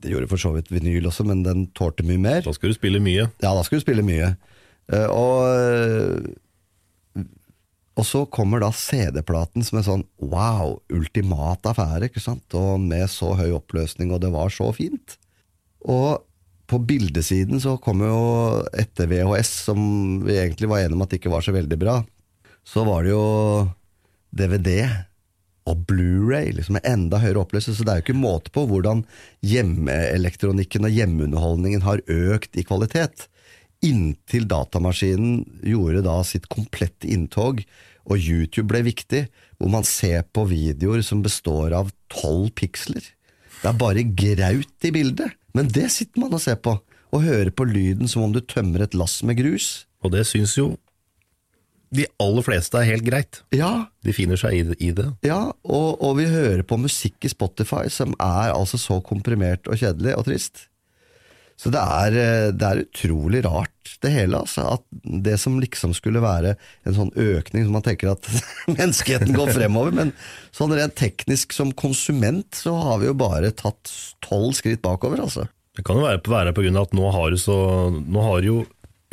Det 0.00 0.14
gjorde 0.14 0.30
for 0.30 0.40
så 0.40 0.54
vidt 0.54 0.70
vinyl 0.72 1.10
også, 1.10 1.26
men 1.28 1.42
den 1.44 1.66
tålte 1.76 2.06
mye 2.08 2.22
mer. 2.22 2.40
Da 2.46 2.54
skal 2.56 2.72
du 2.72 2.78
spille 2.78 3.02
mye. 3.04 3.28
Ja, 3.42 3.52
da 3.52 3.66
skal 3.66 3.82
du 3.82 3.84
spille 3.84 4.06
mye. 4.06 4.30
Eh, 4.88 5.08
og, 5.12 6.27
og 7.98 8.06
så 8.06 8.22
kommer 8.30 8.62
da 8.62 8.70
CD-platen 8.74 9.64
som 9.66 9.80
en 9.80 9.86
sånn 9.86 10.04
wow, 10.22 10.76
ultimat 10.94 11.66
affære, 11.66 12.06
ikke 12.06 12.22
sant? 12.22 12.46
Og 12.54 12.78
med 12.82 13.08
så 13.10 13.32
høy 13.38 13.50
oppløsning, 13.56 14.12
og 14.14 14.22
det 14.22 14.30
var 14.34 14.52
så 14.54 14.70
fint. 14.76 15.16
Og 15.82 16.22
på 16.68 16.78
bildesiden 16.84 17.58
så 17.64 17.74
kom 17.82 18.04
jo 18.04 18.20
etter 18.76 19.10
VHS, 19.10 19.50
som 19.66 19.80
vi 20.26 20.36
egentlig 20.38 20.70
var 20.70 20.84
enige 20.84 20.98
om 20.98 21.04
at 21.06 21.16
ikke 21.16 21.32
var 21.32 21.42
så 21.42 21.54
veldig 21.56 21.78
bra, 21.80 21.98
så 22.68 22.84
var 22.86 23.02
det 23.02 23.14
jo 23.16 23.26
DVD 24.36 24.84
og 25.68 25.82
Blu-ray 25.88 26.52
liksom 26.54 26.78
med 26.78 26.86
enda 26.88 27.20
høyere 27.20 27.42
oppløsning. 27.42 27.76
Så 27.76 27.84
det 27.84 27.92
er 27.92 28.00
jo 28.00 28.06
ikke 28.06 28.20
måte 28.20 28.52
på 28.54 28.64
hvordan 28.68 29.02
hjemmeelektronikken 29.44 30.86
og 30.86 30.94
hjemmeunderholdningen 30.94 31.84
har 31.84 32.04
økt 32.06 32.56
i 32.56 32.64
kvalitet. 32.68 33.26
Inntil 33.84 34.48
datamaskinen 34.50 35.44
gjorde 35.66 36.02
da 36.06 36.16
sitt 36.26 36.48
komplette 36.50 37.08
inntog, 37.10 37.62
og 38.08 38.16
YouTube 38.18 38.70
ble 38.72 38.82
viktig, 38.86 39.26
hvor 39.60 39.72
man 39.72 39.86
ser 39.86 40.24
på 40.32 40.46
videoer 40.48 41.04
som 41.04 41.22
består 41.24 41.74
av 41.76 41.92
tolv 42.12 42.50
piksler. 42.56 43.04
Det 43.58 43.68
er 43.68 43.78
bare 43.78 44.06
graut 44.06 44.86
i 44.86 44.92
bildet, 44.94 45.34
men 45.56 45.68
det 45.74 45.90
sitter 45.92 46.24
man 46.24 46.36
og 46.36 46.42
ser 46.42 46.58
på, 46.62 46.78
og 47.08 47.24
hører 47.24 47.50
på 47.54 47.66
lyden 47.68 48.08
som 48.10 48.24
om 48.26 48.34
du 48.34 48.40
tømmer 48.40 48.84
et 48.84 48.96
lass 48.96 49.20
med 49.26 49.38
grus. 49.40 49.88
Og 50.04 50.12
det 50.14 50.26
syns 50.28 50.56
jo 50.58 50.74
de 51.94 52.04
aller 52.20 52.44
fleste 52.44 52.76
er 52.76 52.88
helt 52.90 53.06
greit. 53.06 53.40
Ja, 53.54 53.88
De 54.04 54.12
finner 54.12 54.36
seg 54.36 54.56
i 54.58 54.64
det. 54.68 54.76
I 54.84 54.90
det. 54.92 55.06
ja 55.24 55.40
og, 55.64 56.02
og 56.04 56.18
vi 56.18 56.26
hører 56.28 56.60
på 56.68 56.76
musikk 56.80 57.24
i 57.24 57.30
Spotify 57.32 57.86
som 57.92 58.12
er 58.20 58.52
altså 58.52 58.80
så 58.80 58.98
komprimert 59.04 59.68
og 59.68 59.80
kjedelig 59.80 60.16
og 60.18 60.26
trist. 60.28 60.67
Så 61.58 61.72
det 61.74 61.80
er, 61.82 62.14
eh, 62.14 62.50
det 62.54 62.68
er 62.68 62.84
utrolig 62.84 63.42
rart, 63.46 63.74
det 64.04 64.12
hele. 64.14 64.38
Altså, 64.44 64.62
at 64.76 64.84
det 65.26 65.38
som 65.42 65.58
liksom 65.58 65.94
skulle 65.96 66.22
være 66.22 66.54
en 66.86 66.94
sånn 66.94 67.10
økning, 67.18 67.66
som 67.66 67.74
man 67.74 67.84
tenker 67.86 68.12
at 68.12 68.28
menneskeheten 68.78 69.34
går 69.34 69.50
fremover, 69.56 69.94
men 69.96 70.14
sånn 70.54 70.74
rent 70.78 70.94
teknisk 70.98 71.56
som 71.56 71.74
konsument, 71.74 72.46
så 72.54 72.76
har 72.78 73.02
vi 73.02 73.10
jo 73.10 73.18
bare 73.18 73.50
tatt 73.58 73.90
tolv 74.24 74.54
skritt 74.58 74.84
bakover, 74.86 75.24
altså. 75.26 75.48
Det 75.78 75.84
kan 75.86 75.98
jo 75.98 76.06
være, 76.06 76.22
være 76.26 76.54
på 76.54 76.64
grunn 76.64 76.78
av 76.78 76.88
at 76.88 76.94
nå 76.98 77.10
har 77.14 77.30
du 77.30 77.38
så 77.38 77.56
Nå 77.94 78.22
har 78.24 78.40
du 78.42 78.46
jo 78.48 78.56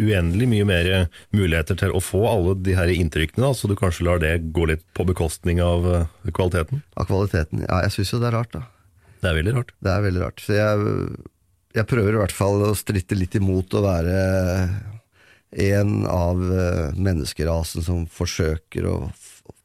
uendelig 0.02 0.48
mye 0.50 0.66
mer 0.68 0.88
muligheter 1.36 1.78
til 1.80 1.94
å 1.96 2.02
få 2.04 2.26
alle 2.28 2.56
de 2.66 2.74
her 2.76 2.90
inntrykkene, 2.92 3.54
så 3.56 3.70
du 3.70 3.78
kanskje 3.80 4.08
lar 4.08 4.20
det 4.22 4.34
gå 4.56 4.66
litt 4.68 4.84
på 4.98 5.06
bekostning 5.08 5.62
av 5.64 5.86
eh, 5.88 6.32
kvaliteten. 6.36 6.82
Av 7.00 7.08
kvaliteten. 7.10 7.64
Ja, 7.64 7.80
jeg 7.86 7.96
syns 7.96 8.12
jo 8.12 8.20
det 8.22 8.32
er 8.32 8.38
rart, 8.42 8.58
da. 8.58 8.66
Det 9.22 9.32
er 9.32 9.40
veldig 9.40 9.54
rart. 9.56 9.72
Det 9.82 9.94
er 9.94 10.04
veldig 10.04 10.22
rart. 10.26 10.44
Så 10.44 10.58
jeg, 10.58 10.98
jeg 11.76 11.88
prøver 11.90 12.16
i 12.16 12.22
hvert 12.24 12.36
fall 12.36 12.64
å 12.70 12.76
stritte 12.78 13.18
litt 13.18 13.36
imot 13.38 13.74
å 13.76 13.84
være 13.84 14.20
en 15.56 15.92
av 16.10 16.42
eh, 16.52 16.96
menneskerasen 17.00 17.86
som 17.86 18.06
forsøker 18.12 18.88
å 18.90 18.98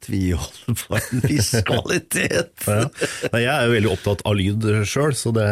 tviholde 0.05 0.75
på 0.81 0.99
en 0.99 1.23
viss 1.27 1.53
kvalitet. 1.69 2.67
Ja. 2.67 2.85
Nei, 3.33 3.45
jeg 3.45 3.53
er 3.55 3.65
jo 3.67 3.77
veldig 3.77 3.95
opptatt 3.95 4.27
av 4.29 4.37
lyd 4.39 4.69
sjøl, 4.89 5.15
så 5.19 5.33
det, 5.37 5.47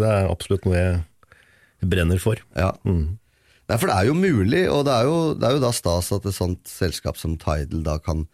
det 0.00 0.08
er 0.08 0.30
absolutt 0.30 0.68
noe 0.68 0.78
jeg 0.78 1.90
brenner 1.92 2.22
for. 2.22 2.40
Ja. 2.56 2.72
Nei, 2.86 3.76
for 3.76 3.88
det 3.88 3.96
er 3.98 4.08
jo 4.08 4.16
mulig, 4.18 4.64
og 4.70 4.86
det 4.88 4.96
er 4.96 5.10
jo, 5.10 5.18
det 5.38 5.48
er 5.48 5.58
jo 5.58 5.66
da 5.66 5.74
stas 5.74 6.12
at 6.14 6.26
et 6.28 6.36
sånt 6.36 6.64
selskap 6.70 7.20
som 7.20 7.38
Tidal 7.40 7.84
da 7.86 7.98
kan 8.02 8.26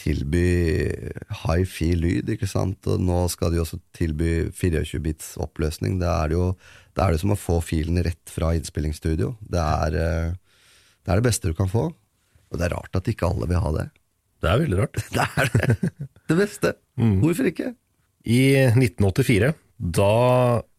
tilby 0.00 0.46
high-fi 1.42 1.90
lyd, 1.98 2.30
ikke 2.32 2.48
sant, 2.48 2.86
og 2.88 3.02
nå 3.02 3.24
skal 3.32 3.52
de 3.52 3.60
også 3.60 3.80
tilby 3.96 4.48
24-bits 4.48 5.34
oppløsning. 5.42 5.98
Da 6.00 6.14
er 6.22 6.30
det 6.30 6.38
jo 6.38 6.46
da 7.00 7.06
er 7.08 7.16
det 7.16 7.22
som 7.22 7.32
å 7.32 7.38
få 7.40 7.62
filen 7.64 7.96
rett 8.04 8.28
fra 8.28 8.50
innspillingsstudio. 8.52 9.32
Det 9.40 9.60
er, 9.60 9.94
eh, 9.96 10.34
det 11.00 11.12
er 11.12 11.20
det 11.20 11.24
beste 11.24 11.48
du 11.48 11.56
kan 11.56 11.70
få, 11.72 11.86
og 11.88 12.58
det 12.60 12.66
er 12.66 12.74
rart 12.76 12.98
at 12.98 13.08
ikke 13.08 13.30
alle 13.30 13.48
vil 13.48 13.62
ha 13.64 13.70
det. 13.72 13.86
Det 14.44 14.50
er 14.50 14.60
veldig 14.60 14.78
rart. 14.82 15.00
Det 15.16 15.24
er 15.24 15.48
det. 15.54 15.76
Det 16.28 16.36
beste. 16.36 16.74
Hvorfor 16.96 17.48
ikke? 17.48 17.72
I 18.28 18.42
1984, 18.76 19.54
da 19.80 20.12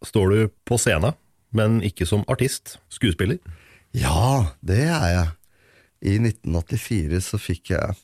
står 0.05 0.29
du 0.29 0.53
på 0.65 0.77
scenen, 0.77 1.17
men 1.57 1.81
ikke 1.85 2.05
som 2.05 2.21
artist, 2.29 2.77
skuespiller. 2.93 3.41
Ja, 3.97 4.53
det 4.61 4.85
er 4.85 5.07
jeg. 5.09 5.27
I 6.01 6.15
1984 6.21 7.21
så 7.25 7.41
fikk 7.41 7.73
jeg 7.73 7.97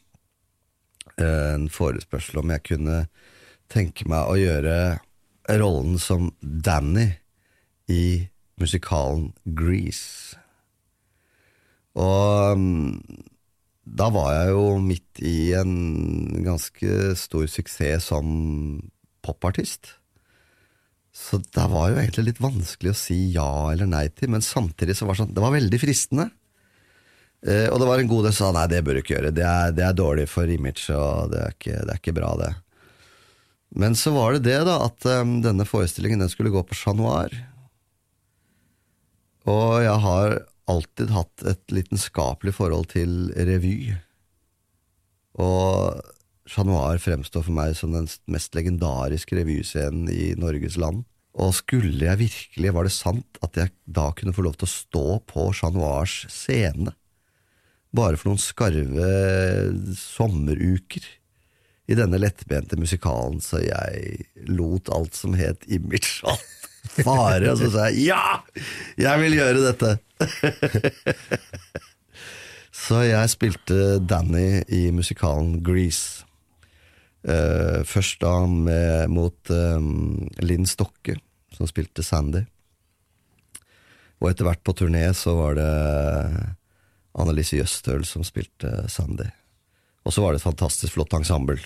eh, 1.22 1.54
en 1.54 1.70
forespørsel 1.70 2.42
om 2.42 2.54
jeg 2.54 2.66
kunne 2.66 3.00
tenke 3.70 4.10
meg 4.10 4.26
å 4.26 4.38
gjøre 4.42 4.76
rollen 5.62 6.02
som 6.02 6.32
Danny 6.42 7.12
i 7.92 8.28
musikalen 8.60 9.32
Grease. 9.46 10.38
Og 11.98 12.58
mm, 12.60 12.98
da 13.98 14.10
var 14.14 14.34
jeg 14.36 14.52
jo 14.54 14.66
midt 14.84 15.22
i 15.24 15.38
en 15.58 15.78
ganske 16.46 17.14
stor 17.18 17.48
suksess 17.50 18.10
som 18.12 18.28
popartist. 19.26 19.96
Så 21.18 21.40
det 21.42 21.66
var 21.72 21.90
jo 21.90 21.98
egentlig 21.98 22.28
litt 22.28 22.44
vanskelig 22.44 22.94
å 22.94 22.98
si 22.98 23.18
ja 23.34 23.50
eller 23.72 23.90
nei 23.90 24.06
til, 24.14 24.30
men 24.34 24.46
samtidig 24.46 24.98
så 24.98 25.08
var 25.08 25.16
det 25.16 25.24
sånn, 25.24 25.34
det 25.34 25.44
var 25.44 25.56
veldig 25.56 25.80
fristende. 25.82 26.28
Eh, 27.48 27.66
og 27.72 27.80
det 27.82 27.88
var 27.90 28.02
en 28.02 28.10
god 28.12 28.28
del 28.28 28.36
som 28.36 28.52
sa 28.52 28.54
nei, 28.60 28.68
det 28.70 28.84
bør 28.86 28.98
du 28.98 29.02
ikke 29.02 29.16
gjøre, 29.16 29.34
det 29.34 29.46
er, 29.46 29.74
det 29.78 29.86
er 29.88 29.98
dårlig 29.98 30.28
for 30.30 30.50
image, 30.50 30.86
og 30.94 31.34
det 31.34 31.42
er, 31.42 31.58
ikke, 31.58 31.76
det 31.80 31.94
er 31.94 32.02
ikke 32.02 32.16
bra, 32.18 32.32
det. 32.42 32.54
Men 33.78 33.98
så 34.00 34.14
var 34.16 34.36
det 34.36 34.46
det, 34.48 34.60
da, 34.70 34.78
at 34.86 35.10
um, 35.22 35.40
denne 35.44 35.66
forestillingen 35.68 36.22
den 36.24 36.32
skulle 36.32 36.54
gå 36.54 36.62
på 36.66 36.78
Chat 36.78 36.98
Noir. 36.98 37.34
Og 39.48 39.80
jeg 39.80 40.04
har 40.04 40.38
alltid 40.68 41.14
hatt 41.16 41.48
et 41.48 41.64
lidenskapelig 41.72 42.54
forhold 42.58 42.90
til 42.92 43.32
revy. 43.48 43.94
Og 45.40 46.02
Chat 46.48 46.68
Noir 46.68 47.00
fremstår 47.04 47.46
for 47.46 47.56
meg 47.56 47.76
som 47.80 47.94
den 47.96 48.10
mest 48.32 48.56
legendariske 48.58 49.38
revyscenen 49.40 50.10
i 50.12 50.34
Norges 50.40 50.78
land. 50.80 51.06
Og 51.38 51.54
skulle 51.54 52.08
jeg 52.08 52.20
virkelig, 52.20 52.74
var 52.74 52.88
det 52.88 52.96
sant, 52.96 53.40
at 53.46 53.60
jeg 53.60 53.74
da 53.86 54.10
kunne 54.18 54.34
få 54.36 54.44
lov 54.48 54.58
til 54.58 54.68
å 54.68 54.74
stå 54.74 55.06
på 55.30 55.50
Chat 55.56 55.76
Noirs 55.78 56.24
scene? 56.34 56.96
Bare 57.96 58.20
for 58.20 58.32
noen 58.32 58.42
skarve 58.42 59.12
sommeruker 59.96 61.06
i 61.88 61.96
denne 61.96 62.20
lettbente 62.20 62.76
musikalen, 62.80 63.40
så 63.40 63.62
jeg 63.64 64.26
lot 64.50 64.92
alt 64.92 65.16
som 65.16 65.38
het 65.40 65.64
image 65.72 66.20
alt 66.28 66.67
fare, 66.92 67.52
og 67.52 67.60
så 67.60 67.70
sa 67.74 67.88
jeg 67.92 68.10
ja! 68.12 68.40
Jeg 69.00 69.24
vil 69.24 69.38
gjøre 69.38 69.64
dette! 69.66 69.92
så 72.84 73.04
jeg 73.08 73.34
spilte 73.34 73.98
Danny 74.04 74.64
i 74.74 74.88
musikalen 74.96 75.60
Grease. 75.66 76.26
Uh, 77.28 77.84
først 77.88 78.22
da 78.24 78.36
med, 78.48 79.10
mot 79.12 79.52
um, 79.52 80.28
Linn 80.40 80.68
Stokke, 80.70 81.18
som 81.54 81.68
spilte 81.70 82.06
Sandy. 82.06 82.46
Og 84.18 84.32
etter 84.32 84.48
hvert 84.48 84.64
på 84.66 84.74
turné 84.78 85.04
så 85.18 85.36
var 85.38 85.58
det 85.58 85.72
Annelise 87.18 87.60
Jøstøl 87.60 88.06
som 88.08 88.26
spilte 88.26 88.86
Sandy. 88.90 89.28
Og 90.08 90.14
så 90.16 90.24
var 90.24 90.34
det 90.34 90.42
et 90.42 90.48
fantastisk 90.48 90.96
flott 90.96 91.14
ensemble, 91.18 91.60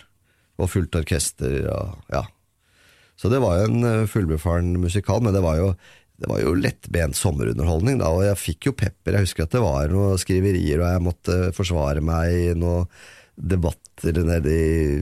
og 0.57 0.71
fullt 0.71 0.95
orkester. 0.97 1.67
Og, 1.69 1.99
ja. 2.11 2.23
Så 3.21 3.29
det 3.29 3.41
var 3.43 3.59
jo 3.59 3.69
en 3.69 3.85
eh, 3.85 4.09
fullbefaren 4.09 4.73
musikal, 4.81 5.21
men 5.21 5.35
det 5.35 5.43
var 5.45 5.59
jo, 5.59 5.71
det 6.21 6.29
var 6.29 6.41
jo 6.41 6.55
lettbent 6.57 7.17
sommerunderholdning, 7.17 7.99
da, 8.01 8.09
og 8.09 8.25
jeg 8.25 8.41
fikk 8.41 8.71
jo 8.71 8.77
pepper. 8.77 9.13
Jeg 9.17 9.27
husker 9.27 9.45
at 9.45 9.53
det 9.53 9.61
var 9.61 9.93
noen 9.93 10.21
skriverier, 10.21 10.81
og 10.81 10.87
jeg 10.89 11.03
måtte 11.05 11.41
forsvare 11.57 12.01
meg 12.05 12.33
i 12.33 12.53
noen 12.57 12.89
debatter 13.41 14.17
nede 14.25 14.51
i, 14.51 15.01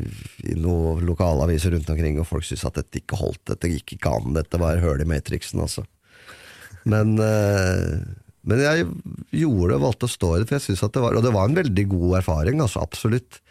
i 0.52 0.56
noen 0.60 1.02
lokalaviser 1.08 1.74
rundt 1.76 1.90
omkring, 1.92 2.20
og 2.20 2.28
folk 2.28 2.46
syntes 2.48 2.68
at 2.68 2.82
dette 2.82 3.02
ikke 3.02 3.20
holdt, 3.20 3.46
dette 3.54 3.72
gikk 3.72 3.96
ikke 3.96 4.12
an, 4.20 4.36
dette 4.36 4.60
var 4.62 4.84
høl 4.84 5.04
i 5.04 5.08
Matrixen, 5.08 5.64
altså. 5.64 5.86
Men, 6.90 7.16
eh, 7.24 7.96
men 8.48 8.64
jeg 8.64 8.88
gjorde 9.36 9.74
det, 9.74 9.84
valgte 9.84 10.08
å 10.08 10.12
stå 10.12 10.34
i 10.34 10.42
det, 10.42 10.50
for 10.50 10.60
jeg 10.60 10.68
synes 10.70 10.84
at 10.88 10.96
det 10.96 11.02
var 11.04 11.18
Og 11.20 11.26
det 11.26 11.34
var 11.36 11.50
en 11.50 11.58
veldig 11.60 11.86
god 11.92 12.20
erfaring, 12.22 12.62
altså, 12.64 12.84
absolutt. 12.84 13.42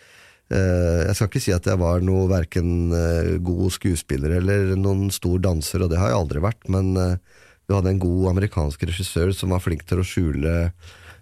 Eh, 0.48 1.02
Jeg 1.08 1.16
skal 1.16 1.28
ikke 1.28 1.42
si 1.44 1.52
at 1.52 1.66
jeg 1.68 1.80
var 1.80 2.00
noe 2.04 2.28
hverken 2.30 2.94
eh, 2.96 3.34
god 3.44 3.74
skuespiller 3.74 4.38
eller 4.38 4.72
noen 4.80 5.10
stor 5.12 5.36
danser, 5.44 5.84
og 5.84 5.92
det 5.92 6.00
har 6.00 6.12
jeg 6.12 6.20
aldri 6.22 6.42
vært, 6.44 6.64
men 6.72 6.94
eh, 6.96 7.44
vi 7.68 7.76
hadde 7.76 7.92
en 7.92 8.00
god 8.00 8.30
amerikansk 8.32 8.86
regissør 8.88 9.34
som 9.36 9.52
var 9.52 9.60
flink 9.60 9.84
til 9.88 10.00
å 10.00 10.06
skjule 10.06 10.54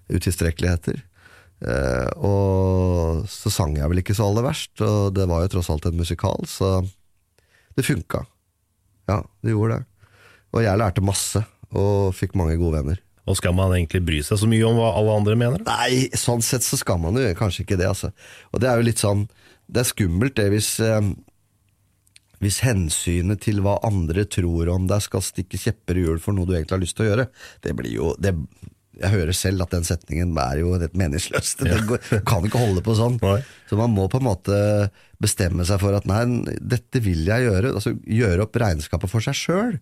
utilstrekkeligheter. 0.06 1.00
Og 2.22 3.24
så 3.32 3.50
sang 3.50 3.72
jeg 3.74 3.88
vel 3.90 3.98
ikke 3.98 4.14
så 4.14 4.28
aller 4.28 4.44
verst, 4.46 4.76
og 4.84 5.16
det 5.16 5.24
var 5.26 5.42
jo 5.42 5.50
tross 5.56 5.72
alt 5.72 5.88
en 5.88 5.98
musikal, 5.98 6.46
så 6.46 6.76
det 7.74 7.82
funka. 7.88 8.20
Ja, 9.10 9.24
det 9.42 9.56
gjorde 9.56 9.80
det. 9.80 10.06
Og 10.54 10.62
jeg 10.62 10.78
lærte 10.78 11.02
masse, 11.02 11.42
og 11.74 12.14
fikk 12.14 12.38
mange 12.38 12.54
gode 12.60 12.78
venner. 12.78 13.02
Og 13.26 13.38
skal 13.38 13.54
man 13.58 13.74
egentlig 13.74 14.02
bry 14.06 14.20
seg 14.24 14.38
så 14.38 14.48
mye 14.50 14.66
om 14.68 14.78
hva 14.78 14.92
alle 14.98 15.16
andre 15.18 15.36
mener? 15.38 15.62
Nei, 15.66 16.06
sånn 16.14 16.44
sett 16.46 16.66
så 16.66 16.78
skal 16.78 17.00
man 17.02 17.18
jo 17.18 17.26
kanskje 17.38 17.64
ikke 17.64 17.78
det, 17.80 17.88
altså. 17.90 18.12
Og 18.54 18.62
det 18.62 18.70
er 18.70 18.78
jo 18.78 18.86
litt 18.86 19.02
sånn 19.02 19.26
Det 19.66 19.82
er 19.82 19.88
skummelt, 19.88 20.36
det, 20.38 20.46
hvis 20.52 20.68
eh, 20.84 21.08
Hvis 22.44 22.60
hensynet 22.62 23.42
til 23.42 23.58
hva 23.64 23.80
andre 23.86 24.26
tror 24.30 24.70
om 24.70 24.86
deg, 24.86 25.02
skal 25.02 25.24
stikke 25.26 25.58
kjepper 25.58 25.98
i 25.98 26.06
hjul 26.06 26.22
for 26.22 26.36
noe 26.36 26.46
du 26.46 26.54
egentlig 26.54 26.76
har 26.76 26.84
lyst 26.84 26.98
til 26.98 27.06
å 27.06 27.10
gjøre. 27.10 27.28
Det 27.64 27.74
blir 27.78 27.96
jo 27.96 28.12
det, 28.22 28.36
Jeg 29.00 29.12
hører 29.16 29.36
selv 29.36 29.66
at 29.66 29.74
den 29.74 29.88
setningen 29.88 30.36
er 30.38 30.62
jo 30.62 30.76
helt 30.76 30.94
meningsløs. 30.94 31.56
Det 31.58 31.82
går, 31.88 32.06
kan 32.28 32.46
ikke 32.46 32.62
holde 32.62 32.84
på 32.86 32.94
sånn. 32.94 33.18
Nei. 33.24 33.40
Så 33.66 33.80
man 33.80 33.90
må 33.96 34.06
på 34.12 34.22
en 34.22 34.28
måte 34.28 34.60
bestemme 35.18 35.66
seg 35.66 35.82
for 35.82 35.96
at 35.98 36.06
nei, 36.06 36.22
dette 36.60 37.02
vil 37.02 37.26
jeg 37.26 37.48
gjøre. 37.48 37.74
Altså 37.74 37.96
Gjøre 38.06 38.46
opp 38.46 38.62
regnskapet 38.62 39.10
for 39.10 39.24
seg 39.24 39.34
sjøl. 39.42 39.78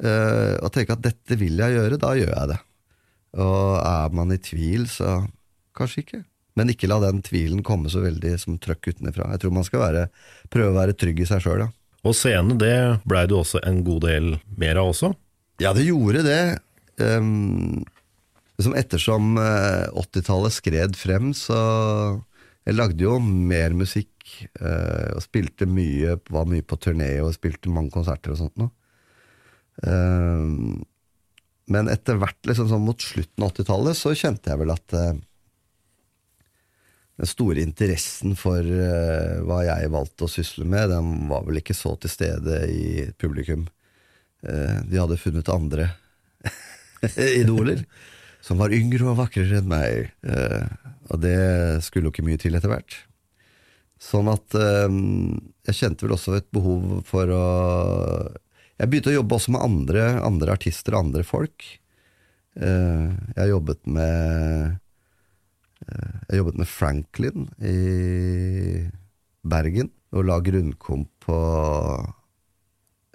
Eh, 0.00 0.56
og 0.64 0.72
tenke 0.72 0.96
at 0.96 1.04
dette 1.04 1.36
vil 1.40 1.60
jeg 1.60 1.76
gjøre, 1.76 2.00
da 2.00 2.14
gjør 2.16 2.32
jeg 2.32 2.52
det. 2.54 2.58
Og 3.40 3.76
er 3.84 4.16
man 4.16 4.34
i 4.34 4.40
tvil, 4.42 4.86
så 4.90 5.20
kanskje 5.76 6.04
ikke. 6.04 6.22
Men 6.58 6.72
ikke 6.72 6.88
la 6.90 6.98
den 7.04 7.20
tvilen 7.24 7.62
komme 7.66 7.92
så 7.92 8.02
veldig 8.02 8.34
som 8.42 8.58
trøkk 8.60 8.90
utenfra. 8.94 9.30
Jeg 9.34 9.44
tror 9.44 9.54
man 9.54 9.66
skal 9.66 9.84
være, 9.84 10.06
prøve 10.52 10.72
å 10.72 10.78
være 10.80 10.96
trygg 10.98 11.22
i 11.22 11.28
seg 11.28 11.44
sjøl, 11.44 11.66
ja. 11.66 11.70
Og 12.00 12.16
scene, 12.16 12.56
det 12.56 12.74
blei 13.04 13.26
du 13.28 13.36
også 13.36 13.60
en 13.68 13.82
god 13.84 14.06
del 14.06 14.30
mer 14.60 14.80
av 14.80 14.94
også. 14.94 15.12
Ja, 15.60 15.74
det 15.76 15.84
gjorde 15.84 16.24
det. 16.24 16.42
Um, 16.96 17.82
liksom 18.56 18.76
ettersom 18.76 19.36
eh, 19.40 19.84
80-tallet 20.00 20.56
skred 20.56 20.96
frem, 20.96 21.34
så 21.36 21.60
jeg 22.64 22.76
lagde 22.76 23.04
jo 23.04 23.18
mer 23.20 23.76
musikk 23.76 24.08
uh, 24.62 25.16
og 25.16 25.22
spilte 25.24 25.68
mye, 25.68 26.16
var 26.32 26.48
mye 26.48 26.64
på 26.64 26.76
turné 26.80 27.12
og 27.24 27.34
spilte 27.36 27.72
mange 27.72 27.92
konserter 27.92 28.32
og 28.32 28.40
sånt 28.40 28.56
noe. 28.60 28.72
Eh, 29.82 30.46
men 31.70 31.88
etter 31.88 32.18
hvert, 32.20 32.38
liksom 32.46 32.70
sånn 32.70 32.84
mot 32.84 33.02
slutten 33.02 33.44
av 33.44 33.52
80-tallet, 33.54 33.98
så 33.98 34.14
kjente 34.18 34.50
jeg 34.50 34.60
vel 34.60 34.72
at 34.74 34.96
eh, 34.96 35.12
den 37.20 37.30
store 37.30 37.62
interessen 37.62 38.34
for 38.38 38.64
eh, 38.64 39.40
hva 39.46 39.62
jeg 39.68 39.92
valgte 39.92 40.26
å 40.26 40.32
sysle 40.32 40.66
med, 40.68 40.90
den 40.92 41.28
var 41.30 41.44
vel 41.46 41.60
ikke 41.62 41.76
så 41.76 41.94
til 42.00 42.12
stede 42.12 42.64
i 42.72 42.86
publikum. 43.20 43.68
De 44.40 44.96
hadde 44.96 45.18
funnet 45.20 45.50
andre 45.52 45.90
idoler 47.42 47.82
som 48.40 48.56
var 48.56 48.72
yngre 48.72 49.04
og 49.10 49.18
vakrere 49.18 49.58
enn 49.58 49.66
meg. 49.68 50.14
Og 51.12 51.20
det 51.20 51.34
skulle 51.84 52.08
jo 52.08 52.12
ikke 52.14 52.24
mye 52.24 52.40
til 52.40 52.56
etter 52.56 52.72
hvert. 52.72 52.96
Sånn 54.00 54.30
at 54.32 54.56
jeg 54.56 55.76
kjente 55.76 56.06
vel 56.06 56.16
også 56.16 56.38
et 56.38 56.48
behov 56.56 57.02
for 57.10 57.34
å 57.36 57.44
Jeg 58.80 58.88
begynte 58.88 59.12
å 59.12 59.18
jobbe 59.18 59.36
også 59.36 59.52
med 59.52 59.64
andre, 59.64 60.04
andre 60.24 60.54
artister 60.56 60.96
og 60.96 61.04
andre 61.04 61.24
folk. 61.26 61.66
Uh, 62.56 63.12
jeg 63.36 63.52
jobbet 63.52 63.78
med 63.86 64.72
uh, 65.84 66.14
Jeg 66.26 66.40
jobbet 66.40 66.56
med 66.58 66.68
Franklin 66.68 67.44
i 67.62 67.76
Bergen, 69.46 69.92
og 70.10 70.26
la 70.26 70.40
grunnkomp 70.42 71.12
på 71.22 71.38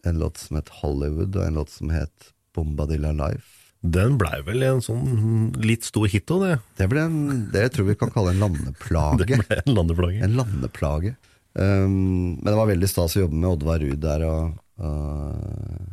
en 0.06 0.22
låt 0.22 0.38
som 0.40 0.60
het 0.60 0.72
Hollywood, 0.82 1.36
og 1.36 1.48
en 1.48 1.60
låt 1.60 1.74
som 1.74 1.92
het 1.94 2.32
Bombadilla 2.56 3.12
Life. 3.18 3.74
Den 3.86 4.20
blei 4.22 4.40
vel 4.46 4.64
en 4.66 4.82
sånn 4.82 5.52
litt 5.62 5.86
stor 5.86 6.08
hit 6.10 6.32
òg, 6.34 6.46
det. 6.46 6.56
Det 6.80 6.88
ble 6.90 7.06
en, 7.06 7.18
det 7.54 7.68
tror 7.74 7.90
vi 7.90 7.98
kan 8.00 8.14
kalle 8.14 8.34
en 8.34 8.42
landeplage. 8.46 9.26
Det 9.26 9.42
ble 9.50 9.62
en 9.62 9.74
landeplage. 9.78 10.22
En 10.26 10.38
landeplage. 10.40 11.16
Um, 11.56 12.38
men 12.38 12.48
det 12.50 12.58
var 12.58 12.70
veldig 12.70 12.90
stas 12.92 13.18
å 13.18 13.26
jobbe 13.26 13.38
med 13.40 13.50
Oddvar 13.52 13.82
Ruud 13.84 14.02
der 14.04 14.26
og, 14.28 14.56
og, 14.82 15.92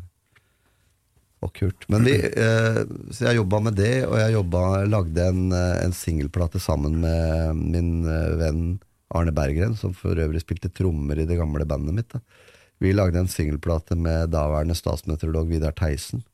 og 1.42 1.52
Kurt. 1.58 1.86
Men 1.92 2.06
vi, 2.06 2.16
eh, 2.18 2.80
så 3.10 3.28
jeg 3.28 3.40
jobba 3.40 3.60
med 3.68 3.78
det, 3.78 4.06
og 4.06 4.16
jeg 4.20 4.36
jobba, 4.36 4.62
lagde 4.90 5.28
en, 5.32 5.44
eh, 5.56 5.82
en 5.84 5.94
singelplate 5.96 6.62
sammen 6.62 7.00
med 7.02 7.62
min 7.62 7.92
eh, 8.06 8.32
venn 8.40 8.64
Arne 9.12 9.32
Berggren, 9.36 9.76
som 9.76 9.92
for 9.94 10.16
øvrig 10.16 10.40
spilte 10.40 10.72
trommer 10.72 11.20
i 11.20 11.28
det 11.28 11.36
gamle 11.36 11.66
bandet 11.68 11.96
mitt. 11.96 12.14
Da. 12.14 12.22
Vi 12.82 12.94
lagde 12.94 13.20
en 13.20 13.30
singelplate 13.30 13.94
med 13.98 14.32
daværende 14.32 14.74
statsmeteorolog 14.74 15.50
Vidar 15.52 15.74
Theisen, 15.76 16.24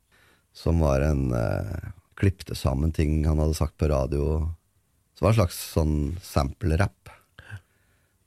som 0.55 0.79
var 0.81 1.03
en 1.05 1.29
eh, 1.35 1.89
Klippte 2.19 2.55
sammen 2.55 2.91
ting 2.91 3.21
han 3.23 3.39
hadde 3.39 3.55
sagt 3.55 3.77
på 3.79 3.87
radio. 3.87 4.41
Som 5.15 5.25
var 5.25 5.31
en 5.31 5.37
slags 5.37 5.59
sånn 5.75 5.93
sample-rap. 6.23 7.11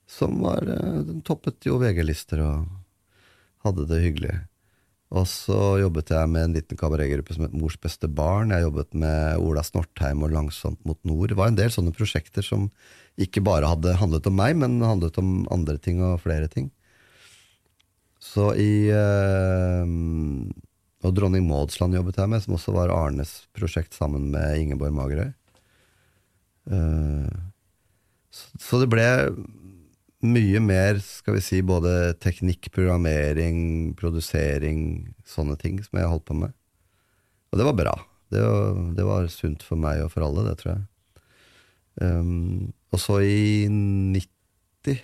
Som 0.09 0.39
var 0.45 0.65
eh, 0.65 1.03
Den 1.09 1.21
toppet 1.27 1.69
jo 1.69 1.77
VG-lister 1.83 2.41
og 2.41 2.71
hadde 3.67 3.87
det 3.91 4.03
hyggelig. 4.03 4.35
Og 5.13 5.27
så 5.29 5.59
jobbet 5.83 6.09
jeg 6.15 6.29
med 6.33 6.47
en 6.47 6.55
liten 6.57 6.79
kabaretgruppe 6.81 7.35
som 7.37 7.45
het 7.45 7.57
Mors 7.57 7.77
beste 7.81 8.09
barn. 8.09 8.53
Jeg 8.55 8.65
jobbet 8.65 8.95
med 8.97 9.43
Ola 9.45 9.65
Snortheim 9.67 10.25
og 10.25 10.33
Langsomt 10.33 10.81
mot 10.89 10.97
nord. 11.05 11.29
Det 11.29 11.37
var 11.37 11.53
en 11.53 11.59
del 11.59 11.73
sånne 11.75 11.93
prosjekter 11.93 12.45
som 12.47 12.71
ikke 13.21 13.43
bare 13.45 13.69
hadde 13.69 13.99
handlet 14.01 14.29
om 14.31 14.39
meg, 14.41 14.57
men 14.57 14.81
handlet 14.81 15.19
om 15.21 15.43
andre 15.53 15.77
ting 15.77 16.01
og 16.01 16.23
flere 16.25 16.49
ting. 16.49 16.71
Så 18.23 18.53
i 18.57 18.89
øh, 18.95 19.85
Og 21.03 21.15
Dronning 21.17 21.45
Maudsland 21.45 21.99
jobbet 21.99 22.17
jeg 22.17 22.31
med, 22.31 22.41
som 22.45 22.57
også 22.57 22.73
var 22.73 22.95
Arnes 22.95 23.43
prosjekt 23.53 23.93
sammen 23.99 24.31
med 24.33 24.61
Ingeborg 24.63 24.95
Magerøy. 24.97 25.33
Uh, 26.71 27.27
så, 28.31 28.45
så 28.63 28.79
det 28.79 28.87
ble 28.93 29.07
mye 30.23 30.61
mer, 30.63 31.01
skal 31.03 31.37
vi 31.37 31.43
si, 31.45 31.61
både 31.67 32.15
teknikk, 32.23 32.71
programmering, 32.75 33.93
produsering, 33.99 35.13
sånne 35.27 35.57
ting 35.61 35.81
som 35.83 35.99
jeg 35.99 36.11
holdt 36.11 36.29
på 36.31 36.39
med. 36.39 36.55
Og 37.53 37.59
det 37.61 37.67
var 37.69 37.77
bra. 37.79 37.95
Det 38.33 38.41
var, 38.41 38.79
det 38.97 39.05
var 39.07 39.29
sunt 39.33 39.65
for 39.67 39.81
meg 39.81 40.01
og 40.05 40.13
for 40.15 40.25
alle, 40.25 40.47
det 40.49 40.57
tror 40.63 40.73
jeg. 40.73 40.85
Um, 42.01 42.71
og 42.93 43.01
så 43.01 43.19
i 43.21 43.69
90 43.69 44.97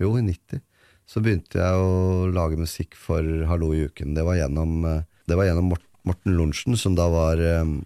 Jo, 0.00 0.14
i 0.16 0.22
90 0.24 0.62
så 1.08 1.20
begynte 1.24 1.60
jeg 1.60 1.82
å 1.82 2.28
lage 2.32 2.60
musikk 2.60 2.96
for 2.96 3.24
Hallo 3.48 3.70
i 3.72 3.86
uken. 3.88 4.12
Det 4.16 4.24
var 4.24 4.36
gjennom, 4.36 4.82
eh, 4.84 5.06
det 5.28 5.38
var 5.40 5.48
gjennom 5.48 5.70
Morten 5.72 6.34
Lorentzen, 6.36 6.76
som 6.76 6.96
da 6.96 7.06
var 7.08 7.40
um, 7.60 7.78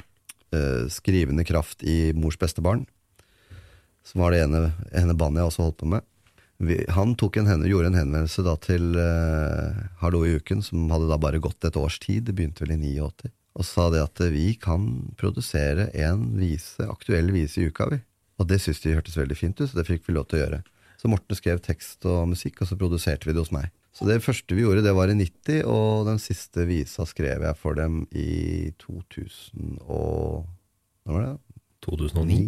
uh, 0.50 0.90
skrivende 0.90 1.46
kraft 1.46 1.84
i 1.86 2.10
Mors 2.18 2.34
beste 2.38 2.62
barn. 2.66 2.82
Som 4.02 4.24
var 4.24 4.34
det 4.34 4.42
ene, 4.42 4.72
ene 4.90 5.14
bandet 5.14 5.38
jeg 5.38 5.52
også 5.52 5.68
holdt 5.68 5.78
på 5.84 5.90
med. 5.94 6.06
Vi, 6.62 6.76
han 6.94 7.16
en, 7.18 7.46
henne, 7.46 7.66
gjorde 7.66 7.88
en 7.90 7.96
henvendelse 7.98 8.44
da 8.46 8.52
til 8.62 8.94
uh, 8.94 9.74
Hallo 9.98 10.20
i 10.22 10.36
uken, 10.38 10.60
som 10.62 10.84
hadde 10.94 11.08
da 11.10 11.18
bare 11.18 11.40
gått 11.42 11.64
et 11.66 11.78
års 11.78 11.98
tid, 11.98 12.28
det 12.28 12.36
begynte 12.38 12.62
vel 12.62 12.76
i 12.76 12.78
89, 12.78 13.32
og 13.58 13.66
sa 13.66 13.88
det 13.90 14.02
at 14.04 14.22
eh, 14.22 14.30
vi 14.30 14.44
kan 14.54 14.86
produsere 15.18 15.88
en 15.98 16.22
vise, 16.38 16.86
aktuell 16.86 17.32
vise 17.34 17.58
i 17.58 17.66
uka, 17.66 17.88
vi. 17.90 17.98
Og 18.38 18.46
det 18.46 18.60
syntes 18.62 18.84
de 18.84 18.94
hørtes 18.94 19.18
veldig 19.18 19.36
fint 19.36 19.58
ut, 19.58 19.66
så 19.68 19.80
det 19.80 19.88
fikk 19.90 20.06
vi 20.06 20.14
lov 20.14 20.30
til 20.30 20.38
å 20.38 20.42
gjøre. 20.44 20.62
Så 21.02 21.10
Morten 21.10 21.36
skrev 21.36 21.58
tekst 21.66 22.06
og 22.06 22.30
musikk, 22.30 22.62
og 22.62 22.70
så 22.70 22.78
produserte 22.78 23.26
vi 23.26 23.34
det 23.34 23.42
hos 23.42 23.52
meg. 23.52 23.68
Så 23.92 24.06
det 24.08 24.22
første 24.24 24.54
vi 24.54 24.62
gjorde, 24.62 24.86
det 24.86 24.94
var 24.96 25.10
i 25.10 25.18
90, 25.18 25.66
og 25.66 26.06
den 26.08 26.22
siste 26.22 26.64
visa 26.70 27.04
skrev 27.10 27.42
jeg 27.44 27.58
for 27.58 27.76
dem 27.76 28.04
i 28.14 28.70
2000 28.80 29.82
og 29.82 30.46
Hva 31.02 31.18
var 31.18 31.26
det? 31.26 31.36
2009. 31.82 32.42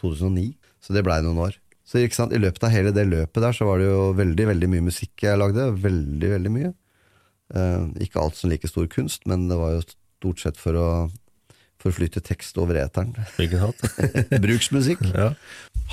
2009. 0.00 0.50
Så 0.80 0.96
det 0.96 1.04
blei 1.04 1.20
noen 1.20 1.44
år. 1.44 1.60
Så 1.88 2.02
ikke 2.04 2.18
sant, 2.18 2.34
I 2.36 2.40
løpet 2.42 2.66
av 2.66 2.72
hele 2.74 2.92
det 2.92 3.06
løpet 3.08 3.40
der 3.40 3.54
så 3.56 3.64
var 3.64 3.80
det 3.80 3.86
jo 3.88 4.10
veldig 4.18 4.44
veldig 4.50 4.68
mye 4.74 4.84
musikk 4.90 5.24
jeg 5.24 5.40
lagde. 5.40 5.70
Veldig, 5.80 6.28
veldig 6.34 6.52
mye. 6.52 6.74
Eh, 7.56 7.86
ikke 8.04 8.20
alt 8.20 8.36
som 8.36 8.52
like 8.52 8.68
stor 8.68 8.84
kunst, 8.92 9.24
men 9.30 9.46
det 9.48 9.56
var 9.56 9.78
jo 9.78 9.86
stort 9.86 10.42
sett 10.44 10.60
for 10.60 10.76
å 10.76 10.88
forflytte 11.80 12.20
tekst 12.26 12.58
over 12.60 12.76
eteren. 12.82 13.14
Bruksmusikk. 14.44 15.00
ja. 15.14 15.30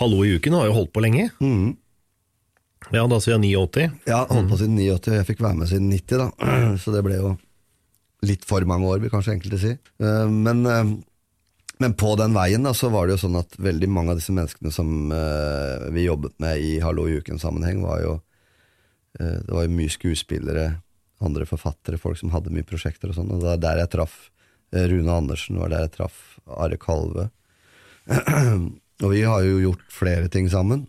Hallo 0.01 0.25
i 0.25 0.33
uken 0.35 0.57
har 0.57 0.67
jo 0.67 0.75
holdt 0.81 0.91
på 0.91 1.03
lenge. 1.05 1.29
Mm. 1.39 1.77
Ja, 2.91 3.05
da 3.09 3.17
siden 3.23 3.45
jeg 3.47 3.55
89. 3.55 3.87
Ja, 4.09 4.25
holdt 4.29 4.51
på 4.51 4.59
siden 4.59 4.75
89, 4.81 5.13
og 5.13 5.19
jeg 5.21 5.27
fikk 5.31 5.43
være 5.45 5.59
med 5.61 5.71
siden 5.71 5.87
90, 5.93 6.21
da. 6.21 6.51
Så 6.83 6.91
det 6.93 7.05
ble 7.07 7.21
jo 7.21 7.35
litt 8.25 8.43
for 8.49 8.65
mange 8.67 8.89
år, 8.89 8.99
vil 9.03 9.13
kanskje 9.13 9.37
enkelte 9.37 9.61
si. 9.61 9.71
Eh, 10.03 10.27
Men, 10.27 10.65
eh, 10.67 10.83
men 11.79 11.93
på 11.99 12.13
den 12.19 12.35
veien 12.35 12.63
da, 12.63 12.71
så 12.73 12.89
var 12.93 13.07
det 13.07 13.15
jo 13.17 13.23
sånn 13.25 13.39
at 13.39 13.57
veldig 13.59 13.89
mange 13.91 14.13
av 14.13 14.19
disse 14.21 14.33
menneskene 14.35 14.71
som 14.71 15.11
eh, 15.11 15.89
vi 15.95 16.05
jobbet 16.05 16.37
med 16.43 16.61
i 16.63 16.77
Hallo 16.83 17.07
i 17.09 17.17
uken-sammenheng, 17.19 17.81
var 17.83 18.01
jo 18.03 18.13
eh, 19.19 19.41
Det 19.43 19.51
var 19.51 19.65
jo 19.65 19.75
mye 19.75 19.91
skuespillere, 19.91 20.67
andre 21.25 21.47
forfattere, 21.49 21.99
folk 21.99 22.19
som 22.19 22.31
hadde 22.35 22.53
mye 22.55 22.67
prosjekter 22.67 23.11
og 23.11 23.17
sånn. 23.19 23.31
Og 23.31 23.43
det 23.43 23.49
var 23.49 23.63
der 23.63 23.81
jeg 23.83 23.93
traff 23.95 24.15
eh, 24.71 24.87
Rune 24.91 25.11
Andersen, 25.11 25.59
var 25.59 25.73
der 25.73 25.85
jeg 25.87 25.95
traff 25.97 26.21
Are 26.47 26.79
Kalve. 26.79 27.29
og 29.03 29.09
vi 29.11 29.23
har 29.27 29.43
jo 29.43 29.61
gjort 29.63 29.85
flere 29.91 30.31
ting 30.31 30.47
sammen, 30.51 30.85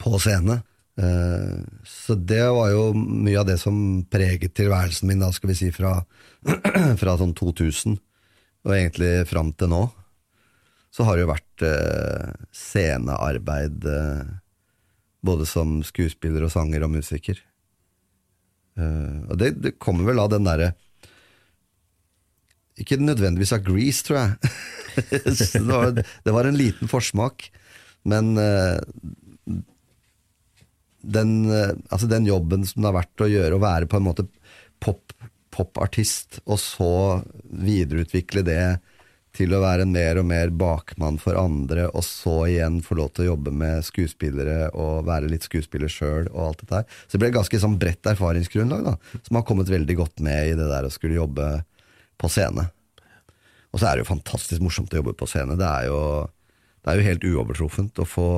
på 0.00 0.18
scene. 0.22 0.60
Eh, 1.00 1.56
Så 1.88 2.14
det 2.14 2.44
var 2.52 2.70
jo 2.74 2.90
mye 2.96 3.40
av 3.40 3.48
det 3.48 3.56
som 3.62 4.04
preget 4.10 4.54
tilværelsen 4.58 5.08
min, 5.08 5.24
da, 5.24 5.32
skal 5.32 5.52
vi 5.54 5.58
si, 5.62 5.72
fra, 5.72 6.02
fra 7.00 7.16
sånn 7.20 7.32
2000, 7.38 7.96
og 8.66 8.74
egentlig 8.76 9.12
fram 9.30 9.52
til 9.56 9.70
nå. 9.72 9.84
Så 10.90 11.06
har 11.06 11.16
det 11.16 11.24
jo 11.24 11.30
vært 11.30 11.64
eh, 11.66 12.32
scenearbeid, 12.56 13.86
eh, 13.86 14.32
både 15.22 15.46
som 15.48 15.78
skuespiller 15.86 16.44
og 16.46 16.52
sanger 16.52 16.84
og 16.84 16.92
musiker. 16.96 17.38
Eh, 18.78 19.18
og 19.30 19.38
det, 19.40 19.54
det 19.62 19.76
kommer 19.82 20.08
vel 20.08 20.22
av 20.22 20.30
den 20.32 20.46
derre 20.46 20.72
Ikke 22.80 23.00
nødvendigvis 23.00 23.52
av 23.56 23.64
Grease, 23.66 24.04
tror 24.06 24.22
jeg. 24.22 24.36
Det, 24.90 25.60
var, 25.62 25.92
det 25.94 26.32
var 26.34 26.48
en 26.48 26.56
liten 26.58 26.90
forsmak, 26.90 27.44
men 28.10 28.32
eh, 28.42 28.80
den, 31.00 31.30
eh, 31.46 31.70
altså 31.88 32.08
den 32.10 32.26
jobben 32.26 32.66
som 32.66 32.82
det 32.82 32.90
har 32.90 32.96
vært 32.98 33.22
å 33.22 33.28
gjøre, 33.30 33.56
å 33.56 33.62
være 33.62 33.88
på 33.88 34.00
en 34.00 34.06
måte 34.08 34.26
popartist, 35.60 36.40
og 36.46 36.58
så 36.60 36.92
videreutvikle 37.50 38.44
det 38.46 38.64
til 39.36 39.52
å 39.54 39.60
være 39.62 39.86
mer 39.86 40.18
og 40.18 40.26
mer 40.26 40.50
bakmann 40.50 41.20
for 41.22 41.38
andre, 41.38 41.86
og 41.94 42.02
så 42.06 42.34
igjen 42.48 42.80
få 42.82 42.96
lov 42.98 43.12
til 43.14 43.24
å 43.24 43.28
jobbe 43.32 43.52
med 43.54 43.86
skuespillere 43.86 44.72
og 44.74 45.06
være 45.06 45.30
litt 45.30 45.46
skuespiller 45.46 45.92
sjøl 45.92 46.26
og 46.32 46.40
alt 46.48 46.64
dette 46.64 46.80
her. 46.80 46.98
Så 47.06 47.14
det 47.14 47.22
ble 47.22 47.30
et 47.30 47.38
ganske 47.38 47.62
sånn 47.62 47.78
bredt 47.80 48.10
erfaringsgrunnlag, 48.10 48.88
da, 48.88 49.20
som 49.28 49.38
har 49.38 49.46
kommet 49.46 49.70
veldig 49.70 49.96
godt 50.02 50.24
med 50.26 50.50
i 50.50 50.58
det 50.58 50.66
der 50.72 50.88
å 50.88 50.92
skulle 50.92 51.20
jobbe 51.20 51.46
på 52.20 52.32
scene. 52.32 52.66
Og 53.70 53.78
så 53.78 53.86
er 53.86 53.96
det 53.96 54.04
jo 54.04 54.10
fantastisk 54.10 54.64
morsomt 54.64 54.92
å 54.92 54.98
jobbe 54.98 55.14
på 55.18 55.30
scene. 55.30 55.54
Det 55.58 55.68
er 55.68 55.86
jo, 55.92 56.02
det 56.82 56.90
er 56.90 56.98
jo 56.98 57.06
helt 57.06 57.26
uovertruffent 57.30 58.02
å 58.02 58.08
få 58.08 58.30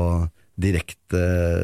direkte 0.60 1.22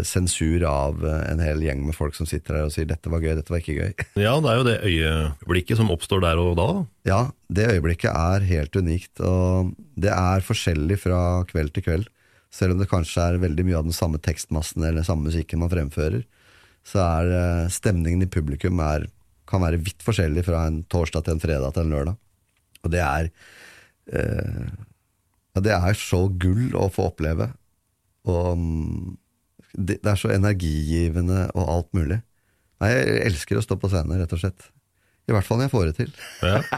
sensur 0.08 0.62
av 0.64 1.02
en 1.04 1.42
hel 1.44 1.60
gjeng 1.62 1.82
med 1.84 1.96
folk 1.96 2.16
som 2.16 2.26
sitter 2.28 2.56
der 2.56 2.68
og 2.68 2.72
sier 2.72 2.88
'dette 2.88 3.10
var 3.12 3.20
gøy, 3.20 3.34
dette 3.36 3.52
var 3.52 3.60
ikke 3.60 3.76
gøy'. 3.76 4.06
Ja, 4.26 4.32
det 4.40 4.48
er 4.48 4.56
jo 4.56 4.68
det 4.68 4.78
øyeblikket 4.88 5.76
som 5.76 5.92
oppstår 5.92 6.24
der 6.24 6.40
og 6.40 6.56
da. 6.56 6.68
da. 6.72 6.86
Ja, 7.04 7.20
det 7.52 7.68
øyeblikket 7.74 8.10
er 8.10 8.46
helt 8.48 8.76
unikt, 8.76 9.20
og 9.20 9.74
det 9.96 10.12
er 10.14 10.46
forskjellig 10.46 10.98
fra 11.04 11.44
kveld 11.50 11.74
til 11.76 11.84
kveld. 11.84 12.08
Selv 12.50 12.74
om 12.74 12.80
det 12.80 12.88
kanskje 12.88 13.20
er 13.20 13.42
veldig 13.42 13.66
mye 13.68 13.76
av 13.76 13.88
den 13.90 13.96
samme 13.96 14.18
tekstmassen 14.24 14.82
eller 14.82 15.02
den 15.02 15.08
samme 15.08 15.28
musikken 15.28 15.60
man 15.60 15.72
fremfører, 15.72 16.24
så 16.88 17.04
er 17.04 17.32
eh, 17.36 17.70
stemningen 17.72 18.24
i 18.24 18.30
publikum 18.32 18.80
er, 18.80 19.04
kan 19.48 19.60
være 19.60 19.80
vidt 19.84 20.00
forskjellig 20.04 20.46
fra 20.46 20.64
en 20.68 20.82
torsdag 20.88 21.26
til 21.26 21.36
en 21.36 21.42
fredag 21.44 21.74
til 21.76 21.84
en 21.84 21.92
lørdag. 21.92 22.16
Og 22.84 22.92
det 22.94 23.02
er 23.04 23.28
eh, 24.16 24.68
ja, 25.52 25.60
Det 25.60 25.74
er 25.74 25.98
så 25.98 26.24
gull 26.40 26.72
å 26.78 26.88
få 26.92 27.10
oppleve. 27.10 27.50
Og 28.28 28.58
mm, 28.58 29.16
det, 29.78 29.98
det 30.02 30.10
er 30.12 30.20
så 30.20 30.30
energigivende 30.34 31.46
og 31.54 31.68
alt 31.76 31.90
mulig. 31.96 32.20
Nei, 32.82 32.90
jeg 32.94 33.22
elsker 33.32 33.58
å 33.58 33.64
stå 33.64 33.76
på 33.82 33.90
scenen, 33.90 34.20
rett 34.20 34.32
og 34.36 34.42
slett. 34.42 34.68
I 35.28 35.34
hvert 35.34 35.44
fall 35.44 35.58
når 35.60 35.66
jeg 35.68 35.74
får 35.74 35.88
det 35.90 35.96
til. 35.98 36.12
Ja. 36.46 36.60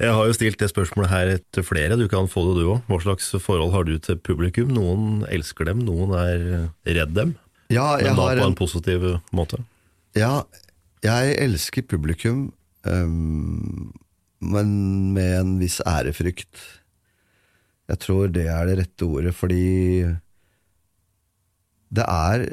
Jeg 0.00 0.14
har 0.16 0.24
jo 0.30 0.32
stilt 0.32 0.56
det 0.62 0.70
spørsmålet 0.70 1.10
her 1.12 1.30
til 1.52 1.64
flere, 1.68 1.96
du 2.00 2.06
kan 2.08 2.24
få 2.32 2.40
det 2.46 2.54
du 2.62 2.70
òg. 2.72 2.78
Hva 2.88 2.96
slags 3.04 3.26
forhold 3.44 3.74
har 3.74 3.84
du 3.84 3.98
til 4.00 4.16
publikum? 4.16 4.70
Noen 4.72 5.26
elsker 5.28 5.68
dem, 5.68 5.82
noen 5.84 6.14
er 6.16 6.44
redd 6.88 7.12
dem. 7.18 7.34
Ja, 7.68 7.98
jeg 8.00 8.08
Men 8.08 8.16
da 8.16 8.28
har 8.30 8.40
på 8.40 8.46
en- 8.46 8.54
en 8.54 8.56
positiv 8.56 9.04
måte. 9.36 9.58
Ja, 10.16 10.42
jeg 11.04 11.36
elsker 11.44 11.84
publikum, 11.84 12.46
um, 12.88 13.92
men 14.40 14.72
med 15.12 15.34
en 15.42 15.52
viss 15.60 15.82
ærefrykt. 15.84 16.79
Jeg 17.90 17.98
tror 18.04 18.30
det 18.30 18.46
er 18.46 18.68
det 18.68 18.76
rette 18.78 19.06
ordet, 19.06 19.34
fordi 19.34 19.64
det 21.90 22.06
er 22.06 22.46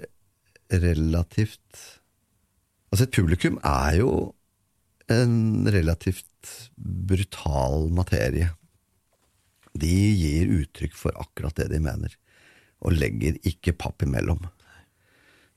relativt 0.73 1.83
Altså, 2.87 3.03
et 3.03 3.17
publikum 3.17 3.57
er 3.67 3.97
jo 3.99 4.11
en 5.11 5.67
relativt 5.67 6.51
brutal 6.79 7.89
materie. 7.91 8.47
De 9.75 9.91
gir 10.15 10.53
uttrykk 10.61 10.95
for 10.95 11.19
akkurat 11.19 11.59
det 11.59 11.67
de 11.73 11.81
mener, 11.83 12.15
og 12.79 12.95
legger 12.95 13.35
ikke 13.43 13.75
papp 13.75 14.05
imellom. 14.07 14.39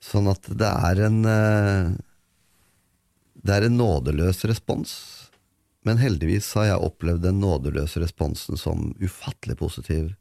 Sånn 0.03 0.27
at 0.27 0.49
det 0.59 0.73
er 0.91 1.03
en 1.07 1.19
eh, 1.29 1.95
Det 3.41 3.55
er 3.55 3.69
en 3.69 3.79
nådeløs 3.79 4.43
respons. 4.51 4.91
Men 5.87 6.01
heldigvis 6.01 6.51
har 6.57 6.67
jeg 6.67 6.85
opplevd 6.85 7.23
den 7.25 7.39
nådeløse 7.41 8.01
responsen 8.03 8.59
som 8.59 8.91
ufattelig 9.01 9.57
positiv 9.57 10.11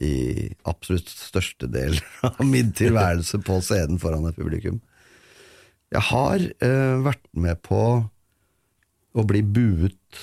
i 0.00 0.52
absolutt 0.68 1.10
største 1.10 1.68
del 1.70 1.98
av 2.28 2.40
min 2.46 2.72
tilværelse 2.76 3.42
på 3.44 3.58
scenen 3.64 4.00
foran 4.02 4.28
et 4.30 4.38
publikum. 4.38 4.80
Jeg 5.92 6.06
har 6.08 6.46
uh, 6.64 7.02
vært 7.04 7.26
med 7.36 7.60
på 7.66 7.82
å 9.12 9.24
bli 9.28 9.42
buet 9.44 10.20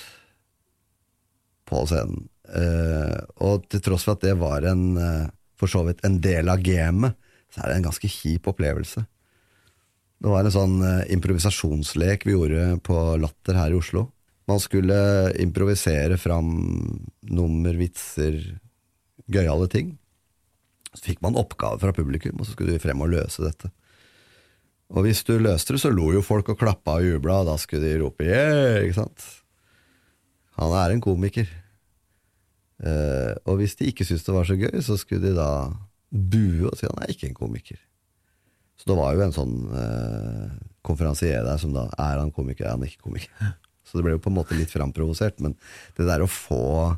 på 1.70 1.84
scenen. 1.86 2.26
Uh, 2.50 3.20
og 3.46 3.68
til 3.70 3.82
tross 3.84 4.08
for 4.08 4.16
at 4.16 4.24
det 4.24 4.34
var 4.40 4.66
en, 4.66 4.86
uh, 4.98 5.28
for 5.60 5.70
så 5.70 5.84
vidt 5.86 6.02
en 6.06 6.18
del 6.24 6.50
av 6.50 6.64
gamet, 6.66 7.14
så 7.54 7.62
er 7.62 7.70
det 7.70 7.76
en 7.78 7.90
ganske 7.90 8.10
kjip 8.10 8.48
opplevelse. 8.50 9.04
Det 10.20 10.28
var 10.28 10.44
en 10.44 10.52
sånn 10.52 10.74
improvisasjonslek 11.14 12.26
vi 12.28 12.34
gjorde 12.34 12.64
på 12.84 12.96
Latter 13.22 13.56
her 13.56 13.72
i 13.72 13.78
Oslo. 13.78 14.10
Man 14.50 14.62
skulle 14.62 14.96
improvisere 15.38 16.18
fram 16.18 16.50
nummer, 17.30 17.76
vitser, 17.78 18.40
gøyale 19.30 19.68
ting. 19.70 19.92
Så 20.90 21.04
fikk 21.06 21.20
man 21.22 21.38
oppgave 21.38 21.78
fra 21.78 21.94
publikum, 21.94 22.40
og 22.40 22.48
så 22.48 22.56
skulle 22.56 22.74
vi 22.74 22.82
frem 22.82 23.04
og 23.04 23.12
løse 23.12 23.44
dette. 23.44 23.70
Og 24.90 25.06
hvis 25.06 25.22
du 25.22 25.36
løste 25.38 25.76
det, 25.76 25.82
så 25.84 25.92
lo 25.94 26.08
jo 26.16 26.22
folk 26.24 26.50
og 26.50 26.58
klappa 26.58 26.96
og 26.98 27.06
jubla, 27.06 27.42
og 27.42 27.52
da 27.52 27.56
skulle 27.62 27.86
de 27.86 28.00
rope 28.02 28.26
'yeah', 28.26 28.82
ikke 28.82 28.98
sant? 28.98 29.26
Han 30.58 30.74
er 30.74 30.90
en 30.90 31.04
komiker. 31.04 31.46
Eh, 32.80 33.34
og 33.46 33.60
hvis 33.60 33.76
de 33.76 33.86
ikke 33.86 34.04
syntes 34.04 34.24
det 34.24 34.34
var 34.34 34.48
så 34.48 34.56
gøy, 34.58 34.80
så 34.82 34.96
skulle 34.96 35.28
de 35.28 35.36
da 35.36 35.70
bue 36.10 36.66
og 36.66 36.76
si 36.76 36.88
han 36.88 37.02
er 37.02 37.12
ikke 37.12 37.28
en 37.28 37.38
komiker. 37.38 37.78
Så 38.80 38.88
det 38.88 38.96
var 38.96 39.14
jo 39.14 39.22
en 39.22 39.36
sånn 39.36 39.56
eh, 39.76 40.52
konferansier 40.82 41.44
der 41.44 41.60
som 41.60 41.74
da 41.76 41.86
er 42.00 42.18
han 42.18 42.32
komiker, 42.32 42.64
er 42.66 42.78
han 42.78 42.86
ikke 42.86 43.04
komiker. 43.04 43.30
Så 43.90 43.98
det 43.98 44.06
ble 44.06 44.16
jo 44.16 44.22
på 44.22 44.30
en 44.30 44.38
måte 44.38 44.56
litt 44.58 44.70
framprovosert, 44.72 45.40
men 45.42 45.56
det 45.98 46.06
der 46.06 46.22
å 46.22 46.30
få 46.30 46.96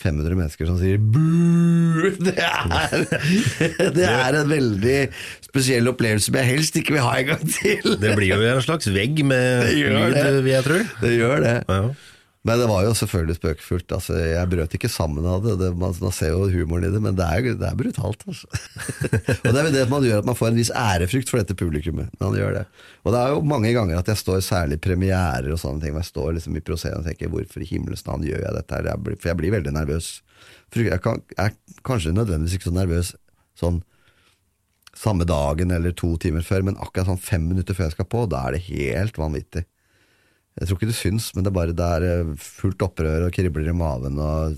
500 0.00 0.32
mennesker 0.32 0.68
som 0.68 0.78
sier 0.80 0.96
'buuu', 0.96 2.14
det 2.24 2.36
er, 2.40 3.90
det 3.96 4.06
er 4.08 4.38
en 4.38 4.48
veldig 4.48 5.00
spesiell 5.44 5.90
opplevelse 5.92 6.30
som 6.30 6.38
jeg 6.40 6.48
helst 6.48 6.78
ikke 6.80 6.96
vil 6.96 7.04
ha 7.04 7.18
en 7.18 7.28
gang 7.34 7.42
til. 7.58 7.98
Det 8.00 8.14
blir 8.16 8.32
jo 8.32 8.40
en 8.54 8.64
slags 8.64 8.88
vegg 8.94 9.20
med 9.28 9.68
lyd, 9.76 10.40
vil 10.40 10.54
jeg 10.54 10.64
tro. 10.64 10.80
Det 11.02 11.12
gjør 11.18 11.44
det. 11.44 11.58
Ja. 11.68 11.82
Men 12.48 12.56
det 12.56 12.70
var 12.70 12.86
jo 12.86 12.92
selvfølgelig 12.96 13.34
spøkefullt. 13.36 13.92
Altså, 13.92 14.14
jeg 14.16 14.48
brøt 14.48 14.74
ikke 14.76 14.88
sammen 14.88 15.26
av 15.28 15.42
det. 15.44 15.58
det 15.60 15.74
man, 15.76 15.92
man 16.00 16.14
ser 16.16 16.32
jo 16.32 16.46
humoren 16.48 16.86
i 16.88 16.92
det, 16.94 17.00
men 17.04 17.18
det 17.18 17.26
er, 17.26 17.48
det 17.60 17.66
er 17.68 17.76
brutalt. 17.76 18.24
Altså. 18.24 18.48
og 19.44 19.50
det 19.50 19.52
er 19.52 19.66
vel 19.66 19.74
det 19.74 19.82
man 19.90 20.06
gjør 20.06 20.22
at 20.22 20.30
man 20.30 20.38
får 20.38 20.48
en 20.48 20.60
viss 20.60 20.72
ærefrykt 20.72 21.28
for 21.32 21.42
dette 21.42 21.56
publikummet. 21.58 22.08
man 22.22 22.38
gjør 22.38 22.56
det. 22.56 22.64
Og 23.04 23.12
det 23.12 23.20
er 23.20 23.34
jo 23.34 23.42
mange 23.50 23.74
ganger 23.76 24.00
at 24.00 24.08
jeg 24.08 24.22
står 24.22 24.40
særlig 24.46 24.80
premierer 24.80 25.50
og 25.52 25.60
sånne 25.60 25.84
ting, 25.84 25.92
hvor 25.92 26.00
jeg 26.00 26.12
står 26.14 26.32
liksom 26.38 26.56
i 26.56 26.64
prosenten 26.64 27.02
og 27.02 27.10
tenker 27.10 27.34
hvorfor 27.34 27.60
i 27.60 27.68
himmelens 27.68 28.06
navn 28.08 28.24
gjør 28.24 28.40
jeg 28.46 28.56
dette? 28.56 28.80
Jeg 28.88 29.04
blir, 29.04 29.20
for 29.20 29.32
jeg 29.32 29.40
blir 29.42 29.54
veldig 29.58 29.76
nervøs. 29.76 30.08
For 30.72 30.88
jeg, 30.88 31.02
kan, 31.04 31.20
jeg 31.36 31.52
er 31.52 31.84
kanskje 31.84 32.14
nødvendigvis 32.16 32.56
ikke 32.56 32.70
så 32.70 32.76
nervøs 32.78 33.12
sånn 33.60 33.82
samme 34.96 35.26
dagen 35.28 35.76
eller 35.76 35.92
to 35.96 36.14
timer 36.20 36.44
før, 36.44 36.64
men 36.66 36.80
akkurat 36.80 37.12
sånn 37.12 37.20
fem 37.20 37.44
minutter 37.52 37.76
før 37.76 37.90
jeg 37.90 37.98
skal 37.98 38.08
på, 38.10 38.24
da 38.32 38.46
er 38.46 38.56
det 38.56 38.64
helt 38.70 39.20
vanvittig. 39.20 39.66
Jeg 40.58 40.66
tror 40.66 40.78
ikke 40.78 40.90
det 40.90 40.98
syns, 40.98 41.30
men 41.34 41.44
det 41.46 41.52
er 41.52 41.56
bare 41.56 41.76
det 41.76 41.90
er 41.96 42.06
eh, 42.08 42.30
fullt 42.42 42.82
opprør 42.84 43.28
og 43.28 43.34
kribler 43.34 43.70
i 43.70 43.76
maven 43.76 44.18
og 44.20 44.56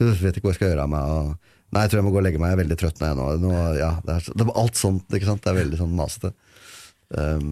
jeg 0.00 0.16
vet 0.22 0.38
ikke 0.38 0.48
hva 0.48 0.54
jeg 0.54 0.60
skal 0.60 0.70
gjøre 0.72 0.86
av 0.86 0.92
meg. 0.92 1.10
Og, 1.12 1.58
nei, 1.74 1.82
jeg 1.84 1.92
tror 1.92 2.00
jeg 2.00 2.06
må 2.06 2.14
gå 2.14 2.20
og 2.22 2.24
legge 2.24 2.40
meg, 2.40 2.52
jeg 2.52 2.56
er 2.56 2.62
veldig 2.62 2.78
trøtt 2.80 3.02
nå. 3.04 3.26
nå. 3.42 3.50
ja, 3.76 3.90
det, 4.06 4.16
er, 4.16 4.30
det 4.40 4.46
alt 4.62 4.80
sånt, 4.80 5.12
ikke 5.12 5.28
sant. 5.28 5.42
Det 5.44 5.52
er 5.52 5.58
veldig 5.60 5.80
sånn 5.82 5.98
masete. 5.98 6.32
Um, 7.10 7.50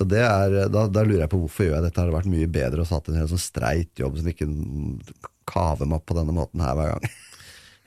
og 0.00 0.14
er, 0.16 0.54
da, 0.72 0.86
da 0.88 1.02
lurer 1.04 1.24
jeg 1.24 1.32
på 1.32 1.42
hvorfor 1.42 1.66
gjør 1.66 1.76
jeg 1.76 1.86
dette. 1.88 2.04
Det 2.06 2.14
vært 2.14 2.30
mye 2.32 2.52
bedre 2.52 2.84
å 2.84 2.88
satt 2.88 3.10
en 3.10 3.18
helt 3.20 3.32
sånn 3.32 3.42
streit 3.42 4.00
jobb 4.00 4.20
som 4.20 4.30
ikke 4.30 4.48
kaver 5.50 5.90
meg 5.90 5.98
opp 5.98 6.06
på 6.08 6.16
denne 6.16 6.36
måten 6.36 6.62
her 6.64 6.78
hver 6.78 6.94
gang? 6.94 7.10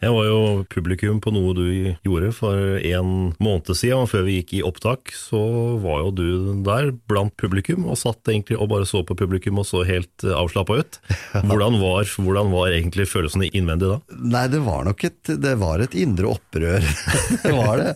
Jeg 0.04 0.12
var 0.12 0.26
jo 0.28 0.40
publikum 0.68 1.20
på 1.24 1.32
noe 1.32 1.54
du 1.56 1.68
gjorde 2.04 2.32
for 2.36 2.80
en 2.84 3.14
måned 3.44 3.72
siden, 3.72 4.04
og 4.04 4.10
før 4.12 4.26
vi 4.28 4.40
gikk 4.42 4.56
i 4.58 4.64
opptak, 4.68 5.14
så 5.16 5.40
var 5.84 6.04
jo 6.04 6.12
du 6.18 6.26
der 6.66 6.92
blant 7.08 7.36
publikum, 7.40 7.88
og 7.88 8.00
satt 8.02 8.28
egentlig 8.28 8.60
og 8.60 8.68
bare 8.74 8.88
så 8.90 9.04
på 9.08 9.16
publikum 9.20 9.62
og 9.62 9.68
så 9.70 9.86
helt 9.88 10.26
avslappa 10.28 10.82
ut. 10.82 11.00
Hvordan 11.48 11.80
var, 11.80 12.10
hvordan 12.20 12.52
var 12.52 12.76
egentlig 12.76 13.08
følelsene 13.12 13.48
innvendig 13.56 13.94
da? 13.94 14.02
Nei, 14.36 14.46
det 14.52 14.62
var 14.66 14.84
nok 14.90 15.08
et, 15.08 15.34
det 15.40 15.56
var 15.62 15.84
et 15.84 15.96
indre 15.96 16.34
opprør. 16.36 16.84
det 17.46 17.56
var 17.56 17.80
det. 17.80 17.96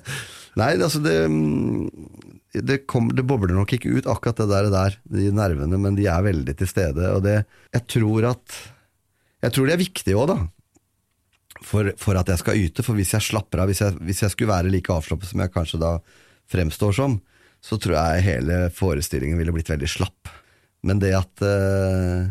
Nei, 0.58 0.72
altså 0.80 1.04
det 1.04 1.18
det, 2.66 2.80
kom, 2.90 3.12
det 3.14 3.26
bobler 3.28 3.54
nok 3.54 3.74
ikke 3.76 3.92
ut 4.00 4.08
akkurat 4.10 4.40
det 4.40 4.48
der, 4.50 4.70
der, 4.74 4.96
de 5.14 5.30
nervene, 5.36 5.78
men 5.82 5.98
de 5.98 6.08
er 6.10 6.24
veldig 6.26 6.56
til 6.58 6.70
stede. 6.70 7.12
Og 7.14 7.22
det, 7.26 7.42
jeg 7.76 7.88
tror 7.92 8.32
at 8.34 8.60
Jeg 9.44 9.54
tror 9.54 9.68
det 9.68 9.74
er 9.76 9.84
viktig 9.84 10.14
òg, 10.18 10.32
da. 10.32 10.38
For, 11.66 11.90
for 11.98 12.20
at 12.20 12.30
jeg 12.30 12.42
skal 12.42 12.60
yte. 12.62 12.84
For 12.86 12.98
hvis 12.98 13.16
jeg 13.16 13.26
slapper 13.26 13.64
av, 13.64 13.72
hvis 13.72 13.82
jeg, 13.82 13.98
hvis 14.06 14.22
jeg 14.22 14.34
skulle 14.34 14.54
være 14.54 14.70
like 14.72 14.94
avslappet 14.94 15.32
som 15.32 15.42
jeg 15.42 15.54
kanskje 15.54 15.82
da 15.82 15.94
fremstår 16.52 16.94
som, 16.94 17.20
så 17.64 17.80
tror 17.82 17.98
jeg 17.98 18.26
hele 18.28 18.60
forestillingen 18.76 19.40
ville 19.40 19.56
blitt 19.56 19.72
veldig 19.72 19.90
slapp. 19.90 20.30
Men 20.86 21.02
det 21.02 21.16
at 21.18 21.42
uh, 21.42 22.28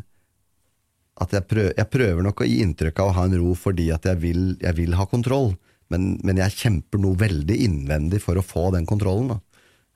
at 1.17 1.33
jeg 1.33 1.47
prøver, 1.49 1.73
jeg 1.79 1.89
prøver 1.93 2.25
nok 2.27 2.43
å 2.43 2.49
gi 2.49 2.59
inntrykk 2.61 3.01
av 3.01 3.11
å 3.11 3.17
ha 3.17 3.25
en 3.29 3.39
ro 3.41 3.55
fordi 3.57 3.89
at 3.95 4.05
jeg 4.09 4.21
vil, 4.21 4.43
jeg 4.61 4.77
vil 4.77 4.97
ha 4.99 5.07
kontroll, 5.09 5.55
men, 5.93 6.17
men 6.27 6.41
jeg 6.43 6.59
kjemper 6.59 7.01
noe 7.01 7.17
veldig 7.19 7.57
innvendig 7.65 8.21
for 8.25 8.37
å 8.37 8.45
få 8.45 8.69
den 8.75 8.89
kontrollen. 8.89 9.33
Da. 9.33 9.39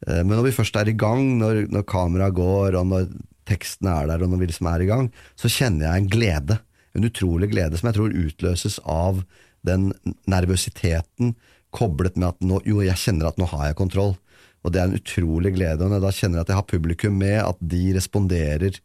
Eh, 0.06 0.22
Men 0.22 0.38
når 0.38 0.48
vi 0.48 0.56
først 0.56 0.78
er 0.80 0.88
i 0.88 0.96
gang, 0.96 1.36
når, 1.42 1.66
når 1.72 1.86
kameraet 1.90 2.38
går, 2.38 2.78
og 2.80 2.88
når 2.92 3.10
teksten 3.50 3.90
er 3.90 4.08
der, 4.08 4.24
og 4.24 4.32
når 4.32 4.42
vi 4.42 4.50
liksom 4.52 4.70
er 4.70 4.84
i 4.84 4.88
gang, 4.88 5.10
så 5.36 5.50
kjenner 5.50 5.88
jeg 5.88 6.02
en 6.02 6.10
glede. 6.14 6.60
En 6.97 7.07
utrolig 7.07 7.51
glede 7.53 7.78
som 7.78 7.91
jeg 7.91 7.99
tror 7.99 8.16
utløses 8.16 8.80
av 8.88 9.22
den 9.66 9.91
nervøsiteten 10.30 11.34
koblet 11.74 12.16
med 12.18 12.32
at 12.32 12.43
nå, 12.43 12.61
jo, 12.66 12.80
jeg 12.82 12.99
kjenner 12.99 13.30
at 13.30 13.38
nå 13.38 13.47
har 13.53 13.70
jeg 13.70 13.78
kontroll. 13.78 14.16
Og 14.64 14.72
det 14.72 14.80
er 14.80 14.88
en 14.88 14.99
utrolig 14.99 15.55
glede. 15.57 15.84
Og 15.84 15.88
når 15.88 16.01
jeg 16.01 16.05
da 16.05 16.16
kjenner 16.16 16.43
at 16.43 16.51
jeg 16.51 16.59
har 16.59 16.68
publikum 16.68 17.14
med, 17.20 17.38
at 17.45 17.59
de 17.72 17.82
responderer 17.97 18.80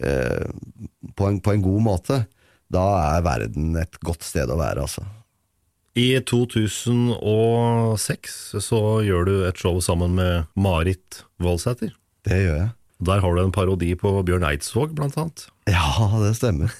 eh, 0.00 0.46
på, 1.16 1.28
en, 1.28 1.40
på 1.42 1.52
en 1.52 1.64
god 1.64 1.82
måte, 1.88 2.16
da 2.72 2.84
er 3.16 3.26
verden 3.26 3.76
et 3.80 3.98
godt 4.06 4.24
sted 4.24 4.50
å 4.52 4.60
være, 4.60 4.86
altså. 4.86 5.04
I 5.98 6.22
2006 6.24 8.36
så 8.64 8.80
gjør 9.04 9.26
du 9.28 9.34
et 9.44 9.58
show 9.60 9.76
sammen 9.84 10.14
med 10.16 10.46
Marit 10.56 11.26
Voldsæter. 11.42 11.92
Det 12.24 12.38
gjør 12.46 12.56
jeg. 12.62 12.70
Der 13.02 13.20
har 13.20 13.34
du 13.34 13.42
en 13.42 13.52
parodi 13.52 13.90
på 13.98 14.22
Bjørn 14.24 14.46
Eidsvåg, 14.48 14.94
blant 14.96 15.18
annet. 15.20 15.50
Ja, 15.68 16.08
det 16.22 16.38
stemmer. 16.38 16.72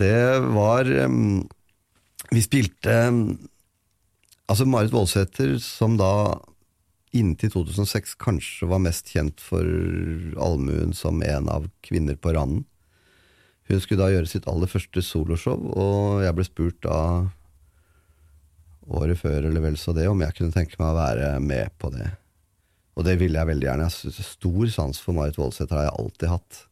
Det 0.00 0.40
var 0.40 0.88
um, 1.04 1.48
Vi 2.30 2.42
spilte 2.42 2.94
um, 3.08 3.24
Altså 4.50 4.64
Marit 4.66 4.90
Voldsæter, 4.90 5.58
som 5.62 5.94
da 6.00 6.40
inntil 7.14 7.52
2006 7.52 8.16
kanskje 8.18 8.66
var 8.70 8.82
mest 8.82 9.12
kjent 9.12 9.38
for 9.42 9.62
allmuen 10.42 10.90
som 10.94 11.22
en 11.22 11.46
av 11.50 11.68
Kvinner 11.86 12.18
på 12.18 12.32
randen. 12.34 12.64
Hun 13.70 13.82
skulle 13.82 14.02
da 14.02 14.08
gjøre 14.10 14.26
sitt 14.26 14.48
aller 14.50 14.70
første 14.70 15.02
soloshow, 15.06 15.54
og 15.70 16.24
jeg 16.24 16.34
ble 16.34 16.46
spurt 16.48 16.80
da 16.82 16.98
året 18.90 19.20
før 19.22 19.46
eller 19.46 19.62
vel 19.62 19.78
så 19.78 19.94
det 19.94 20.08
om 20.10 20.22
jeg 20.24 20.34
kunne 20.38 20.54
tenke 20.54 20.78
meg 20.80 20.90
å 20.90 20.98
være 20.98 21.30
med 21.44 21.70
på 21.78 21.92
det. 21.94 22.08
Og 22.98 23.06
det 23.06 23.20
ville 23.20 23.38
jeg 23.38 23.52
veldig 23.52 23.68
gjerne. 23.68 23.86
Jeg 23.86 24.16
har 24.18 24.32
Stor 24.32 24.74
sans 24.74 24.98
for 25.04 25.14
Marit 25.14 25.38
Voldsæter 25.38 25.78
har 25.78 25.86
jeg 25.86 25.98
alltid 26.02 26.32
hatt. 26.34 26.64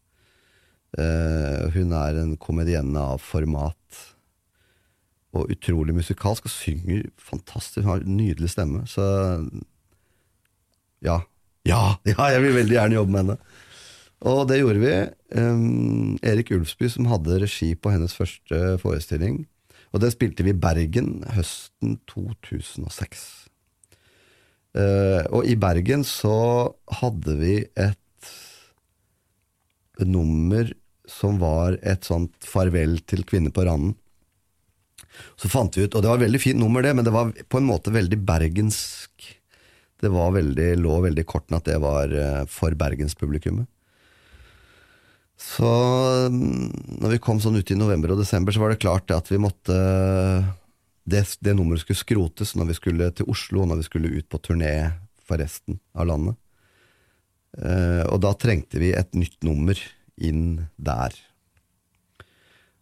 Eh, 0.97 1.69
hun 1.75 1.93
er 1.93 2.17
en 2.23 2.37
komedienne 2.41 3.01
av 3.15 3.21
format. 3.21 4.05
Og 5.37 5.51
utrolig 5.53 5.93
musikalsk, 5.95 6.49
og 6.49 6.55
synger 6.55 7.05
fantastisk. 7.21 7.83
Hun 7.83 7.91
har 7.93 8.05
en 8.05 8.17
nydelig 8.17 8.55
stemme. 8.55 8.87
Så 8.89 9.05
ja. 11.05 11.21
Ja, 11.69 11.99
ja, 12.09 12.31
jeg 12.33 12.45
vil 12.45 12.57
veldig 12.63 12.79
gjerne 12.79 13.01
jobbe 13.01 13.15
med 13.15 13.25
henne. 13.25 13.39
Og 14.29 14.49
det 14.51 14.63
gjorde 14.63 14.83
vi. 14.83 14.95
Um, 15.39 16.17
Erik 16.27 16.51
Ulfsby, 16.57 16.89
som 16.91 17.07
hadde 17.11 17.43
regi 17.45 17.75
på 17.79 17.93
hennes 17.95 18.17
første 18.17 18.79
forestilling. 18.83 19.45
Og 19.93 20.03
det 20.03 20.13
spilte 20.15 20.45
vi 20.45 20.53
i 20.53 20.59
Bergen 20.59 21.23
høsten 21.37 21.99
2006. 22.11 23.23
Uh, 24.77 25.23
og 25.33 25.47
i 25.49 25.55
Bergen 25.59 26.03
så 26.05 26.75
hadde 27.01 27.37
vi 27.39 27.55
et 27.79 28.01
nummer 30.07 30.71
som 31.09 31.41
var 31.41 31.79
et 31.83 32.05
sånt 32.05 32.35
farvel 32.45 32.99
til 33.09 33.25
kvinner 33.27 33.55
på 33.55 33.65
randen. 33.67 33.97
Så 35.41 35.49
fant 35.51 35.75
vi 35.75 35.87
ut, 35.87 35.95
og 35.97 36.05
det 36.05 36.11
var 36.11 36.21
et 36.21 36.27
veldig 36.27 36.41
fint 36.43 36.61
nummer, 36.61 36.85
det, 36.85 36.93
men 36.95 37.07
det 37.07 37.15
var 37.15 37.33
på 37.33 37.59
en 37.59 37.67
måte 37.67 37.95
veldig 37.95 38.21
bergensk. 38.29 39.27
Det 39.99 40.11
veldig, 40.13 40.69
lå 40.79 41.01
veldig 41.03 41.25
i 41.25 41.27
kortene 41.27 41.59
at 41.59 41.67
det 41.67 41.79
var 41.83 42.13
uh, 42.13 42.45
for 42.51 42.77
bergenspublikummet. 42.79 43.67
Så 45.39 45.71
mm, 46.31 46.99
når 47.03 47.15
vi 47.15 47.21
kom 47.23 47.41
sånn 47.43 47.59
ut 47.59 47.71
i 47.71 47.79
november 47.79 48.15
og 48.15 48.23
desember, 48.23 48.55
så 48.55 48.63
var 48.63 48.75
det 48.75 48.83
klart 48.83 49.11
at 49.15 49.31
vi 49.31 49.39
måtte 49.43 49.75
det, 51.09 51.23
det, 51.41 51.55
nummeret 51.55 51.85
skulle 51.85 52.03
skrotes 52.03 52.57
når 52.59 52.73
vi 52.73 52.79
skulle 52.79 53.11
til 53.15 53.31
Oslo, 53.31 53.63
og 53.63 53.71
når 53.71 53.81
vi 53.81 53.87
skulle 53.87 54.13
ut 54.19 54.29
på 54.31 54.43
turné 54.43 54.75
for 55.27 55.41
resten 55.41 55.79
av 55.95 56.11
landet. 56.11 56.39
Eh, 57.57 58.05
og 58.09 58.21
da 58.25 58.35
trengte 58.37 58.81
vi 58.83 58.93
et 58.97 59.15
nytt 59.17 59.41
nummer 59.47 59.79
inn 60.19 60.69
der. 60.77 61.15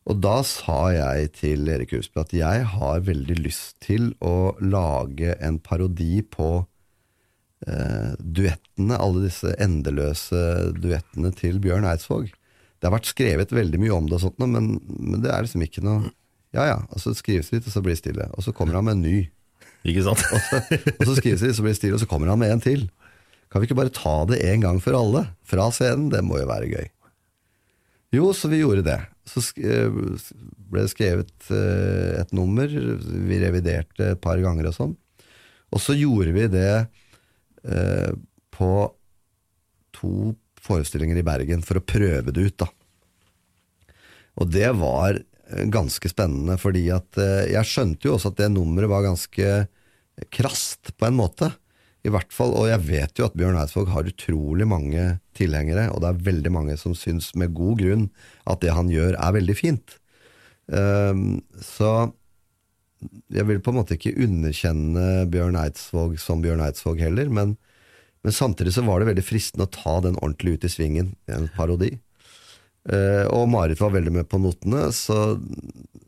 Og 0.06 0.20
da 0.22 0.38
sa 0.46 0.78
jeg 0.94 1.32
til 1.40 1.66
Erik 1.70 1.92
Husby 1.96 2.22
at 2.22 2.34
jeg 2.36 2.66
har 2.76 3.04
veldig 3.06 3.36
lyst 3.40 3.80
til 3.82 4.12
å 4.22 4.54
lage 4.62 5.34
en 5.42 5.58
parodi 5.58 6.20
på 6.22 6.50
eh, 7.66 8.12
duettene, 8.20 8.98
alle 8.98 9.26
disse 9.26 9.54
endeløse 9.62 10.42
duettene 10.78 11.32
til 11.34 11.58
Bjørn 11.62 11.88
Eidsvåg. 11.90 12.30
Det 12.30 12.86
har 12.86 12.94
vært 12.94 13.10
skrevet 13.10 13.54
veldig 13.56 13.80
mye 13.82 13.96
om 13.96 14.06
det, 14.06 14.18
og 14.18 14.28
sånt, 14.28 14.38
men, 14.38 14.76
men 14.86 15.22
det 15.24 15.32
er 15.32 15.46
liksom 15.46 15.64
ikke 15.66 15.84
noe 15.86 16.12
Ja 16.54 16.64
ja, 16.70 16.76
og 16.94 17.02
så 17.02 17.10
skrives 17.12 17.50
det 17.50 17.58
litt, 17.58 17.66
og 17.68 17.74
så 17.74 17.82
blir 17.84 17.96
det 17.96 18.00
stille. 18.00 18.26
Og 18.38 18.44
så 18.46 18.52
kommer 18.56 18.78
han 18.78 18.86
med 18.86 18.94
en 18.96 19.02
ny. 19.04 19.16
Ikke 19.90 20.04
sant? 20.06 20.22
og, 20.32 20.38
så, 20.46 20.60
og 20.94 21.02
så 21.04 21.16
skrives 21.18 21.42
det 21.42 21.50
litt, 21.50 21.56
så 21.58 21.64
blir 21.66 21.74
det 21.74 21.80
stille, 21.80 21.98
og 21.98 22.00
så 22.00 22.08
kommer 22.08 22.30
han 22.30 22.40
med 22.40 22.54
en 22.54 22.62
til. 22.62 22.86
Kan 23.56 23.62
vi 23.62 23.70
ikke 23.70 23.78
bare 23.78 23.88
ta 23.96 24.10
det 24.28 24.36
en 24.44 24.60
gang 24.60 24.78
for 24.84 24.92
alle? 24.92 25.22
Fra 25.48 25.70
scenen? 25.72 26.10
Det 26.12 26.18
må 26.20 26.36
jo 26.36 26.48
være 26.50 26.66
gøy. 26.68 26.90
Jo, 28.12 28.26
så 28.36 28.50
vi 28.52 28.58
gjorde 28.60 28.82
det. 28.84 28.98
Så 29.24 29.40
ble 29.56 30.82
det 30.82 30.90
skrevet 30.92 31.48
eh, 31.56 32.18
et 32.20 32.34
nummer, 32.36 32.68
vi 32.68 33.40
reviderte 33.40 34.10
et 34.12 34.20
par 34.20 34.36
ganger 34.44 34.68
og 34.68 34.76
sånn. 34.76 34.92
Og 35.72 35.80
så 35.80 35.96
gjorde 35.96 36.36
vi 36.36 36.44
det 36.52 36.68
eh, 37.64 38.12
på 38.52 38.70
to 39.96 40.36
forestillinger 40.60 41.16
i 41.16 41.24
Bergen 41.24 41.64
for 41.64 41.80
å 41.80 41.86
prøve 41.96 42.28
det 42.28 42.50
ut, 42.50 42.60
da. 42.60 42.68
Og 44.36 44.52
det 44.52 44.68
var 44.76 45.16
eh, 45.16 45.64
ganske 45.72 46.12
spennende, 46.12 46.60
fordi 46.60 46.90
at 46.92 47.24
jeg 47.48 47.72
skjønte 47.72 48.04
jo 48.12 48.18
også 48.18 48.36
at 48.36 48.42
det 48.44 48.52
nummeret 48.52 48.92
var 48.92 49.08
ganske 49.08 49.62
krast, 50.28 50.92
på 51.00 51.08
en 51.08 51.16
måte. 51.24 51.56
I 52.06 52.12
hvert 52.14 52.34
fall, 52.34 52.54
Og 52.54 52.68
jeg 52.70 52.84
vet 52.86 53.18
jo 53.18 53.26
at 53.26 53.34
Bjørn 53.38 53.58
Eidsvåg 53.58 53.90
har 53.90 54.06
utrolig 54.06 54.66
mange 54.68 55.06
tilhengere, 55.36 55.88
og 55.90 56.02
det 56.04 56.12
er 56.12 56.26
veldig 56.28 56.52
mange 56.54 56.76
som 56.78 56.94
syns 56.94 57.32
med 57.34 57.54
god 57.56 57.80
grunn 57.82 58.04
at 58.46 58.62
det 58.62 58.74
han 58.76 58.92
gjør, 58.92 59.16
er 59.18 59.34
veldig 59.36 59.56
fint. 59.58 59.96
Um, 60.70 61.42
så 61.62 62.12
jeg 63.34 63.46
vil 63.48 63.60
på 63.62 63.72
en 63.72 63.78
måte 63.80 63.96
ikke 63.96 64.16
underkjenne 64.24 65.26
Bjørn 65.30 65.58
Eidsvåg 65.60 66.16
som 66.22 66.42
Bjørn 66.44 66.62
Eidsvåg 66.64 67.02
heller, 67.04 67.30
men, 67.30 67.54
men, 68.24 68.34
samtidig 68.34 68.74
så 68.74 68.86
var 68.86 69.02
det 69.02 69.10
veldig 69.10 69.26
fristende 69.26 69.66
å 69.66 69.74
ta 69.74 69.98
den 70.06 70.18
ordentlig 70.22 70.56
ut 70.56 70.66
i 70.66 70.72
svingen, 70.72 71.14
en 71.30 71.50
parodi. 71.58 71.96
Uh, 72.86 73.26
og 73.34 73.48
Marit 73.50 73.82
var 73.82 73.94
veldig 73.96 74.14
med 74.14 74.28
på 74.30 74.38
notene, 74.38 74.88
så, 74.94 75.34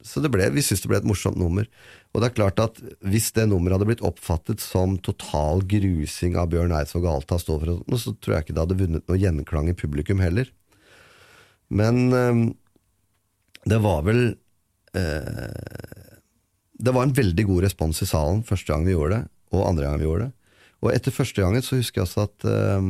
så 0.07 0.23
ble, 0.23 0.47
vi 0.55 0.63
syntes 0.63 0.85
det 0.85 0.93
ble 0.93 1.03
et 1.03 1.11
morsomt 1.11 1.39
nummer. 1.39 1.67
Og 2.15 2.23
det 2.23 2.31
er 2.31 2.37
klart 2.39 2.61
at 2.63 2.79
Hvis 3.05 3.31
det 3.37 3.49
nummeret 3.51 3.77
hadde 3.77 3.89
blitt 3.91 4.07
oppfattet 4.07 4.63
som 4.65 4.97
total 5.05 5.63
grusing 5.69 6.39
av 6.41 6.49
Bjørn 6.53 6.75
Eidsvåg 6.75 7.05
og 7.05 7.13
alt 7.19 7.31
så 7.45 8.15
tror 8.17 8.35
jeg 8.35 8.47
ikke 8.47 8.57
det 8.57 8.65
hadde 8.65 8.81
vunnet 8.81 9.05
noe 9.07 9.21
gjenklang 9.21 9.69
i 9.71 9.77
publikum 9.77 10.23
heller. 10.25 10.49
Men 11.69 12.13
øh, 12.13 12.55
det 13.69 13.79
var 13.85 14.03
vel 14.07 14.23
øh, 14.97 15.53
Det 16.79 16.95
var 16.95 17.03
en 17.05 17.17
veldig 17.17 17.45
god 17.45 17.63
respons 17.67 18.03
i 18.03 18.09
salen 18.09 18.43
første 18.47 18.73
gang 18.73 18.87
vi 18.87 18.95
gjorde 18.97 19.15
det, 19.19 19.25
og 19.53 19.69
andre 19.69 19.85
gang 19.85 19.99
vi 19.99 20.07
gjorde 20.07 20.29
det. 20.29 20.33
Og 20.79 20.95
etter 20.95 21.11
første 21.13 21.43
gangen 21.43 21.63
så 21.63 21.77
husker 21.77 22.01
jeg 22.01 22.07
også 22.07 22.21
at 22.29 22.39
øh, 22.49 22.83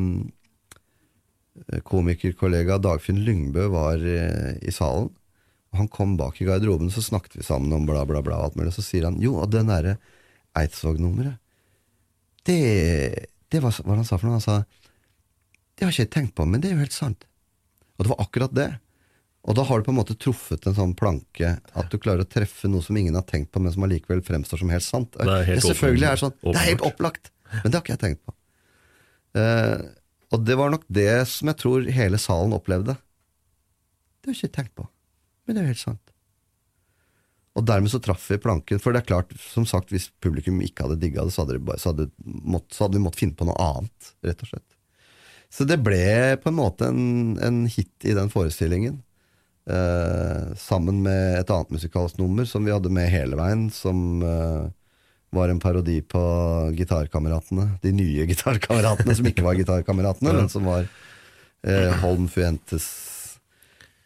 komikerkollega 1.83 2.79
Dagfinn 2.79 3.25
Lyngbø 3.25 3.66
var 3.73 3.97
i 3.99 4.71
salen. 4.71 5.09
Han 5.77 5.91
kom 5.93 6.16
bak 6.16 6.41
i 6.41 6.47
garderoben, 6.49 6.89
så 6.91 7.03
snakket 7.05 7.37
vi 7.37 7.45
sammen 7.45 7.73
om 7.77 7.85
bla, 7.87 8.07
bla, 8.09 8.23
bla. 8.25 8.39
alt 8.45 8.57
mulig, 8.57 8.73
Så 8.73 8.85
sier 8.87 9.05
han 9.05 9.21
jo, 9.21 9.37
og 9.43 9.51
det 9.53 9.66
derre 9.69 9.99
Eidsvåg-nummeret 10.57 11.37
det, 12.49 13.27
det 13.53 13.61
var 13.61 13.77
hva 13.85 13.97
han 13.99 14.07
sa 14.09 14.16
for 14.16 14.29
noe. 14.29 14.39
Han 14.39 14.45
sa 14.45 14.62
det 15.79 15.87
har 15.87 15.93
ikke 15.95 16.07
jeg 16.07 16.14
tenkt 16.14 16.35
på, 16.35 16.47
men 16.49 16.62
det 16.62 16.71
er 16.71 16.79
jo 16.79 16.83
helt 16.83 16.97
sant. 16.97 17.27
Og 17.99 18.07
det 18.07 18.11
var 18.11 18.23
akkurat 18.25 18.55
det. 18.57 18.71
Og 19.47 19.55
da 19.55 19.62
har 19.69 19.79
du 19.79 19.87
på 19.87 19.93
en 19.93 19.99
måte 20.01 20.16
truffet 20.19 20.66
en 20.66 20.75
sånn 20.75 20.95
planke, 20.99 21.53
at 21.62 21.93
du 21.93 22.01
klarer 22.03 22.25
å 22.25 22.29
treffe 22.29 22.66
noe 22.71 22.83
som 22.83 22.99
ingen 22.99 23.14
har 23.14 23.27
tenkt 23.29 23.53
på, 23.55 23.62
men 23.62 23.73
som 23.75 23.87
allikevel 23.87 24.25
fremstår 24.27 24.62
som 24.64 24.73
helt 24.75 24.87
sant. 24.87 25.14
Det 25.14 25.23
er 25.37 25.47
helt 25.47 25.62
det 25.62 25.71
selvfølgelig 25.71 26.09
er 26.09 26.23
sånn, 26.25 26.35
det 26.43 26.57
er 26.57 26.66
helt 26.73 26.85
opplagt, 26.89 27.31
men 27.61 27.71
det 27.71 27.79
har 27.79 27.85
ikke 27.85 27.95
jeg 27.95 28.03
tenkt 28.03 28.25
på. 28.27 28.35
Uh, 29.39 29.87
og 30.35 30.43
det 30.45 30.59
var 30.59 30.75
nok 30.75 30.85
det 30.91 31.09
som 31.31 31.53
jeg 31.53 31.61
tror 31.62 31.87
hele 31.95 32.21
salen 32.21 32.57
opplevde. 32.57 32.99
Det 34.19 34.33
har 34.33 34.35
jeg 34.35 34.51
ikke 34.51 34.57
tenkt 34.59 34.75
på. 34.83 34.89
Men 35.49 35.57
det 35.57 35.62
er 35.62 35.66
jo 35.66 35.72
helt 35.72 35.80
sant. 35.80 36.14
Og 37.59 37.64
dermed 37.66 37.90
så 37.90 37.99
traff 38.03 38.26
vi 38.30 38.38
planken. 38.38 38.78
For 38.82 38.94
det 38.94 39.03
er 39.03 39.09
klart, 39.09 39.32
som 39.40 39.64
sagt, 39.66 39.90
hvis 39.90 40.11
publikum 40.22 40.61
ikke 40.62 40.86
hadde 40.86 41.01
digga 41.03 41.24
det, 41.26 41.34
så 41.34 41.42
hadde, 41.42 41.59
bare, 41.64 41.80
så, 41.82 41.90
hadde 41.90 42.11
mått, 42.22 42.68
så 42.70 42.84
hadde, 42.84 43.01
vi 43.01 43.07
måttet 43.09 43.24
finne 43.24 43.38
på 43.38 43.49
noe 43.49 43.59
annet, 43.59 44.12
rett 44.28 44.44
og 44.44 44.53
slett. 44.53 44.68
Så 45.51 45.64
det 45.64 45.80
ble 45.80 46.36
på 46.42 46.53
en 46.53 46.59
måte 46.59 46.90
en, 46.92 47.38
en 47.42 47.62
hit 47.72 48.05
i 48.07 48.14
den 48.14 48.30
forestillingen. 48.30 49.01
Eh, 49.68 50.55
sammen 50.61 51.03
med 51.05 51.40
et 51.40 51.51
annet 51.53 51.72
musikalsk 51.72 52.20
nummer 52.20 52.46
som 52.49 52.64
vi 52.64 52.72
hadde 52.72 52.92
med 52.92 53.11
hele 53.12 53.36
veien, 53.40 53.66
som 53.72 54.22
eh, 54.22 54.68
var 55.34 55.51
en 55.51 55.61
parodi 55.61 55.99
på 56.05 56.22
Gitarkameratene. 56.76 57.70
De 57.82 57.92
nye 57.96 58.28
Gitarkameratene, 58.28 59.16
som 59.16 59.28
ikke 59.28 59.44
var 59.49 59.59
Gitarkameratene, 59.59 60.36
men 60.36 60.53
som 60.53 60.68
var 60.68 60.86
eh, 61.64 61.90
Holm 62.05 62.28
Fuentes 62.32 62.86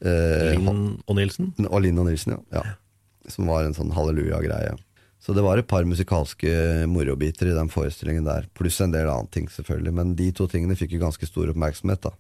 Eh, 0.02 0.52
Linn 0.56 0.96
og 1.06 1.18
Nilsen? 1.18 1.52
Og 1.68 1.84
Linn 1.84 2.00
og 2.02 2.08
Nilsen, 2.08 2.34
ja. 2.36 2.62
ja. 2.62 3.30
Som 3.30 3.50
var 3.50 3.66
en 3.66 3.76
sånn 3.76 3.92
halleluja-greie. 3.94 4.74
Så 5.22 5.34
det 5.36 5.44
var 5.46 5.60
et 5.60 5.68
par 5.70 5.86
musikalske 5.86 6.50
morobiter 6.90 7.52
i 7.52 7.54
den 7.54 7.70
forestillingen 7.70 8.26
der, 8.26 8.48
pluss 8.58 8.80
en 8.82 8.94
del 8.94 9.06
annet 9.06 9.30
ting, 9.30 9.46
selvfølgelig. 9.46 9.94
Men 9.94 10.16
de 10.18 10.32
to 10.34 10.48
tingene 10.50 10.74
fikk 10.78 10.96
jo 10.96 11.04
ganske 11.04 11.28
stor 11.28 11.52
oppmerksomhet, 11.52 12.08
da. 12.08 12.10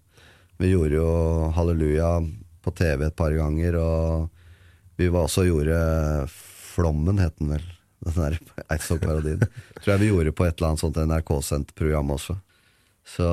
Vi 0.62 0.70
gjorde 0.70 1.00
jo 1.00 1.08
Halleluja 1.56 2.12
på 2.62 2.74
TV 2.78 3.08
et 3.08 3.18
par 3.18 3.34
ganger, 3.34 3.78
og 3.80 4.28
vi 5.00 5.08
var 5.10 5.26
også 5.26 5.48
gjorde 5.48 5.80
Flommen, 6.72 7.18
het 7.18 7.34
den 7.40 7.56
vel. 7.56 7.66
Den 8.02 8.16
der 8.18 8.38
Eidsvoll-parodien. 8.66 9.42
Tror 9.78 9.92
jeg 9.92 10.00
vi 10.00 10.08
gjorde 10.08 10.32
på 10.34 10.46
et 10.46 10.56
eller 10.56 10.72
annet 10.72 10.82
sånt 10.82 10.96
NRK-sendt 10.98 11.74
program 11.78 12.08
også. 12.14 12.34
Så, 13.06 13.26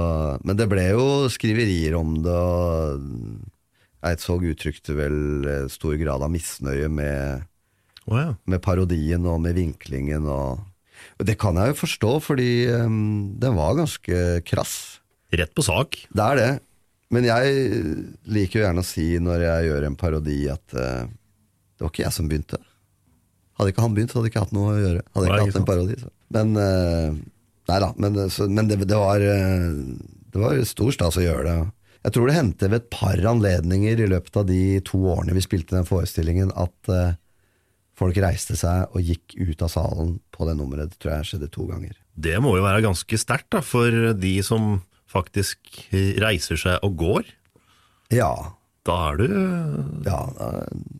men 0.45 0.57
det 0.57 0.67
ble 0.69 0.83
jo 0.91 1.07
skriverier 1.29 1.95
om 1.97 2.19
det, 2.25 2.33
og 2.33 3.05
Eidsvåg 4.05 4.45
uttrykte 4.53 4.95
vel 4.95 5.17
eh, 5.47 5.67
stor 5.71 5.97
grad 5.99 6.23
av 6.23 6.31
misnøye 6.31 6.87
med, 6.91 7.43
oh, 8.07 8.17
ja. 8.19 8.31
med 8.47 8.63
parodien 8.63 9.25
og 9.27 9.41
med 9.43 9.57
vinklingen. 9.59 10.27
Og, 10.29 10.61
og, 11.17 11.25
det 11.27 11.35
kan 11.41 11.59
jeg 11.59 11.73
jo 11.73 11.81
forstå, 11.81 12.13
fordi 12.23 12.51
um, 12.71 13.35
den 13.41 13.57
var 13.59 13.77
ganske 13.79 14.39
krass. 14.47 14.77
Rett 15.35 15.51
på 15.55 15.65
sak. 15.65 15.99
Det 16.09 16.25
er 16.25 16.39
det. 16.39 16.51
Men 17.13 17.25
jeg 17.25 17.63
liker 18.29 18.59
jo 18.59 18.65
gjerne 18.67 18.85
å 18.85 18.87
si 18.87 19.11
når 19.21 19.43
jeg 19.45 19.67
gjør 19.69 19.87
en 19.87 19.97
parodi, 19.99 20.39
at 20.51 20.77
uh, 20.77 21.09
det 21.09 21.85
var 21.85 21.91
ikke 21.91 22.05
jeg 22.05 22.15
som 22.15 22.29
begynte. 22.31 22.61
Hadde 23.59 23.73
ikke 23.73 23.83
han 23.83 23.97
begynt, 23.97 24.13
så 24.13 24.19
hadde 24.19 24.29
jeg 24.29 24.35
ikke 24.35 24.45
hatt 24.45 24.55
noe 24.55 24.71
å 24.71 24.79
gjøre. 24.79 25.03
Hadde 25.11 25.25
jeg 25.25 25.33
ikke 25.33 25.43
ikke 25.43 25.51
hatt 25.51 25.61
en 25.61 25.67
parodi. 25.67 25.99
Så. 25.99 26.13
Men 26.37 26.55
uh, 26.55 27.19
Nei 27.69 27.77
da, 27.83 27.91
men, 28.01 28.15
så, 28.33 28.47
men 28.49 28.69
det, 28.69 28.79
det 28.89 28.97
var 28.97 29.21
uh, 29.21 29.75
Det 30.33 30.41
var 30.41 30.57
stor 30.65 30.95
stas 30.95 31.19
å 31.19 31.25
gjøre 31.25 31.43
det. 31.45 31.57
Jeg 32.05 32.15
tror 32.15 32.29
det 32.29 32.35
hendte 32.37 32.69
ved 32.71 32.81
et 32.81 32.91
par 32.93 33.19
anledninger 33.31 33.99
i 33.99 34.07
løpet 34.07 34.37
av 34.39 34.45
de 34.47 34.79
to 34.87 35.01
årene 35.11 35.35
vi 35.35 35.43
spilte 35.43 35.75
den 35.75 35.87
forestillingen, 35.87 36.53
at 36.55 36.91
uh, 36.91 37.17
folk 37.99 38.19
reiste 38.23 38.55
seg 38.59 38.93
og 38.95 39.03
gikk 39.03 39.35
ut 39.35 39.65
av 39.65 39.73
salen 39.73 40.13
på 40.31 40.47
det 40.47 40.55
nummeret. 40.59 40.93
Det 40.93 41.01
tror 41.03 41.17
jeg 41.17 41.31
skjedde 41.33 41.51
to 41.51 41.67
ganger. 41.67 41.97
Det 42.15 42.37
må 42.43 42.55
jo 42.55 42.63
være 42.63 42.85
ganske 42.87 43.19
sterkt 43.19 43.59
for 43.67 44.13
de 44.15 44.37
som 44.45 44.77
faktisk 45.09 45.83
reiser 46.21 46.59
seg 46.61 46.85
og 46.85 46.95
går. 47.01 47.35
Ja, 48.13 48.31
Da 48.87 48.95
er 49.11 49.19
du 49.19 49.25
ja 50.07 50.19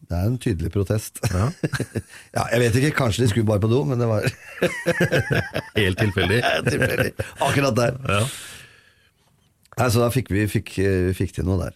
det 0.09 0.17
er 0.17 0.25
en 0.27 0.37
tydelig 0.41 0.71
protest. 0.73 1.21
Ja. 1.31 1.47
ja, 2.37 2.43
jeg 2.51 2.59
vet 2.63 2.77
ikke, 2.79 2.95
kanskje 2.97 3.23
de 3.23 3.29
skulle 3.31 3.47
bare 3.47 3.61
på 3.63 3.69
do, 3.71 3.83
men 3.87 4.01
det 4.01 4.07
var 4.09 4.25
helt 5.79 6.01
tilfeldig. 6.01 6.39
tilfeldig. 6.71 7.11
Akkurat 7.45 7.77
der. 7.77 7.99
Ja. 8.09 8.23
Nei, 9.79 9.87
så 9.87 10.01
da 10.01 10.09
fikk 10.11 10.33
vi 10.33 10.43
fikk, 10.51 10.73
eh, 10.83 11.11
fikk 11.15 11.37
til 11.37 11.45
noe 11.47 11.61
der. 11.61 11.75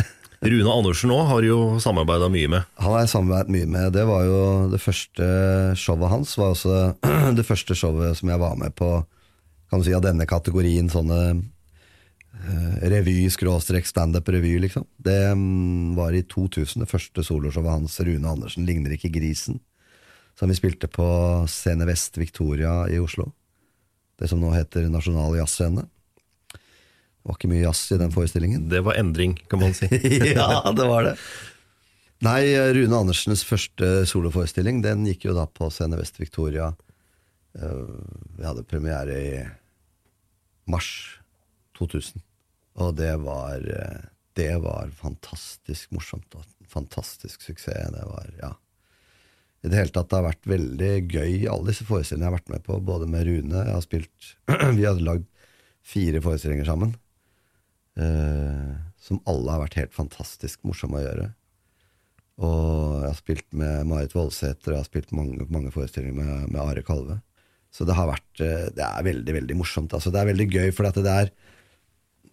Rune 0.50 0.72
Andersen 0.72 1.12
òg 1.12 1.26
har 1.28 1.44
jo 1.44 1.58
samarbeida 1.84 2.30
mye 2.32 2.48
med. 2.48 2.70
Han 2.80 2.94
har 2.94 3.04
jeg 3.04 3.12
samarbeidet 3.12 3.52
mye 3.52 3.68
med. 3.74 3.90
Det 3.92 4.06
var 4.08 4.24
jo 4.24 4.38
det 4.72 4.80
første 4.80 5.26
showet 5.76 6.12
hans. 6.14 6.32
var 6.40 6.54
også 6.54 6.78
det 7.38 7.44
første 7.44 7.76
showet 7.76 8.16
som 8.16 8.32
jeg 8.32 8.40
var 8.40 8.56
med 8.56 8.72
på 8.78 8.88
kan 9.68 9.82
du 9.82 9.84
si, 9.84 9.92
av 9.92 10.04
denne 10.04 10.24
kategorien. 10.30 10.88
Sånne 10.88 11.20
uh, 11.36 12.74
revy-standup-revy, 12.86 14.54
liksom. 14.62 14.86
Det 14.96 15.18
mm, 15.34 15.96
var 15.98 16.14
i 16.14 16.22
2000, 16.22 16.84
det 16.84 16.90
første 16.90 17.24
soloshowet 17.26 17.74
hans, 17.74 17.98
Rune 18.00 18.30
Andersen, 18.30 18.64
'Ligner 18.64 18.94
ikke 18.94 19.10
grisen', 19.12 19.58
som 20.38 20.48
vi 20.48 20.56
spilte 20.56 20.88
på 20.88 21.08
Scene 21.50 21.88
Vest 21.88 22.16
Victoria 22.16 22.86
i 22.88 23.00
Oslo. 23.02 23.32
Det 24.16 24.30
som 24.30 24.40
nå 24.40 24.54
heter 24.54 24.88
Nasjonal 24.88 25.36
Jazzscene. 25.36 25.88
Det 27.26 27.32
var 27.32 27.38
ikke 27.40 27.48
mye 27.50 27.64
jazz 27.64 27.80
i 27.90 27.96
den 27.98 28.12
forestillingen. 28.14 28.68
Det 28.70 28.80
var 28.86 28.94
endring, 29.00 29.32
kan 29.50 29.58
man 29.58 29.72
si. 29.74 29.88
ja, 30.36 30.60
det 30.70 30.84
var 30.86 31.08
det. 31.08 31.14
Nei, 32.22 32.54
Rune 32.72 32.96
Andersens 33.02 33.42
første 33.44 33.88
soloforestilling 34.08 34.78
Den 34.80 35.02
gikk 35.04 35.26
jo 35.26 35.34
da 35.36 35.42
på 35.50 35.66
Scene 35.74 35.98
Vest 35.98 36.20
Victoria. 36.22 36.68
Eh, 37.58 37.80
Vi 38.38 38.46
hadde 38.46 38.62
premiere 38.70 39.16
i 39.18 39.32
mars 40.70 40.88
2000. 41.76 42.22
Og 42.78 42.94
det 42.96 43.10
var 43.24 43.58
eh, 43.74 44.06
Det 44.38 44.54
var 44.62 44.94
fantastisk 44.94 45.90
morsomt. 45.90 46.30
og 46.38 46.46
Fantastisk 46.70 47.42
suksess. 47.42 47.90
Det 47.90 48.06
var, 48.06 48.30
ja 48.38 48.52
I 49.64 49.72
det 49.72 49.80
hele 49.82 49.92
tatt 49.92 50.08
det 50.12 50.20
har 50.20 50.28
vært 50.30 50.46
veldig 50.46 50.92
gøy, 51.10 51.34
alle 51.50 51.72
disse 51.72 51.88
forestillingene 51.90 52.30
jeg 52.30 52.32
har 52.32 52.38
vært 52.38 52.54
med 52.54 52.64
på, 52.70 52.78
både 52.86 53.10
med 53.10 53.26
Rune 53.26 53.66
Jeg 53.66 53.74
har 53.74 53.84
spilt 53.84 54.30
Vi 54.78 54.86
hadde 54.86 55.04
lagd 55.10 55.26
fire 55.86 56.22
forestillinger 56.22 56.70
sammen. 56.70 56.94
Eh, 58.00 58.76
som 59.00 59.22
alle 59.28 59.54
har 59.54 59.64
vært 59.64 59.78
helt 59.80 59.96
fantastisk 59.96 60.62
morsomme 60.66 61.00
å 61.00 61.04
gjøre. 61.04 61.28
Og 62.46 63.00
jeg 63.00 63.08
har 63.08 63.18
spilt 63.18 63.46
med 63.56 63.88
Marit 63.88 64.14
Voldsæter, 64.16 64.74
jeg 64.74 64.82
har 64.82 64.88
spilt 64.88 65.14
mange, 65.16 65.46
mange 65.48 65.72
forestillinger 65.72 66.18
med, 66.18 66.50
med 66.52 66.60
Are 66.60 66.84
Kalve. 66.84 67.20
Så 67.72 67.84
det 67.88 67.96
har 67.96 68.08
vært 68.08 68.40
eh, 68.44 68.68
Det 68.76 68.84
er 68.84 69.04
veldig, 69.04 69.32
veldig 69.40 69.58
morsomt. 69.58 69.94
Altså, 69.96 70.12
det 70.12 70.20
er 70.20 70.30
veldig 70.32 70.48
gøy, 70.52 70.70
for 70.76 70.88
det 70.88 71.12
er 71.12 71.32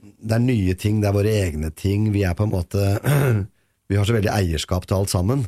det 0.03 0.36
er 0.36 0.43
nye 0.43 0.74
ting, 0.76 0.99
det 0.99 1.07
er 1.07 1.16
våre 1.16 1.32
egne 1.45 1.70
ting. 1.80 2.09
Vi 2.11 2.26
er 2.28 2.36
på 2.36 2.47
en 2.47 2.53
måte 2.53 2.82
Vi 3.91 3.97
har 3.99 4.07
så 4.07 4.16
veldig 4.16 4.32
eierskap 4.32 4.88
til 4.88 4.97
alt 4.97 5.11
sammen. 5.11 5.45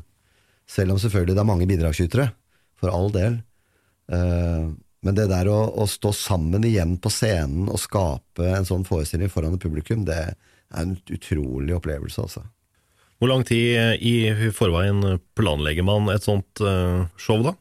Selv 0.70 0.96
om 0.96 1.00
selvfølgelig 1.02 1.36
det 1.36 1.42
er 1.42 1.48
mange 1.48 1.68
bidragsytere, 1.70 2.30
for 2.80 2.94
all 2.94 3.12
del. 3.14 3.40
Eh, 4.12 4.66
men 5.06 5.18
det 5.18 5.28
der 5.30 5.48
å, 5.52 5.60
å 5.78 5.86
stå 5.90 6.12
sammen 6.18 6.66
igjen 6.66 6.98
på 7.02 7.12
scenen 7.14 7.70
og 7.70 7.82
skape 7.82 8.50
en 8.50 8.66
sånn 8.66 8.86
forestilling 8.88 9.30
foran 9.30 9.54
et 9.54 9.62
publikum, 9.62 10.04
det 10.08 10.18
er 10.18 10.36
en 10.76 10.96
utrolig 11.14 11.76
opplevelse, 11.78 12.26
altså. 12.26 12.46
Hvor 13.22 13.32
lang 13.32 13.46
tid 13.48 14.02
i 14.04 14.50
forveien 14.54 15.20
planlegger 15.38 15.86
man 15.88 16.10
et 16.12 16.26
sånt 16.26 16.60
eh, 16.60 17.06
show, 17.22 17.46
da? 17.46 17.54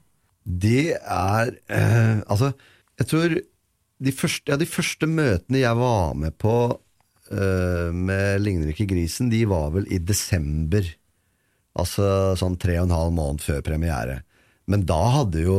Det 0.45 0.97
er 0.99 1.53
eh, 1.73 2.19
Altså, 2.27 2.51
jeg 2.99 3.11
tror 3.11 3.37
de 4.05 4.13
første, 4.13 4.51
ja, 4.51 4.59
de 4.59 4.67
første 4.69 5.07
møtene 5.09 5.63
jeg 5.63 5.79
var 5.79 6.17
med 6.19 6.35
på 6.43 6.57
eh, 7.31 7.95
med 7.95 8.43
Ligner 8.43 8.73
ikke 8.73 8.89
grisen, 8.91 9.31
de 9.33 9.45
var 9.49 9.71
vel 9.77 9.87
i 9.95 10.01
desember. 10.03 10.89
Altså 11.79 12.35
sånn 12.39 12.59
tre 12.61 12.81
og 12.81 12.89
en 12.89 12.97
halv 12.97 13.15
måned 13.15 13.45
før 13.45 13.63
premiere. 13.67 14.21
Men 14.71 14.85
da 14.89 15.01
hadde 15.21 15.47
jo 15.47 15.59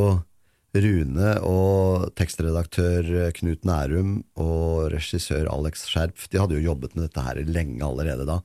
Rune 0.76 1.30
og 1.48 2.10
tekstredaktør 2.20 3.08
Knut 3.38 3.64
Nærum 3.68 4.18
og 4.42 4.90
regissør 4.92 5.48
Alex 5.52 5.86
Skjerf 5.88 6.28
De 6.32 6.42
hadde 6.42 6.58
jo 6.58 6.66
jobbet 6.66 6.96
med 6.96 7.08
dette 7.08 7.24
her 7.24 7.40
lenge 7.48 7.86
allerede 7.86 8.28
da. 8.28 8.42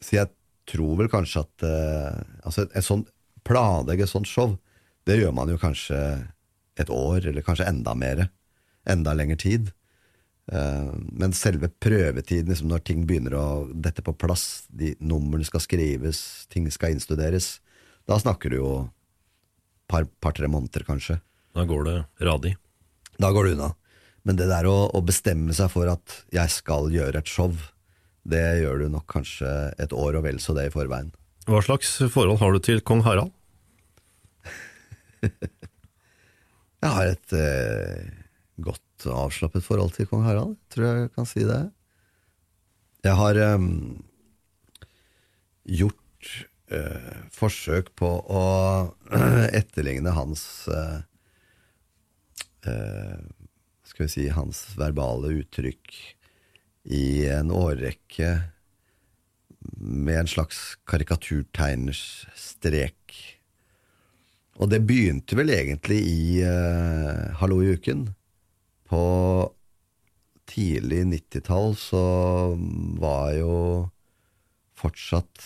Så 0.00 0.18
jeg 0.18 0.30
tror 0.68 0.98
vel 1.00 1.10
kanskje 1.12 1.44
at 1.44 1.64
uh, 1.66 2.20
altså 2.44 2.66
et, 2.66 2.76
et 2.78 2.86
sånn, 2.86 3.06
Planlegge 3.46 4.04
et 4.04 4.12
sånt 4.12 4.28
show, 4.28 4.52
det 5.08 5.16
gjør 5.16 5.32
man 5.32 5.48
jo 5.48 5.56
kanskje 5.58 5.96
et 6.80 6.90
år, 6.92 7.24
eller 7.30 7.44
kanskje 7.44 7.66
enda 7.70 7.94
mer. 7.96 8.26
Enda 8.88 9.14
lengre 9.16 9.38
tid. 9.40 9.70
Uh, 10.52 10.92
men 11.08 11.32
selve 11.36 11.70
prøvetiden, 11.82 12.52
liksom 12.52 12.68
når 12.68 12.84
ting 12.84 13.06
begynner 13.08 13.38
å 13.38 13.46
dette 13.72 14.04
på 14.04 14.12
plass, 14.20 14.66
de 14.68 14.92
numrene 15.00 15.48
skal 15.48 15.64
skrives, 15.64 16.22
ting 16.52 16.68
skal 16.72 16.94
innstuderes, 16.94 17.58
da 18.08 18.20
snakker 18.20 18.52
du 18.52 18.58
jo 18.60 18.70
par-tre 19.90 20.14
par, 20.20 20.52
måneder, 20.52 20.84
kanskje. 20.86 21.18
Da 21.56 21.66
går 21.66 21.84
det 21.86 21.98
radig. 22.26 22.54
Da 23.20 23.30
går 23.34 23.48
det 23.48 23.52
unna. 23.58 23.70
Men 24.26 24.36
det 24.36 24.50
der 24.50 24.68
å, 24.68 24.90
å 24.92 25.00
bestemme 25.04 25.54
seg 25.56 25.70
for 25.72 25.88
at 25.90 26.20
jeg 26.34 26.52
skal 26.52 26.90
gjøre 26.92 27.22
et 27.22 27.30
show, 27.30 27.54
det 28.28 28.60
gjør 28.60 28.84
du 28.84 28.90
nok 28.92 29.06
kanskje 29.10 29.48
et 29.80 29.94
år 29.96 30.18
og 30.20 30.26
vel 30.28 30.40
så 30.42 30.54
det 30.56 30.68
i 30.68 30.74
forveien. 30.74 31.10
Hva 31.48 31.62
slags 31.64 31.96
forhold 32.12 32.38
har 32.42 32.52
du 32.52 32.60
til 32.62 32.82
kong 32.84 33.02
Harald? 33.06 33.32
Jeg 36.80 36.92
har 36.96 37.10
et 37.10 37.32
eh, 37.36 38.06
godt 38.64 39.04
avslappet 39.12 39.64
forhold 39.64 39.92
til 39.96 40.08
kong 40.08 40.22
Harald, 40.24 40.54
tror 40.72 40.86
jeg 40.86 41.02
jeg 41.02 41.10
kan 41.12 41.26
si 41.28 41.42
det. 41.44 41.58
Jeg 43.04 43.16
har 43.18 43.40
eh, 43.40 43.66
gjort 45.80 46.30
eh, 46.72 47.18
forsøk 47.36 47.92
på 48.00 48.10
å 48.32 48.44
etterligne 49.60 50.14
hans 50.16 50.46
eh, 50.72 51.00
eh, 52.66 53.18
Skal 53.84 54.06
vi 54.06 54.12
si 54.12 54.28
hans 54.32 54.62
verbale 54.78 55.32
uttrykk 55.40 55.94
i 56.90 57.26
en 57.28 57.50
årrekke 57.52 58.30
med 59.80 60.22
en 60.22 60.30
slags 60.30 60.60
karikaturtegners 60.88 62.26
strek. 62.38 63.16
Og 64.60 64.70
det 64.72 64.82
begynte 64.86 65.36
vel 65.38 65.52
egentlig 65.52 66.00
i 66.06 66.22
eh, 66.44 67.36
Hallo 67.40 67.60
i 67.64 67.74
uken. 67.76 68.06
På 68.90 69.02
tidlig 70.50 71.04
90-tall 71.12 71.76
så 71.78 72.04
var 73.00 73.34
jo 73.36 73.54
fortsatt 74.80 75.44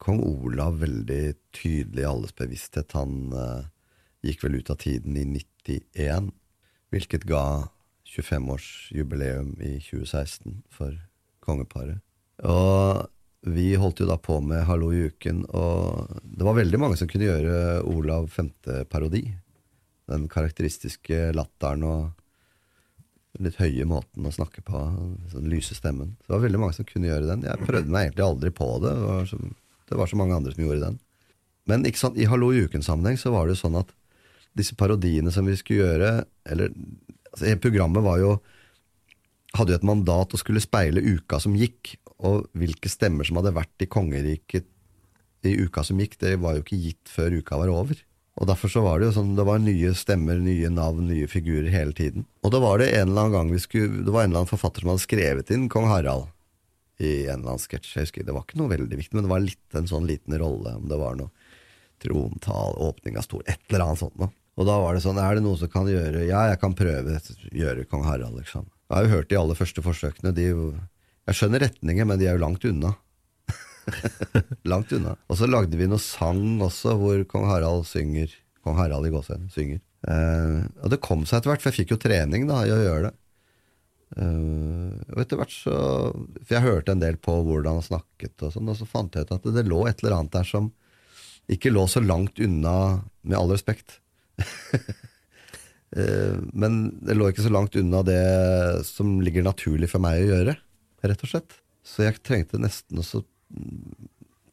kong 0.00 0.20
Olav 0.24 0.78
veldig 0.80 1.24
tydelig 1.56 2.04
i 2.04 2.08
alles 2.08 2.34
bevissthet. 2.36 2.94
Han 2.96 3.34
uh, 3.34 3.68
gikk 4.24 4.44
vel 4.46 4.60
ut 4.60 4.70
av 4.72 4.78
tiden 4.80 5.18
i 5.18 5.26
91, 5.66 6.30
hvilket 6.90 7.26
ga 7.28 7.44
25-årsjubileum 8.10 9.54
i 9.62 9.76
2016 9.84 10.62
for 10.72 10.96
kongeparet. 11.44 12.00
Og 12.46 13.06
vi 13.46 13.72
holdt 13.80 14.02
jo 14.02 14.08
da 14.08 14.18
på 14.20 14.38
med 14.44 14.66
Hallo 14.68 14.90
i 14.92 15.06
uken, 15.08 15.44
og 15.56 16.10
det 16.24 16.44
var 16.44 16.58
veldig 16.58 16.80
mange 16.80 16.98
som 17.00 17.08
kunne 17.08 17.28
gjøre 17.28 17.80
Olav 17.88 18.28
femte-parodi. 18.32 19.24
Den 20.10 20.26
karakteristiske 20.28 21.30
latteren 21.36 21.86
og 21.86 22.10
litt 23.40 23.60
høye 23.62 23.86
måten 23.88 24.26
å 24.26 24.34
snakke 24.34 24.64
på, 24.66 24.80
den 25.32 25.48
lyse 25.52 25.76
stemmen. 25.78 26.16
Så 26.20 26.26
det 26.26 26.34
var 26.34 26.44
veldig 26.48 26.60
mange 26.60 26.76
som 26.76 26.88
kunne 26.88 27.08
gjøre 27.08 27.30
den. 27.30 27.46
Jeg 27.46 27.62
prøvde 27.62 27.92
meg 27.92 28.08
egentlig 28.08 28.26
aldri 28.26 28.52
på 28.52 28.68
det. 28.82 28.96
Det 28.98 29.06
var 29.06 29.30
så, 29.30 29.38
det 29.90 30.00
var 30.02 30.10
så 30.10 30.18
mange 30.20 30.36
andre 30.36 30.54
som 30.56 30.64
gjorde 30.66 30.84
den. 30.88 30.98
Men 31.70 31.86
sant, 31.94 32.18
i 32.18 32.26
Hallo 32.26 32.50
i 32.52 32.64
uken-sammenheng 32.66 33.20
så 33.20 33.32
var 33.32 33.46
det 33.46 33.54
jo 33.54 33.62
sånn 33.62 33.78
at 33.78 33.94
disse 34.56 34.76
parodiene 34.78 35.32
som 35.34 35.46
vi 35.46 35.56
skulle 35.58 35.86
gjøre, 35.86 36.10
eller 36.50 36.72
altså, 37.32 37.54
Programmet 37.62 38.04
var 38.04 38.18
jo 38.22 38.34
hadde 39.56 39.74
jo 39.74 39.80
et 39.80 39.86
mandat 39.86 40.34
å 40.34 40.38
skulle 40.38 40.62
speile 40.62 41.02
uka 41.02 41.40
som 41.42 41.56
gikk, 41.58 41.96
og 42.20 42.50
hvilke 42.58 42.90
stemmer 42.92 43.26
som 43.26 43.40
hadde 43.40 43.56
vært 43.56 43.82
i 43.82 43.88
kongeriket 43.90 44.68
i 45.48 45.56
uka 45.64 45.82
som 45.86 45.98
gikk, 46.00 46.18
det 46.20 46.36
var 46.42 46.56
jo 46.56 46.64
ikke 46.64 46.78
gitt 46.78 47.10
før 47.10 47.38
uka 47.40 47.58
var 47.58 47.72
over. 47.72 48.02
Og 48.40 48.46
Derfor 48.48 48.72
så 48.72 48.82
var 48.84 49.00
det 49.00 49.08
jo 49.08 49.16
sånn, 49.18 49.32
det 49.36 49.44
var 49.48 49.58
nye 49.60 49.92
stemmer, 49.96 50.38
nye 50.40 50.68
navn, 50.72 51.08
nye 51.10 51.28
figurer 51.28 51.68
hele 51.72 51.96
tiden. 51.96 52.26
Og 52.44 52.52
da 52.54 52.60
var 52.62 52.80
det 52.80 52.92
en 52.92 53.10
eller 53.10 53.26
annen 53.26 53.34
gang 53.34 53.50
vi 53.52 53.62
skulle, 53.62 54.04
det 54.04 54.12
var 54.14 54.24
en 54.24 54.30
eller 54.30 54.44
annen 54.44 54.52
forfatter 54.52 54.84
som 54.84 54.92
hadde 54.92 55.04
skrevet 55.04 55.50
inn 55.52 55.66
kong 55.72 55.88
Harald 55.90 56.28
i 57.00 57.26
en 57.26 57.40
eller 57.40 57.54
annen 57.54 57.64
sketsj. 57.64 57.94
Jeg 57.96 58.06
husker, 58.06 58.24
Det 58.24 58.36
var 58.36 58.44
ikke 58.44 58.60
noe 58.60 58.72
veldig 58.72 59.00
viktig, 59.00 59.16
men 59.16 59.26
det 59.26 59.32
var 59.32 59.44
litt 59.44 59.76
en 59.76 59.88
sånn 59.90 60.08
liten 60.08 60.36
rolle. 60.40 60.76
Om 60.76 60.88
det 60.88 61.00
var 61.00 61.18
noe 61.18 61.32
trontale, 62.00 62.80
åpning 62.80 63.18
av 63.20 63.26
stol, 63.26 63.44
et 63.48 63.60
eller 63.68 63.86
annet 63.86 64.02
sånt 64.04 64.16
noe. 64.20 64.32
Og 64.60 64.66
da 64.68 64.76
var 64.82 64.96
det 64.96 65.02
sånn, 65.04 65.18
er 65.20 65.38
det 65.38 65.44
noe 65.44 65.56
som 65.56 65.70
kan 65.72 65.88
gjøre 65.88 66.26
Ja, 66.28 66.44
jeg 66.50 66.60
kan 66.60 66.76
prøve 66.76 67.16
gjøre 67.48 67.86
kong 67.88 68.04
Harald, 68.04 68.36
liksom. 68.36 68.66
Jeg 68.90 68.96
har 68.96 69.06
jo 69.06 69.14
hørt 69.14 69.30
de 69.30 69.38
aller 69.38 69.56
første 69.56 69.84
forsøkene. 69.84 70.34
De, 70.36 70.50
jeg 71.30 71.38
skjønner 71.38 71.64
retningen, 71.64 72.10
men 72.10 72.20
de 72.20 72.26
er 72.28 72.36
jo 72.36 72.42
langt 72.42 72.66
unna. 72.68 72.90
langt 74.72 74.92
unna. 74.92 75.14
Og 75.30 75.38
så 75.40 75.48
lagde 75.48 75.78
vi 75.80 75.88
noe 75.88 76.02
sang 76.02 76.60
også, 76.66 76.96
hvor 77.00 77.22
kong 77.30 77.46
Harald 77.48 77.86
synger. 77.88 78.34
Kong 78.66 78.76
Harald 78.76 79.08
i 79.08 79.14
gåsehud 79.14 79.48
synger. 79.54 79.80
Eh, 80.10 80.58
og 80.82 80.92
det 80.92 81.00
kom 81.04 81.24
seg 81.24 81.40
etter 81.40 81.54
hvert, 81.54 81.64
for 81.64 81.70
jeg 81.70 81.82
fikk 81.82 81.94
jo 81.94 82.02
trening 82.02 82.44
da 82.50 82.60
i 82.66 82.74
å 82.74 82.82
gjøre 82.82 83.08
det. 83.08 83.14
Uh, 84.10 84.90
og 85.14 85.20
etter 85.22 85.38
hvert 85.38 85.52
så 85.54 85.74
For 86.10 86.50
jeg 86.56 86.64
hørte 86.64 86.90
en 86.90 86.98
del 86.98 87.14
på 87.22 87.30
hvordan 87.46 87.76
han 87.78 87.84
snakket, 87.86 88.34
og 88.42 88.56
sånn, 88.56 88.66
og 88.66 88.74
så 88.74 88.88
fant 88.90 89.14
jeg 89.14 89.22
ut 89.22 89.36
at 89.36 89.44
det 89.54 89.62
lå 89.70 89.84
et 89.86 90.02
eller 90.02 90.16
annet 90.16 90.34
der 90.34 90.48
som 90.48 90.72
ikke 91.50 91.70
lå 91.70 91.84
så 91.86 92.02
langt 92.02 92.42
unna, 92.42 93.04
med 93.22 93.38
all 93.38 93.52
respekt. 93.54 94.00
Uh, 94.40 96.36
men 96.62 96.80
det 97.00 97.16
lå 97.16 97.30
ikke 97.30 97.46
så 97.46 97.52
langt 97.52 97.78
unna 97.80 98.02
det 98.06 98.22
som 98.88 99.18
ligger 99.24 99.46
naturlig 99.46 99.90
for 99.92 100.02
meg 100.02 100.22
å 100.22 100.30
gjøre, 100.34 100.56
rett 101.06 101.26
og 101.26 101.32
slett. 101.32 101.58
Så 101.86 102.04
jeg 102.04 102.20
trengte 102.24 102.60
nesten 102.60 103.00
å 103.00 103.24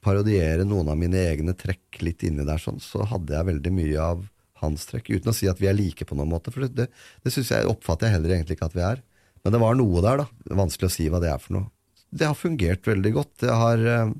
parodiere 0.04 0.66
noen 0.68 0.90
av 0.92 0.98
mine 1.00 1.20
egne 1.30 1.54
trekk 1.58 2.02
litt 2.06 2.24
inni 2.26 2.46
der, 2.48 2.62
sånn, 2.62 2.80
så 2.84 3.04
hadde 3.10 3.36
jeg 3.36 3.50
veldig 3.52 3.74
mye 3.76 4.02
av 4.02 4.26
hans 4.62 4.88
trekk, 4.90 5.12
uten 5.14 5.32
å 5.32 5.36
si 5.36 5.50
at 5.50 5.60
vi 5.62 5.70
er 5.70 5.78
like 5.78 6.06
på 6.08 6.18
noen 6.18 6.32
måte. 6.32 6.54
For 6.54 6.66
det, 6.66 6.88
det, 6.90 7.34
synes 7.34 7.52
jeg, 7.54 7.68
oppfatter 7.70 8.10
jeg 8.10 8.18
heller 8.18 8.36
egentlig 8.36 8.58
ikke 8.58 8.70
at 8.72 8.78
vi 8.78 8.86
er. 8.86 9.02
Men 9.46 9.54
det 9.54 9.62
var 9.62 9.78
noe 9.78 10.04
der, 10.04 10.24
da. 10.24 10.56
Vanskelig 10.64 10.90
å 10.90 10.96
si 10.96 11.10
hva 11.12 11.22
det 11.24 11.30
er 11.32 11.42
for 11.42 11.60
noe. 11.60 11.70
Det 12.10 12.28
har 12.30 12.38
fungert 12.40 12.88
veldig 12.88 13.14
godt. 13.18 13.34
Det 13.44 13.54
har 13.54 13.84
eh, 13.84 14.14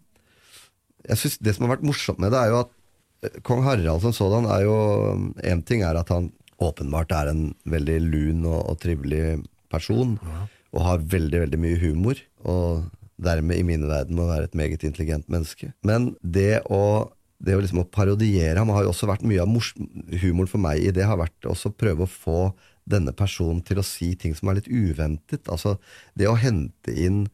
Jeg 1.08 1.22
synes 1.22 1.38
Det 1.40 1.54
som 1.56 1.66
har 1.66 1.78
vært 1.78 1.88
morsomt 1.88 2.20
med 2.22 2.34
det, 2.36 2.42
er 2.42 2.54
jo 2.54 2.62
at 2.66 2.74
eh, 2.74 2.77
kong 3.46 3.64
Harald 3.66 4.04
som 4.04 4.14
sådan 4.14 4.46
er 4.52 4.66
jo 4.68 4.78
Én 5.44 5.64
ting 5.66 5.84
er 5.86 5.98
at 5.98 6.12
han 6.14 6.32
åpenbart 6.62 7.12
er 7.14 7.32
en 7.32 7.52
veldig 7.70 7.98
lun 8.02 8.46
og, 8.50 8.62
og 8.72 8.80
trivelig 8.82 9.44
person, 9.70 10.16
ja. 10.24 10.46
og 10.74 10.86
har 10.88 11.04
veldig, 11.12 11.44
veldig 11.46 11.60
mye 11.62 11.82
humor. 11.82 12.22
Og 12.50 12.88
dermed 13.22 13.60
i 13.60 13.66
mine 13.66 13.90
verden 13.90 14.18
må 14.18 14.26
være 14.30 14.50
et 14.50 14.58
meget 14.58 14.86
intelligent 14.86 15.30
menneske. 15.30 15.74
Men 15.86 16.16
det 16.22 16.64
å 16.70 17.12
det 17.38 17.54
å, 17.54 17.62
liksom 17.62 17.84
å 17.84 17.90
parodiere 17.94 18.58
ham 18.58 18.72
har 18.74 18.86
jo 18.86 18.90
også 18.90 19.10
vært 19.10 19.26
mye 19.28 19.44
av 19.44 19.52
humoren 20.24 20.50
for 20.50 20.62
meg 20.62 20.82
i 20.82 20.94
det 20.94 21.06
har 21.06 21.20
vært 21.20 21.46
også 21.46 21.70
prøve 21.78 22.08
å 22.08 22.10
få 22.10 22.40
denne 22.90 23.14
personen 23.14 23.62
til 23.62 23.78
å 23.78 23.86
si 23.86 24.14
ting 24.18 24.34
som 24.34 24.50
er 24.50 24.58
litt 24.58 24.72
uventet. 24.72 25.46
Altså 25.52 25.76
det 26.18 26.30
å 26.32 26.38
hente 26.40 26.96
inn 26.96 27.28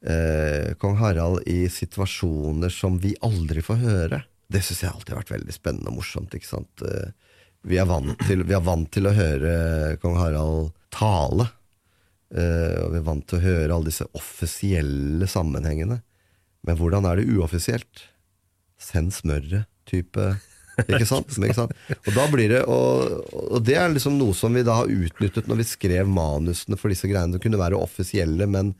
eh, 0.00 0.72
kong 0.80 0.96
Harald 1.00 1.44
i 1.50 1.66
situasjoner 1.68 2.72
som 2.72 2.96
vi 3.02 3.12
aldri 3.26 3.64
får 3.64 3.82
høre, 3.82 4.22
det 4.50 4.62
syns 4.66 4.82
jeg 4.84 4.90
alltid 4.90 5.14
har 5.14 5.22
vært 5.22 5.34
veldig 5.36 5.54
spennende 5.54 5.92
og 5.92 6.00
morsomt. 6.00 6.34
ikke 6.34 6.48
sant? 6.48 6.84
Eh, 6.86 7.12
vi 7.70 7.78
er 7.78 7.88
vant 7.88 8.14
til, 8.26 8.42
er 8.42 8.64
vant 8.64 8.90
til 8.92 9.06
å 9.06 9.14
høre 9.14 9.54
kong 10.02 10.18
Harald 10.18 10.70
tale. 10.94 11.48
Eh, 12.34 12.78
og 12.82 12.94
vi 12.94 13.00
er 13.00 13.06
vant 13.06 13.26
til 13.30 13.38
å 13.38 13.44
høre 13.44 13.74
alle 13.74 13.90
disse 13.90 14.08
offisielle 14.18 15.28
sammenhengene. 15.30 16.00
Men 16.66 16.78
hvordan 16.80 17.06
er 17.08 17.20
det 17.20 17.30
uoffisielt? 17.30 18.06
Send 18.80 19.14
smøret-type 19.16 20.32
ikke 20.88 21.06
sant? 21.08 21.32
ikke 21.36 21.56
sant? 21.56 21.74
Og, 22.08 22.36
det, 22.38 22.62
og, 22.64 23.16
og, 23.36 23.58
det 23.66 23.76
er 23.76 23.90
liksom 23.92 24.16
noe 24.18 24.36
som 24.36 24.54
vi 24.56 24.64
da 24.66 24.80
har 24.80 24.92
utnyttet 24.92 25.48
når 25.50 25.62
vi 25.62 25.68
skrev 25.68 26.10
manusene 26.10 26.78
for 26.80 26.92
disse 26.92 27.08
greiene. 27.10 27.36
Det 27.36 27.42
kunne 27.44 27.60
være 27.60 27.80
offisielle, 27.80 28.48
men 28.50 28.74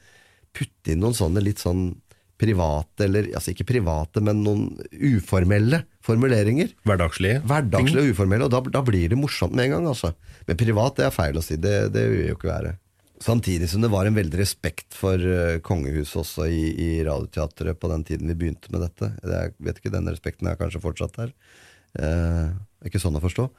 putte 0.56 0.94
inn 0.94 1.02
noen 1.04 1.16
sånne 1.16 1.42
litt 1.44 1.62
sånn 1.62 1.92
private, 2.40 3.04
eller 3.04 3.30
altså 3.36 3.52
ikke 3.52 3.68
private, 3.68 4.22
men 4.24 4.42
noen 4.44 4.68
uformelle 4.96 5.82
formuleringer. 6.04 6.72
Hverdagslige. 6.88 7.42
Hverdagslige 7.48 8.06
og 8.06 8.14
uformelle, 8.14 8.46
og 8.48 8.54
da, 8.54 8.62
da, 8.78 8.84
blir 8.86 9.12
det 9.12 9.18
morsomt 9.20 9.56
med 9.56 9.68
en 9.68 9.76
gang. 9.76 9.90
altså. 9.92 10.14
Men 10.48 10.60
privat 10.60 10.96
det 10.98 11.08
er 11.08 11.14
feil 11.14 11.40
å 11.40 11.44
si, 11.44 11.58
det, 11.60 11.74
det 11.94 12.06
vil 12.10 12.30
jo 12.30 12.38
ikke 12.38 12.52
være. 12.52 12.76
Samtidig 13.20 13.68
som 13.68 13.82
det 13.84 13.90
var 13.92 14.08
en 14.08 14.16
veldig 14.16 14.38
respekt 14.40 14.96
for 14.96 15.20
uh, 15.20 15.58
kongehuset 15.60 16.22
også 16.22 16.46
i, 16.48 16.62
i 16.72 16.90
Radioteatret 17.04 17.76
på 17.76 17.90
den 17.92 18.06
tiden 18.08 18.30
vi 18.32 18.38
begynte 18.44 18.72
med 18.72 18.86
dette. 18.86 19.10
Jeg 19.20 19.52
vet 19.60 19.82
ikke, 19.82 19.92
Den 19.92 20.08
respekten 20.08 20.48
er 20.48 20.56
kanskje 20.60 20.80
fortsatt 20.80 21.18
der. 21.18 21.34
Uh, 22.00 22.56
ikke 22.88 23.02
sånn 23.02 23.18
å 23.18 23.20
forstå. 23.20 23.50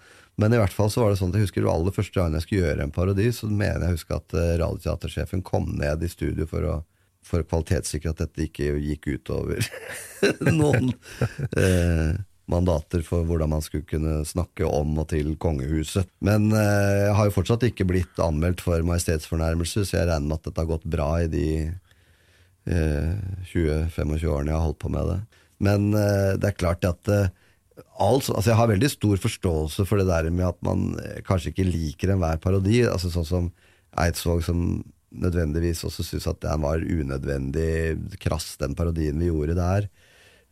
Men 0.41 0.55
i 0.55 0.57
hvert 0.57 0.73
fall 0.73 0.89
så 0.89 1.03
var 1.03 1.11
det 1.11 1.19
sånn 1.19 1.29
at 1.29 1.37
jeg 1.37 1.45
husker 1.45 1.61
det 1.61 1.69
aller 1.69 1.93
første 1.93 2.17
gang 2.17 2.33
jeg 2.33 2.47
skulle 2.47 2.63
gjøre 2.63 2.87
en 2.87 2.95
parodi, 2.95 3.27
så 3.35 3.51
mener 3.51 3.85
jeg 3.85 3.99
husker 3.99 4.17
at 4.17 4.33
uh, 4.33 4.47
radioteatersjefen 4.63 5.45
kom 5.45 5.69
ned 5.77 6.01
i 6.01 6.09
studio 6.09 6.49
for 6.49 6.65
å, 6.65 6.79
for 7.25 7.43
å 7.43 7.47
kvalitetssikre 7.47 8.13
at 8.13 8.23
dette 8.23 8.45
ikke 8.47 8.73
gikk 8.81 9.07
utover 9.15 9.63
noen 10.61 10.91
eh, 11.57 12.17
mandater 12.51 13.03
for 13.07 13.27
hvordan 13.27 13.53
man 13.53 13.63
skulle 13.63 13.87
kunne 13.87 14.21
snakke 14.27 14.67
om 14.67 14.97
og 14.99 15.09
til 15.13 15.35
kongehuset. 15.41 16.09
Men 16.25 16.49
eh, 16.55 17.07
jeg 17.07 17.17
har 17.17 17.29
jo 17.29 17.35
fortsatt 17.37 17.67
ikke 17.69 17.87
blitt 17.89 18.21
anmeldt 18.23 18.63
for 18.65 18.83
majestetsfornærmelse, 18.87 19.85
så 19.85 20.01
jeg 20.01 20.09
regner 20.09 20.27
med 20.27 20.39
at 20.39 20.49
dette 20.49 20.63
har 20.63 20.71
gått 20.73 20.89
bra 20.97 21.11
i 21.21 21.29
de 21.31 21.47
eh, 21.69 23.13
20-25 23.53 24.27
årene 24.27 24.51
jeg 24.51 24.57
har 24.57 24.65
holdt 24.65 24.81
på 24.81 24.91
med 24.93 25.13
det. 25.13 25.21
Men 25.61 25.91
eh, 25.93 26.33
det 26.41 26.51
er 26.51 26.59
klart 26.59 26.89
at 26.89 27.13
Altså, 28.01 28.33
altså 28.35 28.51
jeg 28.51 28.57
har 28.59 28.69
veldig 28.69 28.89
stor 28.91 29.19
forståelse 29.21 29.85
for 29.89 30.01
det 30.01 30.07
der 30.09 30.29
med 30.33 30.47
at 30.47 30.57
man 30.65 30.91
eh, 31.01 31.21
kanskje 31.25 31.53
ikke 31.53 31.69
liker 31.69 32.13
enhver 32.13 32.41
parodi. 32.41 32.81
altså 32.85 33.09
Sånn 33.13 33.27
som 33.27 33.47
Eidsvåg, 33.99 34.43
som 34.45 34.83
nødvendigvis 35.11 35.83
også 35.87 36.05
syns 36.05 36.27
at 36.29 36.41
den 36.43 36.63
var 36.63 36.83
unødvendig 36.83 37.97
krass, 38.21 38.55
den 38.61 38.75
parodien 38.77 39.19
vi 39.19 39.29
gjorde 39.31 39.57
der. 39.57 39.87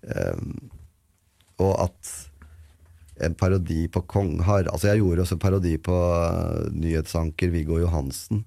Um, 0.04 0.70
og 1.60 1.74
at 1.88 2.12
en 3.20 3.36
parodi 3.36 3.88
på 3.92 4.06
kong 4.08 4.38
har 4.48 4.70
Altså, 4.72 4.88
jeg 4.88 5.02
gjorde 5.02 5.26
også 5.26 5.36
en 5.36 5.44
parodi 5.44 5.74
på 5.78 5.96
uh, 5.96 6.70
nyhetsanker 6.72 7.52
Viggo 7.52 7.80
Johansen. 7.80 8.46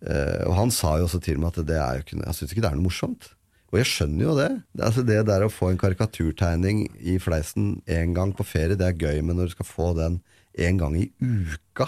Uh, 0.00 0.48
og 0.48 0.54
han 0.56 0.72
sa 0.72 0.96
jo 0.96 1.04
også 1.08 1.20
til 1.20 1.40
meg 1.40 1.52
at 1.52 1.68
det 1.68 1.76
er 1.76 1.98
jo 1.98 2.04
ikke 2.06 2.22
Jeg 2.22 2.36
syns 2.38 2.52
ikke 2.54 2.64
det 2.64 2.70
er 2.70 2.78
noe 2.80 2.88
morsomt. 2.88 3.32
Og 3.70 3.78
jeg 3.78 3.86
skjønner 3.86 4.24
jo 4.24 4.36
det. 4.38 4.50
Det, 4.74 4.84
altså 4.88 5.02
det 5.06 5.18
der 5.28 5.44
å 5.46 5.52
få 5.52 5.70
en 5.70 5.80
karikaturtegning 5.80 6.88
i 6.98 7.18
fleisen 7.22 7.78
én 7.86 8.16
gang 8.16 8.32
på 8.34 8.46
ferie, 8.46 8.74
det 8.74 8.86
er 8.88 8.98
gøy, 8.98 9.20
men 9.22 9.38
når 9.38 9.50
du 9.50 9.54
skal 9.54 9.68
få 9.68 9.92
den 9.98 10.18
en 10.58 10.80
gang 10.80 10.96
i 10.98 11.06
uka 11.22 11.86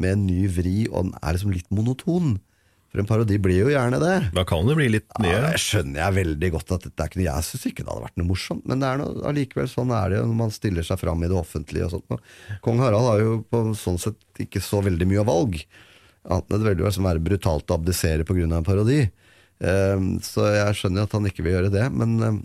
med 0.00 0.14
en 0.14 0.26
ny 0.30 0.46
vri, 0.48 0.86
og 0.88 1.10
den 1.10 1.18
er 1.20 1.34
liksom 1.36 1.52
litt 1.52 1.68
monoton 1.74 2.38
For 2.98 3.04
en 3.04 3.10
parodi 3.12 3.36
blir 3.38 3.60
jo 3.60 3.68
gjerne 3.70 3.98
det. 4.02 4.14
Da 4.34 4.42
kan 4.48 4.66
det 4.66 4.74
bli 4.74 4.88
litt 4.90 5.12
nye. 5.22 5.30
Ja, 5.30 5.50
jeg 5.52 5.62
skjønner 5.62 6.00
jeg 6.00 6.14
veldig 6.16 6.48
godt 6.56 6.72
at 6.74 6.86
dette 6.88 7.04
er 7.04 7.10
ikke 7.12 7.20
noe 7.20 7.28
Jeg 7.28 7.46
syns 7.46 7.66
ikke 7.68 7.84
det 7.84 7.92
hadde 7.92 8.06
vært 8.08 8.18
noe 8.18 8.26
morsomt, 8.26 8.64
men 8.66 8.82
det 8.82 8.88
er 8.88 8.98
noe, 8.98 9.12
allikevel 9.30 9.68
sånn 9.70 9.92
er 9.94 10.10
det 10.10 10.18
jo 10.18 10.24
når 10.26 10.38
man 10.40 10.54
stiller 10.56 10.88
seg 10.88 10.98
fram 10.98 11.22
i 11.22 11.28
det 11.30 11.36
offentlige 11.38 11.86
og 11.86 11.94
sånt. 11.94 12.26
Kong 12.64 12.82
Harald 12.82 13.06
har 13.06 13.22
jo 13.22 13.36
på 13.46 13.60
sånn 13.78 14.02
sett 14.02 14.42
ikke 14.42 14.62
så 14.64 14.82
veldig 14.82 15.06
mye 15.12 15.26
valg. 15.28 15.60
Annet 16.26 16.50
enn 16.50 16.64
det 16.64 16.70
veldig 16.72 16.88
å 16.88 17.06
være 17.06 17.24
brutalt 17.30 17.70
å 17.70 17.78
abdisere 17.78 18.26
pga. 18.26 18.50
en 18.50 18.66
parodi. 18.66 19.00
Ehm, 19.62 20.10
så 20.18 20.50
jeg 20.56 20.78
skjønner 20.80 21.06
at 21.06 21.14
han 21.14 21.30
ikke 21.30 21.46
vil 21.46 21.54
gjøre 21.54 21.74
det. 21.78 21.86
Men, 21.94 22.42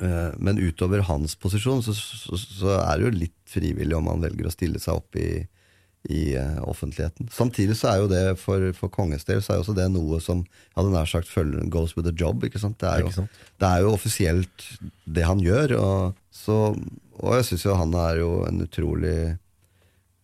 eh, 0.00 0.32
men 0.40 0.64
utover 0.64 1.04
hans 1.12 1.36
posisjon 1.36 1.84
så, 1.84 1.92
så, 1.92 2.40
så, 2.40 2.78
er 2.80 2.96
det 2.96 3.04
jo 3.04 3.18
litt 3.20 3.40
frivillig 3.44 4.00
om 4.00 4.08
han 4.08 4.24
velger 4.24 4.48
å 4.48 4.54
stille 4.56 4.80
seg 4.80 4.96
opp 4.96 5.20
i, 5.20 5.44
i 6.10 6.22
uh, 6.34 6.58
offentligheten. 6.66 7.28
Samtidig 7.30 7.76
så 7.78 7.92
er 7.92 8.00
jo 8.02 8.08
det 8.10 8.22
for, 8.40 8.64
for 8.74 8.90
kongens 8.90 9.26
del 9.28 9.42
så 9.42 9.52
er 9.52 9.60
jo 9.60 9.66
også 9.66 9.76
det 9.76 9.86
noe 9.94 10.18
som 10.22 10.40
jeg 10.42 10.74
hadde 10.78 10.94
nær 10.94 11.10
sagt 11.10 11.30
følger, 11.30 11.68
goes 11.70 11.94
with 11.96 12.08
the 12.08 12.14
job. 12.16 12.42
ikke 12.44 12.62
sant? 12.62 12.80
Det 12.82 12.90
er 12.90 13.04
jo, 13.04 13.26
det 13.62 13.68
er 13.68 13.84
jo 13.84 13.92
offisielt 13.94 14.66
det 15.04 15.28
han 15.28 15.42
gjør. 15.42 15.76
Og, 15.78 16.18
så, 16.34 16.58
og 17.20 17.38
jeg 17.38 17.48
syns 17.50 17.68
jo 17.68 17.78
han 17.78 17.94
er 17.94 18.22
jo 18.24 18.32
en 18.48 18.64
utrolig 18.66 19.16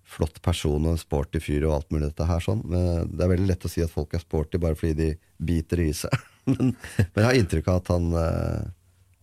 flott 0.08 0.40
person 0.42 0.86
og 0.86 0.94
en 0.94 1.00
sporty 1.00 1.40
fyr 1.42 1.66
og 1.68 1.74
alt 1.76 1.92
mulig 1.92 2.08
dette 2.08 2.26
her 2.26 2.42
sånn. 2.42 2.64
Men 2.66 3.12
det 3.12 3.24
er 3.24 3.32
veldig 3.34 3.50
lett 3.50 3.68
å 3.68 3.70
si 3.70 3.84
at 3.84 3.92
folk 3.92 4.16
er 4.16 4.24
sporty 4.24 4.60
bare 4.62 4.78
fordi 4.78 4.96
de 4.98 5.10
biter 5.50 5.84
i 5.84 5.92
seg. 5.96 6.14
men, 6.50 6.72
men, 6.72 7.20
jeg 7.20 7.28
har 7.28 7.38
inntrykk 7.38 7.70
av 7.70 7.82
at 7.82 7.92
han, 7.94 8.10
eh, 8.22 8.68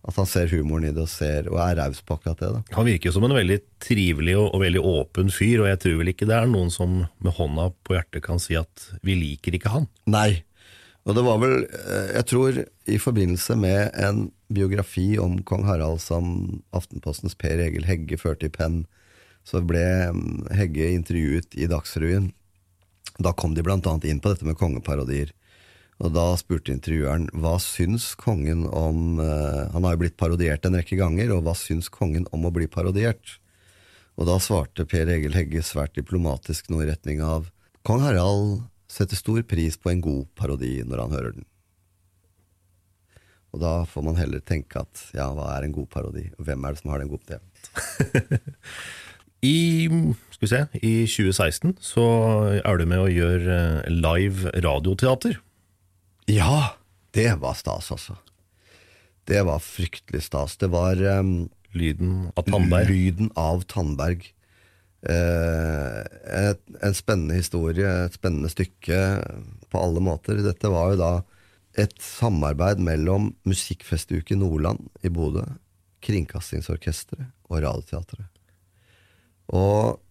at 0.06 0.18
han 0.20 0.28
ser 0.30 0.50
humoren 0.52 0.86
i 0.86 0.94
det 0.94 1.02
og, 1.02 1.10
ser, 1.10 1.48
og 1.50 1.58
er 1.62 1.78
raus 1.80 1.98
på 2.06 2.14
akkurat 2.14 2.42
det. 2.42 2.50
Da. 2.54 2.62
Han 2.78 2.86
virker 2.86 3.10
jo 3.10 3.16
som 3.16 3.26
en 3.26 3.36
veldig 3.36 3.58
trivelig 3.82 4.36
og, 4.38 4.48
og, 4.52 4.60
veldig 4.62 4.82
åpen 4.86 5.32
fyr, 5.34 5.64
og 5.64 5.70
jeg 5.72 5.80
tror 5.82 5.96
vel 6.00 6.12
ikke 6.12 6.28
det 6.30 6.36
er 6.38 6.50
noen 6.50 6.70
som 6.74 6.98
med 7.02 7.36
hånda 7.38 7.70
på 7.86 7.96
hjertet 7.96 8.24
kan 8.26 8.42
si 8.42 8.58
at 8.58 8.90
vi 9.06 9.18
liker 9.18 9.58
ikke 9.58 9.72
han. 9.74 9.88
Nei. 10.06 10.44
Og 11.06 11.14
det 11.14 11.22
var 11.26 11.38
vel, 11.42 11.60
eh, 11.66 12.12
jeg 12.16 12.28
tror, 12.30 12.60
i 12.90 12.98
forbindelse 13.02 13.58
med 13.58 13.98
en 13.98 14.28
biografi 14.50 15.16
om 15.22 15.40
kong 15.46 15.66
Harald 15.66 16.02
som 16.02 16.62
Aftenpostens 16.74 17.34
Per 17.38 17.62
Egil 17.62 17.86
Hegge 17.86 18.18
førte 18.18 18.46
i 18.46 18.54
penn 18.54 18.84
så 19.46 19.62
ble 19.62 19.84
mm, 20.10 20.48
Hegge 20.58 20.90
intervjuet 20.94 21.54
i 21.54 21.68
Dagsrevyen. 21.70 22.32
Da 23.22 23.32
kom 23.32 23.54
de 23.54 23.62
annet 23.64 24.08
inn 24.10 24.20
på 24.20 24.32
dette 24.32 24.46
med 24.46 24.58
kongeparodier. 24.58 25.30
Og 25.96 26.12
da 26.12 26.26
spurte 26.36 26.74
intervjueren 26.74 27.30
hva 27.40 27.54
syns 27.62 28.10
kongen 28.20 28.66
om 28.68 29.16
uh, 29.16 29.64
Han 29.72 29.86
har 29.86 29.96
jo 29.96 30.02
blitt 30.04 30.18
parodiert 30.20 30.66
en 30.68 30.76
rekke 30.76 30.98
ganger, 31.00 31.32
og 31.32 31.46
hva 31.46 31.56
syns 31.56 31.88
kongen 31.92 32.28
om 32.36 32.44
å 32.44 32.52
bli 32.52 32.68
parodiert? 32.68 33.38
Og 34.16 34.28
da 34.28 34.36
svarte 34.40 34.86
Per 34.88 35.08
Egil 35.12 35.36
Hegge 35.36 35.64
svært 35.64 35.96
diplomatisk 35.96 36.70
noe 36.72 36.84
i 36.84 36.90
retning 36.90 37.20
av 37.24 37.50
Kong 37.86 38.04
Harald 38.04 38.64
setter 38.90 39.18
stor 39.18 39.42
pris 39.48 39.76
på 39.80 39.92
en 39.92 40.02
god 40.04 40.28
parodi 40.38 40.78
når 40.84 41.02
han 41.04 41.14
hører 41.16 41.36
den. 41.36 41.48
Og 43.54 43.62
da 43.62 43.72
får 43.88 44.04
man 44.04 44.18
heller 44.20 44.42
tenke 44.44 44.82
at 44.82 45.02
ja, 45.16 45.30
hva 45.32 45.48
er 45.54 45.64
en 45.64 45.74
god 45.74 45.88
parodi? 45.92 46.26
Og 46.36 46.44
hvem 46.48 46.64
er 46.64 46.74
det 46.74 46.82
som 46.82 46.92
har 46.92 47.00
den 47.00 47.12
gode 47.12 47.24
ideen? 47.24 48.40
I, 49.46 49.88
skal 50.32 50.44
vi 50.44 50.50
se, 50.50 50.60
I 50.80 50.94
2016 51.08 51.76
så 51.84 52.06
er 52.56 52.80
du 52.80 52.86
med 52.88 53.04
å 53.04 53.12
gjøre 53.12 53.58
eh, 53.84 53.90
live 53.92 54.52
radioteater. 54.64 55.38
Ja, 56.26 56.76
det 57.14 57.36
var 57.42 57.54
stas, 57.54 57.92
altså. 57.94 58.16
Det 59.26 59.42
var 59.46 59.62
fryktelig 59.62 60.22
stas. 60.26 60.56
Det 60.56 60.70
var 60.70 60.98
um, 61.18 61.48
Lyden 61.74 62.30
av 62.34 62.46
Tandberg. 62.46 62.90
Lyden 62.90 63.30
av 63.38 63.62
Tandberg. 63.70 64.26
Uh, 65.06 66.02
et, 66.30 66.62
en 66.82 66.96
spennende 66.96 67.38
historie, 67.38 67.86
et 67.86 68.16
spennende 68.18 68.50
stykke 68.50 69.00
på 69.70 69.82
alle 69.82 70.02
måter. 70.02 70.42
Dette 70.42 70.70
var 70.72 70.94
jo 70.94 71.00
da 71.02 71.12
et 71.76 71.94
samarbeid 72.02 72.80
mellom 72.82 73.30
Musikkfestuke 73.46 74.38
Nordland 74.38 74.88
i 75.04 75.12
Bodø, 75.12 75.44
Kringkastingsorkesteret 76.06 77.28
og 77.50 77.60
Radioteatret. 77.62 78.26
Og 79.54 79.94
eh, 79.94 80.05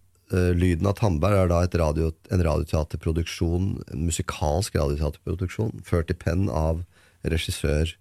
Lyden 0.57 0.88
av 0.89 0.97
Tandberg 0.99 1.38
er 1.39 1.51
da 1.51 1.61
radio, 1.79 2.11
en 2.33 2.43
radioteaterproduksjon, 2.43 3.69
en 3.93 4.05
musikalsk 4.07 4.75
radioteaterproduksjon, 4.75 5.83
ført 5.88 6.11
i 6.11 6.17
penn 6.17 6.49
av 6.51 6.83
regissør 7.25 7.93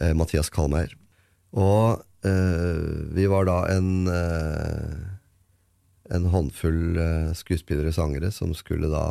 eh, 0.00 0.12
Mathias 0.16 0.52
Kalmeier. 0.54 0.94
Og 1.54 2.04
eh, 2.26 3.10
vi 3.14 3.26
var 3.30 3.48
da 3.50 3.58
en 3.74 3.90
eh, 4.10 5.14
en 6.10 6.26
håndfull 6.26 6.98
eh, 7.00 7.32
skuespillere 7.36 7.92
og 7.92 7.96
sangere 7.96 8.30
som 8.34 8.52
skulle 8.56 8.90
da 8.92 9.04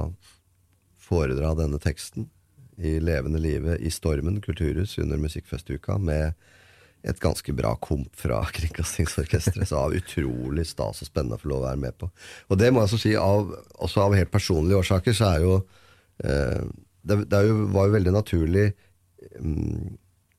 foredra 1.02 1.54
denne 1.58 1.80
teksten 1.82 2.30
i 2.78 2.98
levende 3.02 3.42
live 3.42 3.78
i 3.82 3.92
Stormen 3.94 4.40
kulturhus 4.42 4.98
under 5.02 5.18
Musikkfestuka 5.22 5.98
med 5.98 6.34
et 7.04 7.20
ganske 7.20 7.56
bra 7.56 7.74
komp 7.84 8.16
fra 8.16 8.42
Kringkastingsorkesteret. 8.56 9.68
Så 9.70 9.80
av 9.80 9.96
utrolig 9.98 10.68
stas 10.70 11.04
og 11.04 11.10
spennende 11.10 11.40
å 11.40 11.44
få 11.44 11.52
lov 11.52 11.64
å 11.64 11.68
være 11.68 11.82
med 11.84 11.98
på. 12.00 12.10
Og 12.50 12.60
det 12.60 12.72
må 12.72 12.82
jeg 12.82 12.92
også 12.92 13.02
si, 13.02 13.14
av, 13.20 13.52
også 13.84 14.06
av 14.06 14.18
helt 14.18 14.32
personlige 14.34 14.80
årsaker, 14.84 15.18
så 15.18 15.34
er 15.34 15.46
jo 15.46 15.58
eh, 16.24 16.64
Det, 17.04 17.18
det 17.28 17.36
er 17.36 17.50
jo, 17.50 17.66
var 17.76 17.90
jo 17.90 17.98
veldig 17.98 18.12
naturlig 18.16 18.70
um, 19.36 19.98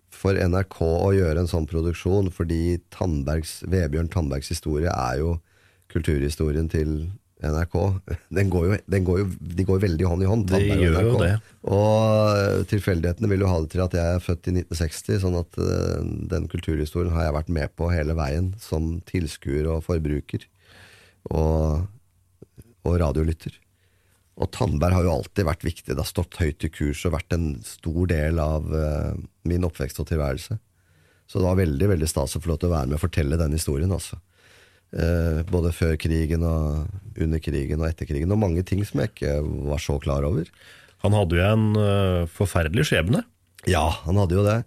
for 0.09 0.39
NRK 0.39 0.79
å 0.81 1.11
gjøre 1.13 1.43
en 1.43 1.51
sånn 1.51 1.67
produksjon, 1.69 2.31
fordi 2.33 2.79
Tandbergs, 2.95 3.59
Vebjørn 3.69 4.09
Tandbergs 4.09 4.49
historie 4.49 4.89
er 4.89 5.19
jo 5.21 5.35
kulturhistorien 5.93 6.71
til 6.73 6.95
NRK. 7.51 7.77
Den 8.35 8.51
går 8.53 8.67
jo, 8.67 8.79
den 8.91 9.07
går 9.07 9.21
jo, 9.23 9.27
de 9.59 9.67
går 9.69 9.83
veldig 9.85 10.07
hånd 10.11 10.25
i 10.25 10.29
hånd. 10.31 10.47
De 10.51 10.61
gjør 10.81 11.09
jo 11.09 11.17
det. 11.21 11.33
Og 11.75 12.65
tilfeldighetene 12.71 13.31
vil 13.33 13.45
jo 13.45 13.51
ha 13.51 13.59
det 13.63 13.73
til 13.75 13.85
at 13.85 13.97
jeg 13.99 14.19
er 14.19 14.25
født 14.25 14.51
i 14.51 14.57
1960, 14.59 15.21
sånn 15.25 15.41
at 15.41 15.61
eh, 15.63 16.07
den 16.35 16.49
kulturhistorien 16.53 17.15
har 17.15 17.29
jeg 17.29 17.37
vært 17.39 17.53
med 17.59 17.75
på 17.79 17.91
hele 17.93 18.17
veien, 18.19 18.53
som 18.63 18.97
tilskuer 19.09 19.71
og 19.75 19.85
forbruker. 19.87 20.49
Og, 21.33 21.85
og 22.85 22.99
radiolytter. 23.01 23.61
Og 24.35 24.51
Tandberg 24.51 24.97
har 24.97 25.07
jo 25.07 25.15
alltid 25.15 25.47
vært 25.47 25.65
viktig. 25.65 25.93
Det 25.93 26.01
har 26.01 26.11
stått 26.11 26.41
høyt 26.43 26.67
i 26.67 26.71
kurs 26.73 27.05
og 27.07 27.15
vært 27.15 27.37
en 27.37 27.49
stor 27.65 28.07
del 28.11 28.41
av 28.43 28.67
uh, 28.67 29.15
min 29.47 29.67
oppvekst 29.67 30.01
og 30.03 30.09
tilværelse. 30.11 30.59
Så 31.31 31.39
det 31.39 31.47
var 31.47 31.61
veldig 31.61 31.91
veldig 31.95 32.09
stas 32.11 32.35
å 32.37 32.43
få 32.43 32.51
lov 32.51 32.61
til 32.61 32.73
å 32.73 32.75
være 32.75 32.91
med 32.91 32.99
og 32.99 33.05
fortelle 33.05 33.39
den 33.41 33.55
historien. 33.55 33.93
altså. 33.95 34.19
Eh, 34.95 35.41
både 35.51 35.73
før 35.75 35.97
krigen 35.99 36.45
og 36.47 36.87
under 37.19 37.41
krigen 37.43 37.81
og 37.83 37.89
etter 37.89 38.07
krigen. 38.07 38.31
Og 38.31 38.39
mange 38.39 38.63
ting 38.67 38.85
som 38.87 39.03
jeg 39.03 39.11
ikke 39.11 39.39
var 39.71 39.83
så 39.83 39.99
klar 40.03 40.27
over. 40.27 40.47
Han 41.03 41.17
hadde 41.17 41.39
jo 41.39 41.47
en 41.49 41.65
eh, 41.81 42.21
forferdelig 42.31 42.87
skjebne. 42.91 43.25
Ja, 43.67 43.89
han 44.05 44.21
hadde 44.21 44.39
jo 44.39 44.45
det. 44.47 44.61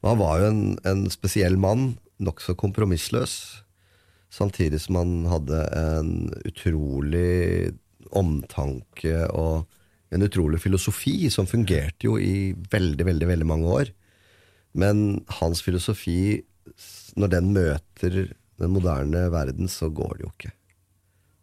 Men 0.00 0.14
han 0.14 0.22
var 0.22 0.40
jo 0.40 0.48
en, 0.48 0.62
en 0.88 1.04
spesiell 1.12 1.58
mann. 1.60 1.94
Nokså 2.22 2.56
kompromissløs. 2.56 3.36
Samtidig 4.32 4.80
som 4.82 4.96
han 4.98 5.12
hadde 5.30 5.60
en 5.78 6.14
utrolig 6.48 7.74
omtanke 8.14 9.26
og 9.34 9.66
en 10.14 10.24
utrolig 10.24 10.60
filosofi 10.62 11.28
som 11.32 11.48
fungerte 11.50 12.06
jo 12.06 12.16
i 12.20 12.54
veldig, 12.72 13.04
veldig, 13.06 13.28
veldig 13.30 13.48
mange 13.50 13.76
år. 13.80 13.92
Men 14.74 15.20
hans 15.40 15.62
filosofi, 15.62 16.42
når 17.18 17.32
den 17.36 17.52
møter 17.54 18.18
den 18.60 18.74
moderne 18.74 19.26
verden, 19.34 19.68
så 19.70 19.90
går 19.90 20.16
det 20.18 20.26
jo 20.26 20.30
ikke. 20.32 20.52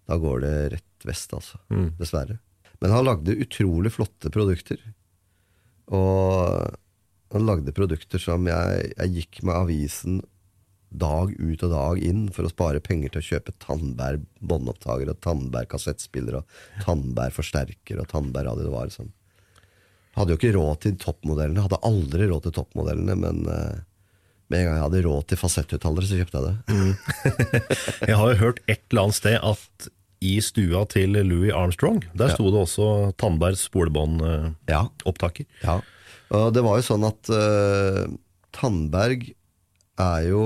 Da 0.10 0.18
går 0.22 0.42
det 0.44 0.56
rett 0.76 1.08
vest, 1.08 1.34
altså. 1.34 1.60
Dessverre. 2.00 2.40
Men 2.82 2.92
han 2.96 3.06
lagde 3.06 3.38
utrolig 3.44 3.92
flotte 3.94 4.32
produkter. 4.34 4.82
Og 5.92 6.76
han 7.32 7.48
lagde 7.48 7.76
produkter 7.76 8.22
som 8.22 8.48
jeg, 8.50 8.92
jeg 8.98 9.16
gikk 9.18 9.42
med 9.44 9.56
avisen 9.56 10.22
dag 10.92 11.32
ut 11.40 11.62
og 11.64 11.72
dag 11.72 12.02
inn 12.04 12.26
for 12.36 12.44
å 12.44 12.52
spare 12.52 12.82
penger 12.84 13.14
til 13.14 13.22
å 13.22 13.28
kjøpe 13.30 13.54
Tandberg 13.64 14.26
båndopptaker 14.44 15.14
og 15.14 15.22
Tandberg 15.24 15.70
kassettspiller 15.72 16.42
og 16.42 16.58
Tandberg 16.84 17.36
forsterker 17.38 18.02
og 18.02 18.10
Tandberg 18.12 18.50
radio. 18.50 18.66
Det 18.68 18.74
var 18.74 18.90
liksom. 18.90 19.12
Hadde 20.18 20.34
jo 20.34 20.42
ikke 20.42 20.56
råd 20.58 20.82
til 20.84 20.98
toppmodellene. 21.00 21.64
Hadde 21.64 21.80
aldri 21.88 22.28
råd 22.28 22.48
til 22.48 22.56
toppmodellene, 22.58 23.16
men 23.16 23.46
eh, 23.48 23.80
med 24.52 24.62
en 24.62 24.68
gang 24.68 24.78
jeg 24.78 24.86
hadde 24.86 25.02
råd 25.08 25.26
til 25.30 25.40
fasetthøyttalere, 25.40 26.08
så 26.08 26.20
kjøpte 26.20 26.42
jeg 26.42 26.46
det. 26.52 26.56
Jeg 28.12 28.18
har 28.20 28.32
jo 28.32 28.40
hørt 28.42 28.62
et 28.68 28.82
eller 28.92 29.08
annet 29.08 29.18
sted 29.18 29.38
at 29.40 29.90
i 30.22 30.36
stua 30.44 30.84
til 30.90 31.18
Louis 31.26 31.54
Armstrong, 31.56 32.04
der 32.18 32.34
sto 32.36 32.52
det 32.54 32.60
også 32.62 32.88
Tandbergs 33.18 33.64
spolebåndopptaker. 33.66 35.48
Ja. 35.64 35.80
Og 36.38 36.52
det 36.56 36.62
var 36.64 36.78
jo 36.78 36.86
sånn 36.86 37.08
at 37.08 37.32
uh, 37.34 38.06
Tandberg 38.54 39.32
er 40.02 40.28
jo 40.30 40.46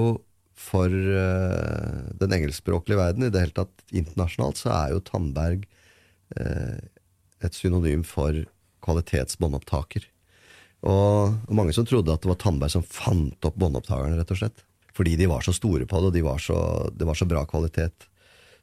for 0.56 0.90
uh, 0.90 2.08
den 2.22 2.38
engelskspråklige 2.40 3.02
verden, 3.02 3.28
i 3.28 3.34
det 3.34 3.44
hele 3.44 3.58
tatt 3.60 3.84
internasjonalt, 3.92 4.62
så 4.64 4.72
er 4.78 4.96
jo 4.96 5.04
Tandberg 5.06 5.68
uh, 6.40 6.80
et 7.44 7.58
synonym 7.58 8.06
for 8.08 8.46
kvalitetsbåndopptaker. 8.86 10.08
Og, 10.86 11.36
og 11.50 11.54
mange 11.58 11.74
som 11.76 11.86
trodde 11.88 12.14
at 12.14 12.24
det 12.24 12.30
var 12.30 12.40
Tandberg 12.42 12.74
som 12.76 12.86
fant 12.86 13.48
opp 13.48 13.58
båndopptakerne, 13.60 14.18
rett 14.20 14.34
og 14.36 14.42
slett. 14.42 14.66
Fordi 14.96 15.16
de 15.20 15.28
var 15.28 15.44
så 15.44 15.54
store 15.56 15.88
på 15.90 16.00
det, 16.00 16.12
og 16.12 16.16
de 16.16 16.24
var 16.24 16.42
så, 16.42 16.58
det 16.96 17.08
var 17.08 17.18
så 17.20 17.28
bra 17.28 17.44
kvalitet. 17.50 18.08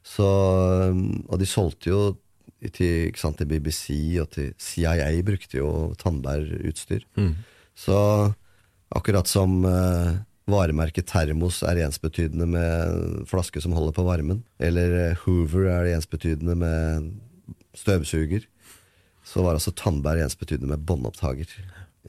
Så, 0.03 0.25
og 0.25 1.35
de 1.39 1.47
solgte 1.47 1.91
jo 1.91 2.03
til, 2.73 3.11
sant, 3.19 3.37
til 3.39 3.49
BBC 3.49 3.91
og 4.23 4.29
til 4.33 4.53
CIA 4.59 5.11
brukte 5.25 5.59
jo 5.59 5.91
Tandberg-utstyr. 5.99 7.05
Så 7.75 7.97
akkurat 8.93 9.27
som 9.27 9.63
eh, 9.67 10.09
varemerket 10.49 11.07
Termos 11.09 11.61
er 11.67 11.83
ensbetydende 11.85 12.47
med 12.49 13.27
flaske 13.29 13.61
som 13.63 13.75
holder 13.75 13.95
på 13.95 14.07
varmen, 14.07 14.43
eller 14.59 14.97
eh, 14.99 15.21
Hoover 15.23 15.69
er 15.71 15.93
ensbetydende 15.95 16.55
med 16.55 17.13
støvsuger, 17.77 18.47
så 19.23 19.43
var 19.43 19.55
altså 19.55 19.71
Tandberg 19.71 20.23
ensbetydende 20.25 20.73
med 20.75 20.85
båndopptaker 20.87 21.49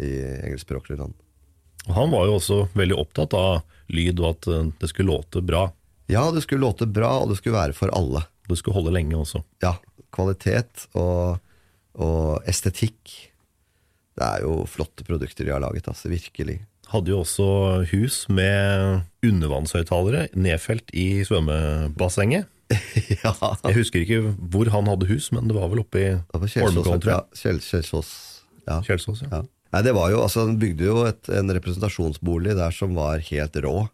i 0.01 0.11
engelskspråklige 0.45 1.01
land. 1.01 1.14
Han 1.95 2.11
var 2.11 2.28
jo 2.28 2.38
også 2.38 2.59
veldig 2.72 2.97
opptatt 2.97 3.34
av 3.36 3.62
lyd 3.92 4.20
og 4.22 4.30
at 4.30 4.49
eh, 4.51 4.68
det 4.80 4.90
skulle 4.90 5.12
låte 5.12 5.42
bra. 5.45 5.66
Ja, 6.11 6.28
det 6.32 6.45
skulle 6.45 6.64
låte 6.64 6.88
bra, 6.88 7.11
og 7.22 7.30
det 7.30 7.38
skulle 7.40 7.57
være 7.57 7.76
for 7.76 7.92
alle. 7.97 8.24
Det 8.49 8.59
skulle 8.61 8.76
holde 8.76 8.92
lenge 8.92 9.16
også. 9.16 9.40
Ja, 9.64 9.76
kvalitet 10.12 10.86
og, 10.92 11.40
og 11.97 12.49
estetikk. 12.49 13.14
Det 14.14 14.26
er 14.26 14.45
jo 14.45 14.62
flotte 14.70 15.07
produkter 15.07 15.47
de 15.47 15.55
har 15.55 15.64
laget, 15.64 15.88
altså, 15.90 16.11
virkelig. 16.12 16.61
Hadde 16.92 17.11
jo 17.11 17.22
også 17.22 17.46
hus 17.91 18.25
med 18.29 19.00
undervannshøyttalere 19.25 20.29
nedfelt 20.37 20.92
i 20.92 21.25
svømmebassenget. 21.26 22.50
ja, 23.25 23.33
Jeg 23.64 23.76
husker 23.76 24.04
ikke 24.04 24.21
hvor 24.53 24.68
han 24.72 24.88
hadde 24.88 25.08
hus, 25.08 25.30
men 25.34 25.49
det 25.49 25.57
var 25.57 25.72
vel 25.72 25.83
oppe 25.83 26.00
i 26.00 26.07
tror 26.33 27.08
ja, 27.08 27.18
Kjelsås. 27.37 28.12
Ja. 28.68 28.79
Kjelsås, 28.84 29.25
ja. 29.25 29.41
Ja. 29.41 29.42
Nei, 29.75 29.83
det 29.83 29.95
var 29.96 30.13
jo, 30.13 30.21
altså 30.22 30.45
Den 30.46 30.61
bygde 30.63 30.87
jo 30.87 31.01
et, 31.09 31.26
en 31.34 31.51
representasjonsbolig 31.51 32.55
der 32.55 32.75
som 32.75 32.95
var 32.95 33.18
helt 33.26 33.57
rå. 33.64 33.88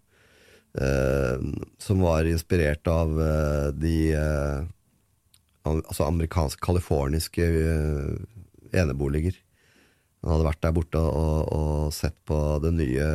Eh, 0.76 1.46
som 1.80 2.02
var 2.04 2.28
inspirert 2.28 2.84
av 2.90 3.14
eh, 3.24 3.68
de 3.80 3.94
eh, 4.12 4.66
altså 5.64 6.04
amerikanske, 6.04 6.60
californiske 6.60 7.46
eh, 7.46 8.12
eneboliger. 8.82 9.38
Han 10.20 10.34
hadde 10.34 10.48
vært 10.50 10.62
der 10.66 10.76
borte 10.76 11.00
og, 11.00 11.48
og 11.48 11.94
sett 11.96 12.18
på 12.28 12.36
den 12.60 12.76
nye 12.82 13.08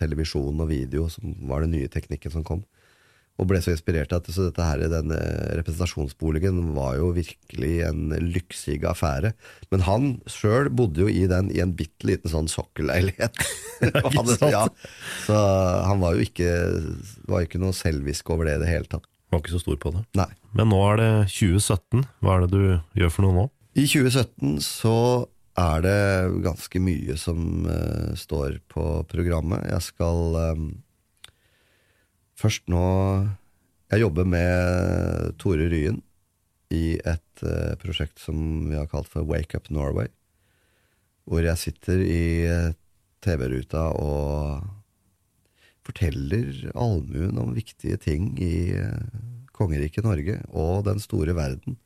televisjonen 0.00 0.64
og 0.64 0.72
video, 0.72 1.10
som 1.12 1.36
var 1.50 1.66
den 1.66 1.76
nye 1.76 1.92
teknikken 1.92 2.32
som 2.32 2.46
kom. 2.48 2.64
Og 3.36 3.50
ble 3.50 3.60
så 3.60 3.74
inspirert 3.74 4.14
at 4.16 4.28
så 4.32 4.46
dette 4.46 4.64
her, 4.64 4.80
denne 4.88 5.18
representasjonsboligen 5.58 6.72
var 6.76 6.96
jo 6.96 7.10
virkelig 7.16 7.74
en 7.84 8.14
lyksig 8.32 8.78
affære. 8.88 9.34
Men 9.72 9.84
han 9.84 10.06
sjøl 10.30 10.70
bodde 10.72 11.04
jo 11.04 11.10
i 11.12 11.26
den 11.28 11.50
i 11.52 11.60
en 11.64 11.74
bitte 11.76 12.08
liten 12.08 12.32
sånn 12.32 12.48
sokkelleilighet. 12.52 13.36
Ja, 14.56 14.64
så 15.26 15.36
han 15.84 16.00
var 16.00 16.16
jo 16.16 16.24
ikke, 16.24 16.48
var 17.28 17.44
ikke 17.44 17.60
noe 17.60 17.76
selvisk 17.76 18.30
over 18.32 18.48
det 18.48 18.56
i 18.56 18.62
det 18.64 18.72
hele 18.72 18.88
tatt. 18.88 19.04
Var 19.32 19.42
ikke 19.42 19.56
så 19.56 19.60
stor 19.60 19.78
på 19.82 19.92
det. 19.92 20.02
Nei. 20.16 20.28
Men 20.56 20.70
nå 20.72 20.80
er 20.92 21.00
det 21.02 21.12
2017. 21.34 22.06
Hva 22.24 22.36
er 22.36 22.46
det 22.46 22.50
du 22.54 23.00
gjør 23.02 23.12
for 23.12 23.26
noe 23.26 23.36
nå? 23.36 23.46
I 23.76 23.84
2017 23.84 24.60
så 24.64 24.96
er 25.60 25.84
det 25.84 26.00
ganske 26.44 26.80
mye 26.84 27.16
som 27.20 27.66
uh, 27.68 28.12
står 28.16 28.60
på 28.72 28.86
programmet. 29.10 29.64
Jeg 29.70 29.84
skal 29.88 30.36
eh, 30.40 30.64
først 32.36 32.68
nå 32.72 32.84
Jeg 33.86 34.02
jobber 34.02 34.26
med 34.26 35.36
Tore 35.38 35.68
Ryen 35.70 36.00
i 36.74 36.96
et 36.98 37.42
uh, 37.46 37.76
prosjekt 37.78 38.18
som 38.18 38.66
vi 38.66 38.74
har 38.74 38.88
kalt 38.90 39.06
for 39.06 39.22
Wake 39.22 39.54
Up 39.54 39.70
Norway. 39.70 40.08
Hvor 41.22 41.46
jeg 41.46 41.60
sitter 41.60 42.02
i 42.02 42.22
TV-ruta 43.22 43.84
og 43.94 44.66
forteller 45.86 46.66
allmuen 46.74 47.38
om 47.38 47.54
viktige 47.54 47.94
ting 48.02 48.32
i 48.42 48.74
uh, 48.74 48.98
kongeriket 49.54 50.02
Norge 50.02 50.40
og 50.50 50.82
den 50.90 50.98
store 50.98 51.36
verden. 51.38 51.78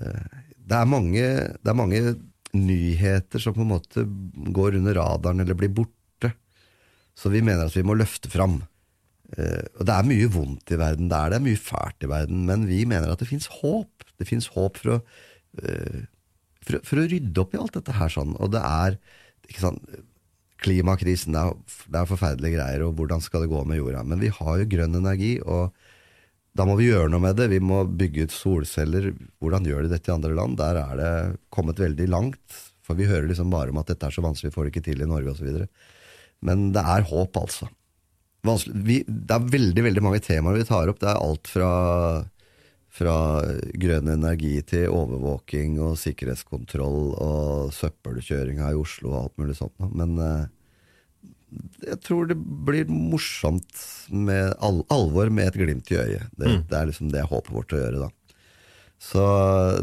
Uh, 0.00 0.24
Det 0.66 0.74
er, 0.80 0.88
mange, 0.88 1.22
det 1.62 1.70
er 1.70 1.78
mange 1.78 2.00
nyheter 2.56 3.38
som 3.38 3.54
på 3.54 3.62
en 3.62 3.70
måte 3.70 4.02
går 4.56 4.80
under 4.80 4.96
radaren 4.98 5.44
eller 5.44 5.54
blir 5.54 5.70
borte. 5.70 6.32
Så 7.14 7.30
vi 7.30 7.44
mener 7.44 7.68
at 7.68 7.76
vi 7.76 7.84
må 7.86 7.94
løfte 7.94 8.32
fram. 8.32 8.62
Eh, 9.34 9.64
Og 9.80 9.86
det 9.88 9.94
er 9.94 10.06
mye 10.06 10.28
vondt 10.30 10.70
i 10.70 10.78
verden, 10.78 11.08
det 11.10 11.18
er 11.18 11.34
det, 11.34 11.42
mye 11.42 11.58
fælt 11.58 12.04
i 12.06 12.10
verden, 12.10 12.44
men 12.46 12.66
vi 12.68 12.84
mener 12.86 13.10
at 13.10 13.22
det 13.22 13.30
fins 13.30 13.48
håp. 13.60 14.06
Det 14.16 14.28
fins 14.28 14.46
håp 14.54 14.78
for 14.78 14.96
å, 14.96 15.00
eh, 15.62 16.04
for, 16.62 16.78
for 16.86 17.02
å 17.02 17.08
rydde 17.10 17.42
opp 17.42 17.56
i 17.56 17.60
alt 17.62 17.74
dette 17.78 17.96
her 17.98 18.12
sånn. 18.12 18.36
Og 18.38 18.52
det 18.54 18.62
er 18.62 19.00
klimakrisen, 20.62 21.34
det 21.36 21.42
er, 21.42 21.58
det 21.92 22.00
er 22.00 22.08
forferdelige 22.08 22.56
greier, 22.56 22.86
og 22.86 22.96
hvordan 22.96 23.20
skal 23.24 23.44
det 23.44 23.50
gå 23.52 23.60
med 23.68 23.80
jorda? 23.80 24.04
Men 24.06 24.22
vi 24.22 24.32
har 24.32 24.62
jo 24.62 24.70
grønn 24.72 24.98
energi, 24.98 25.36
og 25.44 25.74
da 26.56 26.64
må 26.64 26.78
vi 26.78 26.88
gjøre 26.88 27.10
noe 27.12 27.20
med 27.20 27.36
det. 27.36 27.50
Vi 27.52 27.60
må 27.60 27.82
bygge 27.84 28.24
ut 28.26 28.32
solceller. 28.32 29.10
Hvordan 29.42 29.66
gjør 29.68 29.84
de 29.84 29.92
dette 29.92 30.08
i 30.08 30.14
andre 30.14 30.32
land? 30.38 30.56
Der 30.56 30.78
er 30.80 30.94
det 30.96 31.10
kommet 31.52 31.82
veldig 31.82 32.06
langt. 32.08 32.60
For 32.86 32.96
vi 32.96 33.08
hører 33.10 33.28
liksom 33.28 33.50
bare 33.52 33.74
om 33.74 33.80
at 33.82 33.90
dette 33.90 34.08
er 34.08 34.14
så 34.14 34.24
vanskelig, 34.24 34.52
vi 34.52 34.56
får 34.56 34.64
det 34.64 34.72
ikke 34.72 34.86
til 34.86 35.02
i 35.04 35.10
Norge 35.10 35.34
osv. 35.34 35.66
Men 36.46 36.70
det 36.72 36.80
er 36.80 37.04
håp, 37.10 37.36
altså. 37.36 37.68
Vi, 38.86 39.02
det 39.06 39.36
er 39.36 39.52
veldig 39.52 39.84
veldig 39.88 40.02
mange 40.04 40.22
temaer 40.24 40.60
vi 40.60 40.66
tar 40.68 40.90
opp. 40.90 41.00
Det 41.02 41.08
er 41.10 41.22
alt 41.22 41.50
fra, 41.50 41.70
fra 42.94 43.16
grønn 43.84 44.12
energi 44.14 44.54
til 44.66 44.92
overvåking 44.94 45.80
og 45.84 45.96
sikkerhetskontroll 46.00 47.14
og 47.14 47.72
søppelkjøring 47.76 48.62
her 48.62 48.76
i 48.76 48.82
Oslo 48.82 49.12
og 49.12 49.22
alt 49.22 49.42
mulig 49.42 49.58
sånt. 49.58 49.74
Men 49.92 50.18
eh, 50.22 50.44
jeg 51.86 52.00
tror 52.04 52.28
det 52.30 52.36
blir 52.38 52.90
morsomt 52.90 53.82
med 54.10 54.54
al 54.64 54.82
alvor 54.92 55.30
med 55.32 55.50
et 55.50 55.58
glimt 55.60 55.90
i 55.92 55.98
øyet. 56.00 56.30
Det, 56.36 56.60
det 56.70 56.78
er 56.78 56.90
liksom 56.90 57.10
det 57.14 57.26
håpet 57.30 57.54
vårt 57.54 57.74
å 57.76 57.82
gjøre, 57.82 58.06
da. 58.06 58.12
Så 58.98 59.22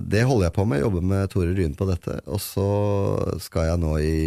det 0.02 0.24
holder 0.26 0.48
jeg 0.48 0.56
på 0.56 0.66
med. 0.66 0.82
Jobber 0.82 1.04
med 1.06 1.30
Tore 1.32 1.54
Ryen 1.54 1.76
på 1.78 1.86
dette. 1.86 2.18
Og 2.26 2.42
så 2.42 2.68
skal 3.44 3.70
jeg 3.70 3.82
nå 3.84 3.94
i 4.02 4.18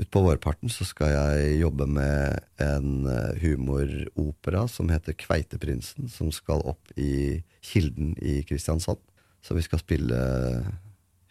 Utpå 0.00 0.22
vårparten 0.24 0.70
så 0.72 0.86
skal 0.88 1.12
jeg 1.12 1.58
jobbe 1.60 1.84
med 1.90 2.38
en 2.62 3.04
eh, 3.10 3.34
humoropera 3.42 4.62
som 4.70 4.88
heter 4.88 5.16
Kveiteprinsen, 5.18 6.08
som 6.08 6.30
skal 6.32 6.62
opp 6.70 6.92
i 6.96 7.42
Kilden 7.60 8.14
i 8.16 8.38
Kristiansand. 8.48 9.02
Så 9.44 9.56
vi 9.56 9.64
skal 9.64 9.82
spille 9.82 10.20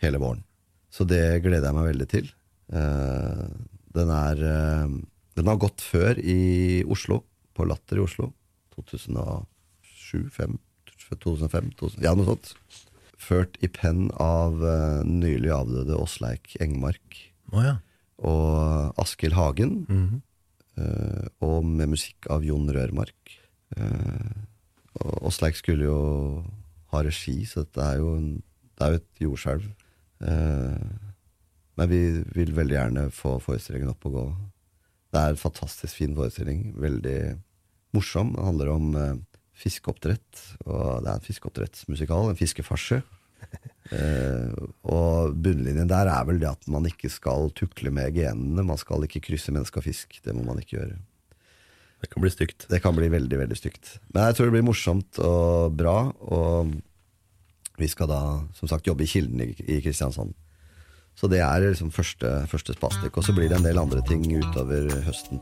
hele 0.03 0.21
våren. 0.21 0.43
Så 0.93 1.05
det 1.05 1.41
gleder 1.45 1.69
jeg 1.69 1.77
meg 1.77 1.89
veldig 1.91 2.09
til. 2.13 2.29
Eh, 2.73 3.47
Den 3.97 4.13
er 4.13 4.43
eh, 4.45 4.93
Den 5.39 5.49
har 5.49 5.57
gått 5.61 5.81
før 5.81 6.19
i 6.19 6.83
Oslo, 6.85 7.23
på 7.55 7.65
Latter 7.65 7.97
i 7.97 8.05
Oslo. 8.05 8.33
2007, 8.75 10.29
2005, 10.29 10.59
2005 11.09 11.73
2000, 11.79 12.05
ja, 12.05 12.13
noe 12.13 12.35
sånt. 12.35 12.53
Ført 13.19 13.57
i 13.65 13.67
penn 13.67 14.11
av 14.21 14.61
nylig 15.07 15.49
avdøde 15.51 15.97
Åsleik 15.97 16.53
Engmark 16.63 17.25
Oh, 17.51 17.63
ja. 17.65 17.79
Og 18.25 18.99
Askild 18.99 19.35
Hagen. 19.37 19.83
eh, 20.79 21.27
og 21.45 21.65
med 21.65 21.93
musikk 21.95 22.29
av 22.31 22.45
Jon 22.45 22.69
Rørmark. 22.71 23.35
Uh, 23.77 24.33
og 24.99 25.29
Åsleik 25.29 25.55
skulle 25.59 25.85
jo 25.85 25.99
ha 26.89 27.01
regi, 27.05 27.43
så 27.45 27.61
dette 27.61 27.83
er 27.85 27.99
jo, 28.01 28.15
en, 28.17 28.31
det 28.73 28.85
er 28.85 28.95
jo 28.95 28.99
et 28.99 29.21
jordskjelv. 29.23 29.67
Uh, 30.25 31.09
men 31.77 31.91
vi 31.91 31.99
vil 32.35 32.55
veldig 32.57 32.75
gjerne 32.75 33.03
få 33.13 33.37
forestillingen 33.43 33.91
opp 33.93 34.07
og 34.09 34.15
gå. 34.17 34.25
Det 35.13 35.21
er 35.21 35.35
en 35.35 35.43
fantastisk 35.43 36.01
fin 36.01 36.15
forestilling. 36.17 36.73
Veldig 36.81 37.19
morsom. 37.95 38.33
Det 38.35 38.43
handler 38.45 38.73
om 38.73 38.89
fiskeoppdrett. 39.55 40.41
Og 40.65 41.05
det 41.05 41.07
er 41.07 41.15
en 41.15 41.23
fiskeoppdrettsmusikal, 41.23 42.33
en 42.33 42.39
fiskefarse. 42.41 42.99
Eh, 43.89 44.51
og 44.85 45.33
bunnlinjen 45.41 45.89
der 45.89 46.11
er 46.13 46.25
vel 46.27 46.37
det 46.37 46.45
at 46.45 46.67
man 46.69 46.85
ikke 46.85 47.09
skal 47.09 47.49
tukle 47.57 47.89
med 47.89 48.13
genene. 48.13 48.61
Man 48.61 48.77
skal 48.77 49.01
ikke 49.07 49.23
krysse 49.25 49.49
menneske 49.49 49.81
og 49.81 49.87
fisk. 49.87 50.19
Det 50.21 50.35
må 50.37 50.43
man 50.45 50.59
ikke 50.61 50.75
gjøre. 50.75 50.99
Det 52.03 52.11
kan 52.11 52.21
bli 52.21 52.31
stygt. 52.31 52.67
Det 52.69 52.81
kan 52.83 52.93
bli 52.95 53.09
veldig, 53.09 53.39
veldig 53.41 53.57
stygt. 53.57 53.95
Men 54.13 54.29
jeg 54.29 54.37
tror 54.37 54.49
det 54.49 54.55
blir 54.59 54.67
morsomt 54.67 55.19
og 55.25 55.73
bra. 55.79 55.95
Og 56.21 56.75
vi 57.79 57.89
skal 57.89 58.11
da 58.11 58.21
som 58.59 58.69
sagt 58.69 58.87
jobbe 58.87 59.07
i 59.07 59.09
Kilden 59.09 59.41
i, 59.43 59.49
i 59.65 59.81
Kristiansand. 59.81 60.37
Så 61.19 61.27
det 61.27 61.41
er 61.43 61.65
liksom 61.65 61.91
første, 61.91 62.29
første 62.47 62.77
spastikk. 62.77 63.17
Og 63.17 63.25
så 63.25 63.35
blir 63.35 63.49
det 63.49 63.57
en 63.57 63.65
del 63.65 63.81
andre 63.81 64.05
ting 64.07 64.23
utover 64.37 64.87
høsten. 65.03 65.41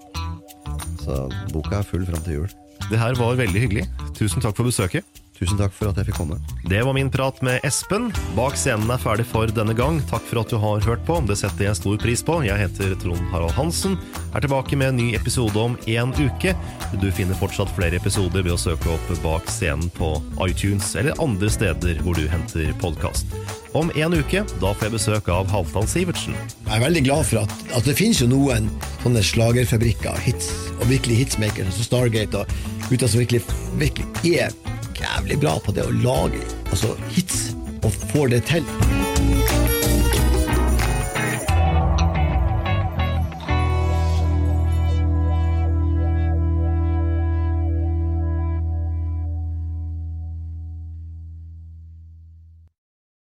Så 1.03 1.28
boka 1.52 1.82
er 1.82 1.86
full 1.86 2.07
fram 2.07 2.24
til 2.26 2.40
jul. 2.40 2.49
Det 2.88 2.98
her 2.98 3.18
var 3.19 3.38
veldig 3.38 3.61
hyggelig. 3.68 3.88
Tusen 4.18 4.41
takk 4.41 4.57
for 4.57 4.65
besøket. 4.65 5.06
Tusen 5.38 5.60
takk 5.60 5.74
for 5.76 5.92
at 5.92 6.00
jeg 6.00 6.08
fikk 6.10 6.18
komme. 6.18 6.40
Det 6.66 6.80
var 6.82 6.96
min 6.98 7.12
prat 7.14 7.38
med 7.46 7.62
Espen. 7.68 8.10
Bak 8.38 8.56
scenen 8.58 8.90
er 8.90 9.02
ferdig 9.02 9.28
for 9.30 9.50
denne 9.54 9.76
gang. 9.78 10.00
Takk 10.10 10.24
for 10.26 10.42
at 10.42 10.50
du 10.50 10.58
har 10.62 10.82
hørt 10.82 11.04
på. 11.06 11.20
Det 11.30 11.38
setter 11.38 11.68
jeg 11.68 11.78
stor 11.78 12.00
pris 12.02 12.24
på. 12.26 12.40
Jeg 12.48 12.58
heter 12.58 12.96
Trond 13.04 13.22
Harald 13.30 13.54
Hansen. 13.54 14.00
Er 14.34 14.42
tilbake 14.42 14.80
med 14.80 14.96
en 14.96 14.98
ny 14.98 15.12
episode 15.18 15.54
om 15.62 15.78
en 15.78 16.14
uke. 16.18 16.56
Du 16.98 17.08
finner 17.14 17.38
fortsatt 17.38 17.70
flere 17.78 18.00
episoder 18.02 18.42
ved 18.42 18.56
å 18.56 18.62
søke 18.62 18.90
opp 18.96 19.14
Bak 19.22 19.52
scenen 19.54 19.92
på 19.94 20.16
iTunes 20.48 20.96
eller 20.98 21.18
andre 21.22 21.52
steder 21.54 22.02
hvor 22.02 22.18
du 22.18 22.26
henter 22.32 22.74
podkast. 22.82 23.30
Om 23.78 23.92
en 23.94 24.16
uke 24.18 24.42
da 24.58 24.72
får 24.74 24.88
jeg 24.88 24.96
besøk 24.96 25.30
av 25.30 25.52
Halvdan 25.54 25.90
Sivertsen. 25.90 26.38
Jeg 26.66 26.80
er 26.80 26.82
veldig 26.82 27.04
glad 27.06 27.28
for 27.30 27.44
at, 27.44 27.54
at 27.78 27.86
det 27.86 27.98
finnes 28.00 28.24
jo 28.24 28.30
noen 28.32 28.72
sånne 29.04 29.22
slagerfabrikker, 29.22 30.18
hits, 30.26 30.50
og 30.80 30.88
virkelig 30.90 31.22
hitsmakere 31.22 31.70
som 31.76 31.86
Stargate, 31.86 32.42
og 32.42 32.90
gutter 32.90 33.12
som 33.12 33.22
virkelig, 33.22 33.44
virkelig 33.78 34.34
er 34.48 34.58
jævlig 35.02 35.40
bra 35.44 35.57
på 35.64 35.76
det 35.76 35.86
å 35.88 35.95
lage 36.03 36.44
altså, 36.72 36.95
hits, 37.14 37.52
og 37.84 37.91
får 38.11 38.34
det 38.36 38.45
til. 38.49 39.77